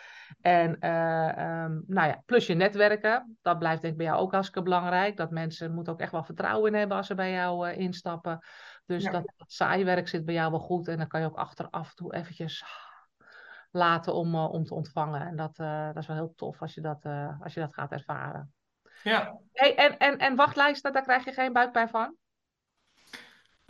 En 0.40 0.70
um, 0.70 1.84
nou 1.86 2.08
ja, 2.08 2.22
plus 2.26 2.46
je 2.46 2.54
netwerken, 2.54 3.38
dat 3.42 3.58
blijft 3.58 3.80
denk 3.80 3.92
ik 3.92 3.98
bij 3.98 4.08
jou 4.08 4.20
ook 4.20 4.32
hartstikke 4.32 4.62
belangrijk. 4.62 5.16
Dat 5.16 5.30
mensen 5.30 5.74
moeten 5.74 5.92
ook 5.92 6.00
echt 6.00 6.12
wel 6.12 6.24
vertrouwen 6.24 6.72
in 6.72 6.78
hebben 6.78 6.96
als 6.96 7.06
ze 7.06 7.14
bij 7.14 7.32
jou 7.32 7.70
instappen. 7.72 8.38
Dus 8.86 9.02
ja. 9.02 9.10
dat, 9.10 9.32
dat 9.36 9.52
saai 9.52 9.84
werk 9.84 10.08
zit 10.08 10.24
bij 10.24 10.34
jou 10.34 10.50
wel 10.50 10.60
goed. 10.60 10.88
En 10.88 10.98
dan 10.98 11.06
kan 11.06 11.20
je 11.20 11.26
ook 11.26 11.36
achteraf 11.36 11.94
toe 11.94 12.14
eventjes 12.14 12.64
laten 13.70 14.14
om, 14.14 14.34
om 14.34 14.64
te 14.64 14.74
ontvangen. 14.74 15.26
En 15.26 15.36
dat, 15.36 15.56
dat 15.56 15.96
is 15.96 16.06
wel 16.06 16.16
heel 16.16 16.32
tof 16.36 16.60
als 16.60 16.74
je 16.74 16.80
dat, 16.80 17.04
als 17.40 17.54
je 17.54 17.60
dat 17.60 17.74
gaat 17.74 17.92
ervaren. 17.92 18.52
Ja. 19.02 19.38
Hey, 19.52 19.76
en, 19.76 19.98
en, 19.98 20.18
en 20.18 20.36
wachtlijsten, 20.36 20.92
daar 20.92 21.02
krijg 21.02 21.24
je 21.24 21.32
geen 21.32 21.52
buikpijn 21.52 21.88
van? 21.88 22.16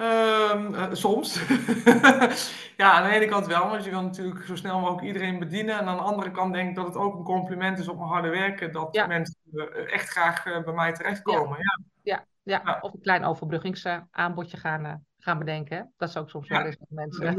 Um, 0.00 0.74
uh, 0.74 0.92
soms. 0.92 1.34
ja, 2.76 2.92
aan 2.92 3.02
de 3.02 3.14
ene 3.14 3.26
kant 3.26 3.46
wel, 3.46 3.68
want 3.68 3.84
je 3.84 3.90
wil 3.90 4.02
natuurlijk 4.02 4.44
zo 4.44 4.56
snel 4.56 4.80
mogelijk 4.80 5.06
iedereen 5.06 5.38
bedienen. 5.38 5.78
En 5.78 5.86
aan 5.86 5.96
de 5.96 6.02
andere 6.02 6.30
kant 6.30 6.52
denk 6.52 6.68
ik 6.68 6.74
dat 6.74 6.86
het 6.86 6.96
ook 6.96 7.14
een 7.14 7.24
compliment 7.24 7.78
is 7.78 7.88
op 7.88 7.96
mijn 7.96 8.08
harde 8.08 8.28
werken. 8.28 8.72
Dat 8.72 8.88
ja. 8.94 9.06
mensen 9.06 9.36
uh, 9.52 9.92
echt 9.92 10.08
graag 10.08 10.46
uh, 10.46 10.64
bij 10.64 10.74
mij 10.74 10.92
terechtkomen. 10.92 11.58
Ja. 11.58 11.84
Ja. 12.02 12.24
Ja. 12.42 12.62
ja. 12.64 12.78
of 12.80 12.92
een 12.92 13.00
klein 13.00 13.24
overbruggingsaanbodje 13.24 14.56
gaan, 14.56 15.04
gaan 15.22 15.38
bedenken. 15.38 15.76
Hè? 15.76 15.82
Dat 15.96 16.08
is 16.08 16.16
ook 16.16 16.30
soms 16.30 16.48
wel 16.48 16.64
eens 16.64 16.76
dat 16.78 16.88
mensen 16.90 17.34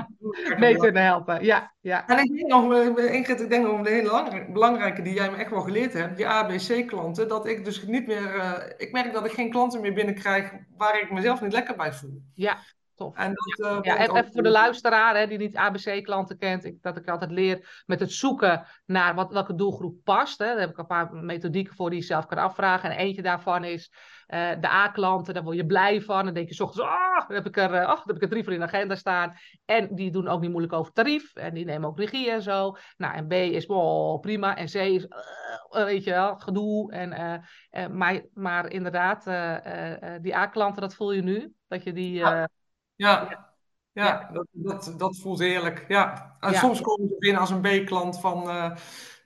mee 0.58 0.76
kunnen 0.76 1.02
helpen. 1.02 1.44
Ja, 1.44 1.72
ja. 1.80 2.06
En 2.06 2.18
ik 2.18 2.36
denk 2.36 2.48
nog, 2.48 2.98
Ingrid, 2.98 3.40
ik 3.40 3.48
denk 3.48 3.66
nog 3.66 3.78
een 3.78 3.86
hele 3.86 4.46
belangrijke 4.52 5.02
die 5.02 5.14
jij 5.14 5.30
me 5.30 5.36
echt 5.36 5.50
wel 5.50 5.60
geleerd 5.60 5.92
hebt, 5.92 6.16
die 6.16 6.26
ABC-klanten, 6.26 7.28
dat 7.28 7.46
ik 7.46 7.64
dus 7.64 7.82
niet 7.82 8.06
meer, 8.06 8.34
uh, 8.34 8.52
ik 8.76 8.92
merk 8.92 9.12
dat 9.12 9.24
ik 9.24 9.32
geen 9.32 9.50
klanten 9.50 9.80
meer 9.80 9.94
binnenkrijg 9.94 10.52
waar 10.76 11.00
ik 11.00 11.10
mezelf 11.10 11.40
niet 11.40 11.52
lekker 11.52 11.76
bij 11.76 11.92
voel. 11.92 12.22
Ja. 12.34 12.58
tof. 12.94 13.16
En 13.16 13.32
dat, 13.34 13.72
uh, 13.72 13.78
ja, 13.82 13.98
even 13.98 14.32
voor 14.32 14.42
de 14.42 14.50
luisteraar 14.50 15.16
hè, 15.16 15.26
die 15.26 15.38
niet 15.38 15.56
ABC-klanten 15.56 16.38
kent, 16.38 16.64
ik, 16.64 16.82
dat 16.82 16.96
ik 16.96 17.08
altijd 17.08 17.30
leer 17.30 17.82
met 17.86 18.00
het 18.00 18.12
zoeken 18.12 18.66
naar 18.86 19.14
wat, 19.14 19.32
welke 19.32 19.54
doelgroep 19.54 20.04
past. 20.04 20.38
Hè. 20.38 20.46
Daar 20.46 20.58
heb 20.58 20.70
ik 20.70 20.78
een 20.78 20.86
paar 20.86 21.14
methodieken 21.14 21.74
voor 21.74 21.90
die 21.90 21.98
je 21.98 22.04
zelf 22.04 22.26
kan 22.26 22.38
afvragen. 22.38 22.90
En 22.90 22.96
eentje 22.96 23.22
daarvan 23.22 23.64
is 23.64 23.92
uh, 24.28 24.50
de 24.60 24.68
A-klanten, 24.68 25.34
daar 25.34 25.42
word 25.42 25.56
je 25.56 25.66
blij 25.66 26.02
van. 26.02 26.24
Dan 26.24 26.34
denk 26.34 26.48
je 26.48 26.54
s 26.54 26.60
ochtends, 26.60 26.88
oh, 26.90 27.28
dan 27.28 27.36
heb 27.36 27.46
ik 27.46 27.56
er, 27.56 27.74
uh, 27.74 27.88
oh, 27.88 28.06
heb 28.06 28.16
ik 28.16 28.22
er 28.22 28.28
drie 28.28 28.44
voor 28.44 28.52
in 28.52 28.58
de 28.58 28.64
agenda 28.64 28.94
staan. 28.94 29.34
En 29.64 29.94
die 29.94 30.10
doen 30.10 30.28
ook 30.28 30.40
niet 30.40 30.50
moeilijk 30.50 30.72
over 30.72 30.92
tarief. 30.92 31.34
En 31.34 31.54
die 31.54 31.64
nemen 31.64 31.88
ook 31.88 31.98
regie 31.98 32.30
en 32.30 32.42
zo. 32.42 32.76
Nou, 32.96 33.14
en 33.14 33.26
B 33.26 33.32
is 33.32 33.66
oh, 33.66 34.20
prima. 34.20 34.56
En 34.56 34.66
C 34.66 34.74
is, 34.74 35.06
weet 35.70 36.04
je 36.04 36.10
wel, 36.10 36.36
gedoe. 36.38 36.92
En, 36.92 37.42
maar, 37.96 38.22
maar 38.34 38.70
inderdaad, 38.70 39.24
die 40.22 40.36
A-klanten, 40.36 40.82
dat 40.82 40.94
voel 40.94 41.12
je 41.12 41.22
nu. 41.22 41.52
Dat 41.68 41.82
je 41.82 41.92
die... 41.92 42.12
Ja. 42.12 42.48
Ja, 42.96 43.48
ja, 43.92 44.30
Dat, 44.32 44.46
dat, 44.50 44.94
dat 44.96 45.18
voelt 45.18 45.38
heerlijk. 45.38 45.84
Ja. 45.88 46.36
En 46.40 46.54
soms 46.54 46.80
komen 46.80 47.08
ze 47.08 47.16
binnen 47.18 47.40
als 47.40 47.50
een 47.50 47.60
B-klant 47.60 48.20
van. 48.20 48.48
Uh, 48.48 48.76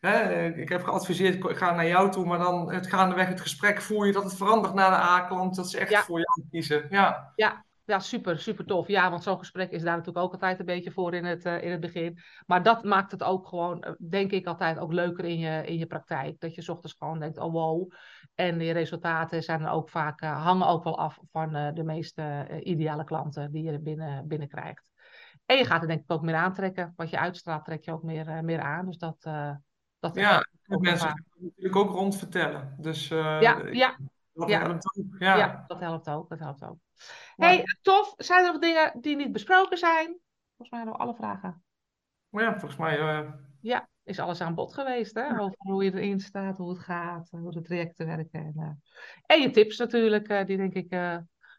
hè, 0.01 0.47
ik 0.47 0.69
heb 0.69 0.83
geadviseerd, 0.83 1.45
ik 1.45 1.57
ga 1.57 1.75
naar 1.75 1.87
jou 1.87 2.11
toe, 2.11 2.25
maar 2.25 2.39
dan 2.39 2.73
het 2.73 2.87
gaandeweg 2.87 3.29
het 3.29 3.41
gesprek 3.41 3.81
voel 3.81 4.05
je 4.05 4.13
dat 4.13 4.25
het 4.25 4.37
verandert 4.37 4.75
naar 4.75 4.91
de 4.91 4.97
A-klant, 4.97 5.57
dat 5.57 5.71
ze 5.71 5.79
echt 5.79 6.05
voor 6.05 6.19
jou 6.19 6.49
kiezen. 6.51 6.87
Ja. 6.91 7.33
Ja, 7.35 7.65
ja, 7.89 7.99
super, 7.99 8.39
super 8.39 8.65
tof. 8.65 8.89
Ja, 8.89 9.11
want 9.11 9.23
zo'n 9.23 9.39
gesprek 9.39 9.71
is 9.71 9.83
daar 9.83 9.97
natuurlijk 9.97 10.25
ook 10.25 10.33
altijd 10.33 10.59
een 10.59 10.67
beetje 10.67 10.91
voor 10.91 11.15
in 11.15 11.25
het, 11.25 11.47
uh, 11.47 11.63
in 11.63 11.71
het 11.71 11.81
begin. 11.81 12.19
Maar 12.47 12.63
dat 12.63 12.85
maakt 12.85 13.11
het 13.11 13.23
ook 13.23 13.47
gewoon, 13.47 13.83
eh, 13.83 13.93
denk 14.09 14.31
ik 14.31 14.47
altijd, 14.47 14.79
ook 14.79 14.93
leuker 14.93 15.25
in 15.25 15.39
je, 15.39 15.63
in 15.67 15.79
je 15.79 15.87
praktijk. 15.87 16.41
Dat 16.41 16.55
je 16.55 16.63
s 16.63 16.69
ochtends 16.69 16.97
gewoon 16.99 17.19
denkt, 17.19 17.39
oh 17.39 17.53
wow. 17.53 17.93
En 18.35 18.59
die 18.59 18.73
resultaten 18.73 19.43
zijn 19.43 19.67
ook 19.67 19.91
vaak, 19.91 20.23
uh, 20.23 20.43
hangen 20.45 20.67
ook 20.67 20.85
wel 20.85 20.99
af 20.99 21.19
van 21.33 21.57
uh, 21.57 21.73
de 21.75 21.85
meest 21.85 22.21
ideale 22.63 23.05
klanten 23.05 23.53
die 23.53 23.63
je 23.63 23.73
er 23.73 23.83
binnen, 23.83 24.29
binnen 24.29 24.49
krijgt. 24.49 24.91
En 25.47 25.57
je 25.57 25.65
gaat 25.65 25.83
er 25.83 25.89
denk 25.89 26.03
ik 26.03 26.11
ook 26.11 26.23
meer 26.23 26.35
aantrekken. 26.35 26.93
Wat 26.97 27.11
je 27.11 27.19
uitstraalt, 27.19 27.65
trek 27.65 27.85
je 27.85 27.93
ook 27.93 28.03
meer, 28.03 28.45
meer 28.45 28.61
aan. 28.61 28.87
Dus 28.87 28.99
dat, 28.99 29.31
dat 29.99 30.15
ja, 30.15 30.47
mensen 30.67 31.25
natuurlijk 31.39 31.77
ook 31.77 31.91
rond 31.91 32.17
vertellen. 32.17 32.75
Dus 32.79 33.09
ja, 33.09 33.41
ja. 33.71 33.97
Dat 34.39 34.49
ja. 34.49 34.59
helpt 34.61 34.99
ook. 34.99 35.05
Ja. 35.19 35.37
ja. 35.37 35.65
dat 35.67 35.81
helpt 35.81 36.09
ook. 36.09 36.29
Dat 36.29 36.39
helpt 36.39 36.65
ook. 36.65 36.77
Hey, 37.37 37.65
tof. 37.83 38.15
Zijn 38.17 38.45
er 38.45 38.53
nog 38.53 38.61
dingen 38.61 39.01
die 39.01 39.17
niet 39.17 39.33
besproken 39.33 39.79
zijn? 39.79 40.07
Volgens 40.57 40.71
mij 40.71 40.79
hebben 40.79 40.97
we 40.97 41.03
alle 41.03 41.15
vragen. 41.15 41.63
Ja, 42.31 42.51
volgens 42.59 42.77
mij. 42.81 42.99
Uh... 42.99 43.31
Ja, 43.61 43.89
is 44.05 44.19
alles 44.19 44.41
aan 44.41 44.55
bod 44.55 44.75
geweest, 44.75 45.15
hè? 45.15 45.41
Over 45.41 45.57
hoe 45.59 45.85
je 45.85 45.93
erin 45.93 46.21
staat, 46.21 46.57
hoe 46.57 46.69
het 46.69 46.79
gaat, 46.79 47.29
hoe 47.31 47.53
de 47.53 47.63
trajecten 47.63 48.07
werken. 48.07 48.41
En, 48.41 48.55
uh... 48.57 48.71
en 49.27 49.41
je 49.41 49.51
tips 49.51 49.77
natuurlijk, 49.77 50.29
uh, 50.31 50.45
die 50.45 50.57
denk 50.57 50.75
ik 50.75 50.93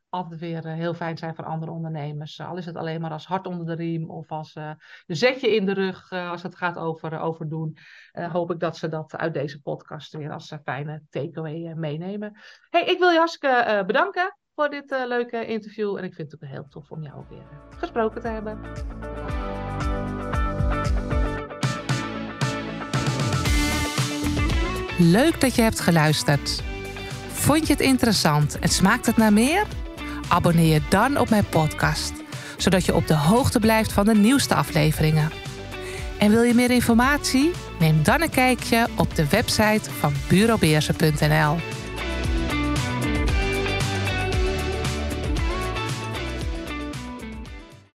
altijd 0.10 0.40
weer 0.40 0.68
heel 0.68 0.94
fijn 0.94 1.18
zijn 1.18 1.36
voor 1.36 1.46
andere 1.46 1.72
ondernemers. 1.72 2.42
al 2.42 2.58
is 2.58 2.66
het 2.66 2.76
alleen 2.76 3.02
maar 3.02 3.12
als 3.12 3.26
hart 3.26 3.48
onder 3.48 3.66
de 3.66 3.76
riem 3.76 4.10
of 4.10 4.32
als 4.32 4.56
uh, 4.56 4.72
zetje 5.08 5.56
in 5.56 5.66
de 5.66 5.74
rug 5.74 6.12
als 6.12 6.44
het 6.44 6.56
gaat 6.56 6.78
over, 6.78 7.20
over 7.20 7.50
doen. 7.50 7.78
hoop 8.12 8.52
ik 8.52 8.60
dat 8.60 8.78
ze 8.78 8.88
dat 8.88 9.18
uit 9.18 9.34
deze 9.34 9.62
podcast 9.62 10.14
weer 10.14 10.32
als 10.32 10.54
fijne 10.64 11.02
takeaway 11.10 11.74
meenemen. 11.76 12.40
Hey, 12.70 12.86
ik 12.86 13.00
wil 13.00 13.10
je 13.10 13.84
bedanken 13.86 14.38
voor 14.60 14.70
dit 14.70 14.92
uh, 14.92 15.08
leuke 15.08 15.46
interview. 15.46 15.98
En 15.98 16.04
ik 16.04 16.14
vind 16.14 16.32
het 16.32 16.44
ook 16.44 16.50
heel 16.50 16.68
tof 16.70 16.92
om 16.92 17.04
jou 17.04 17.24
weer 17.30 17.46
gesproken 17.78 18.22
te 18.22 18.28
hebben. 18.28 18.60
Leuk 24.98 25.42
dat 25.42 25.56
je 25.56 25.62
hebt 25.62 25.80
geluisterd. 25.80 26.64
Vond 27.28 27.68
je 27.68 27.74
het 27.74 27.82
interessant 27.82 28.60
en 28.60 28.70
smaakt 28.70 29.06
het 29.06 29.18
naar 29.18 29.34
meer? 29.34 29.66
Abonneer 30.30 30.74
je 30.74 30.82
dan 30.90 31.18
op 31.18 31.30
mijn 31.30 31.46
podcast, 31.50 32.14
zodat 32.58 32.86
je 32.86 32.96
op 32.96 33.08
de 33.08 33.16
hoogte 33.16 33.60
blijft 33.60 33.92
van 33.92 34.06
de 34.06 34.16
nieuwste 34.16 34.56
afleveringen. 34.56 35.32
En 36.18 36.32
wil 36.32 36.42
je 36.44 36.54
meer 36.54 36.72
informatie? 36.72 37.52
Neem 37.80 38.04
dan 38.04 38.22
een 38.22 38.30
kijkje 38.30 38.88
op 38.98 39.16
de 39.16 39.28
website 39.28 39.92
van 40.00 40.14
bureaubeersen.nl. 40.28 41.58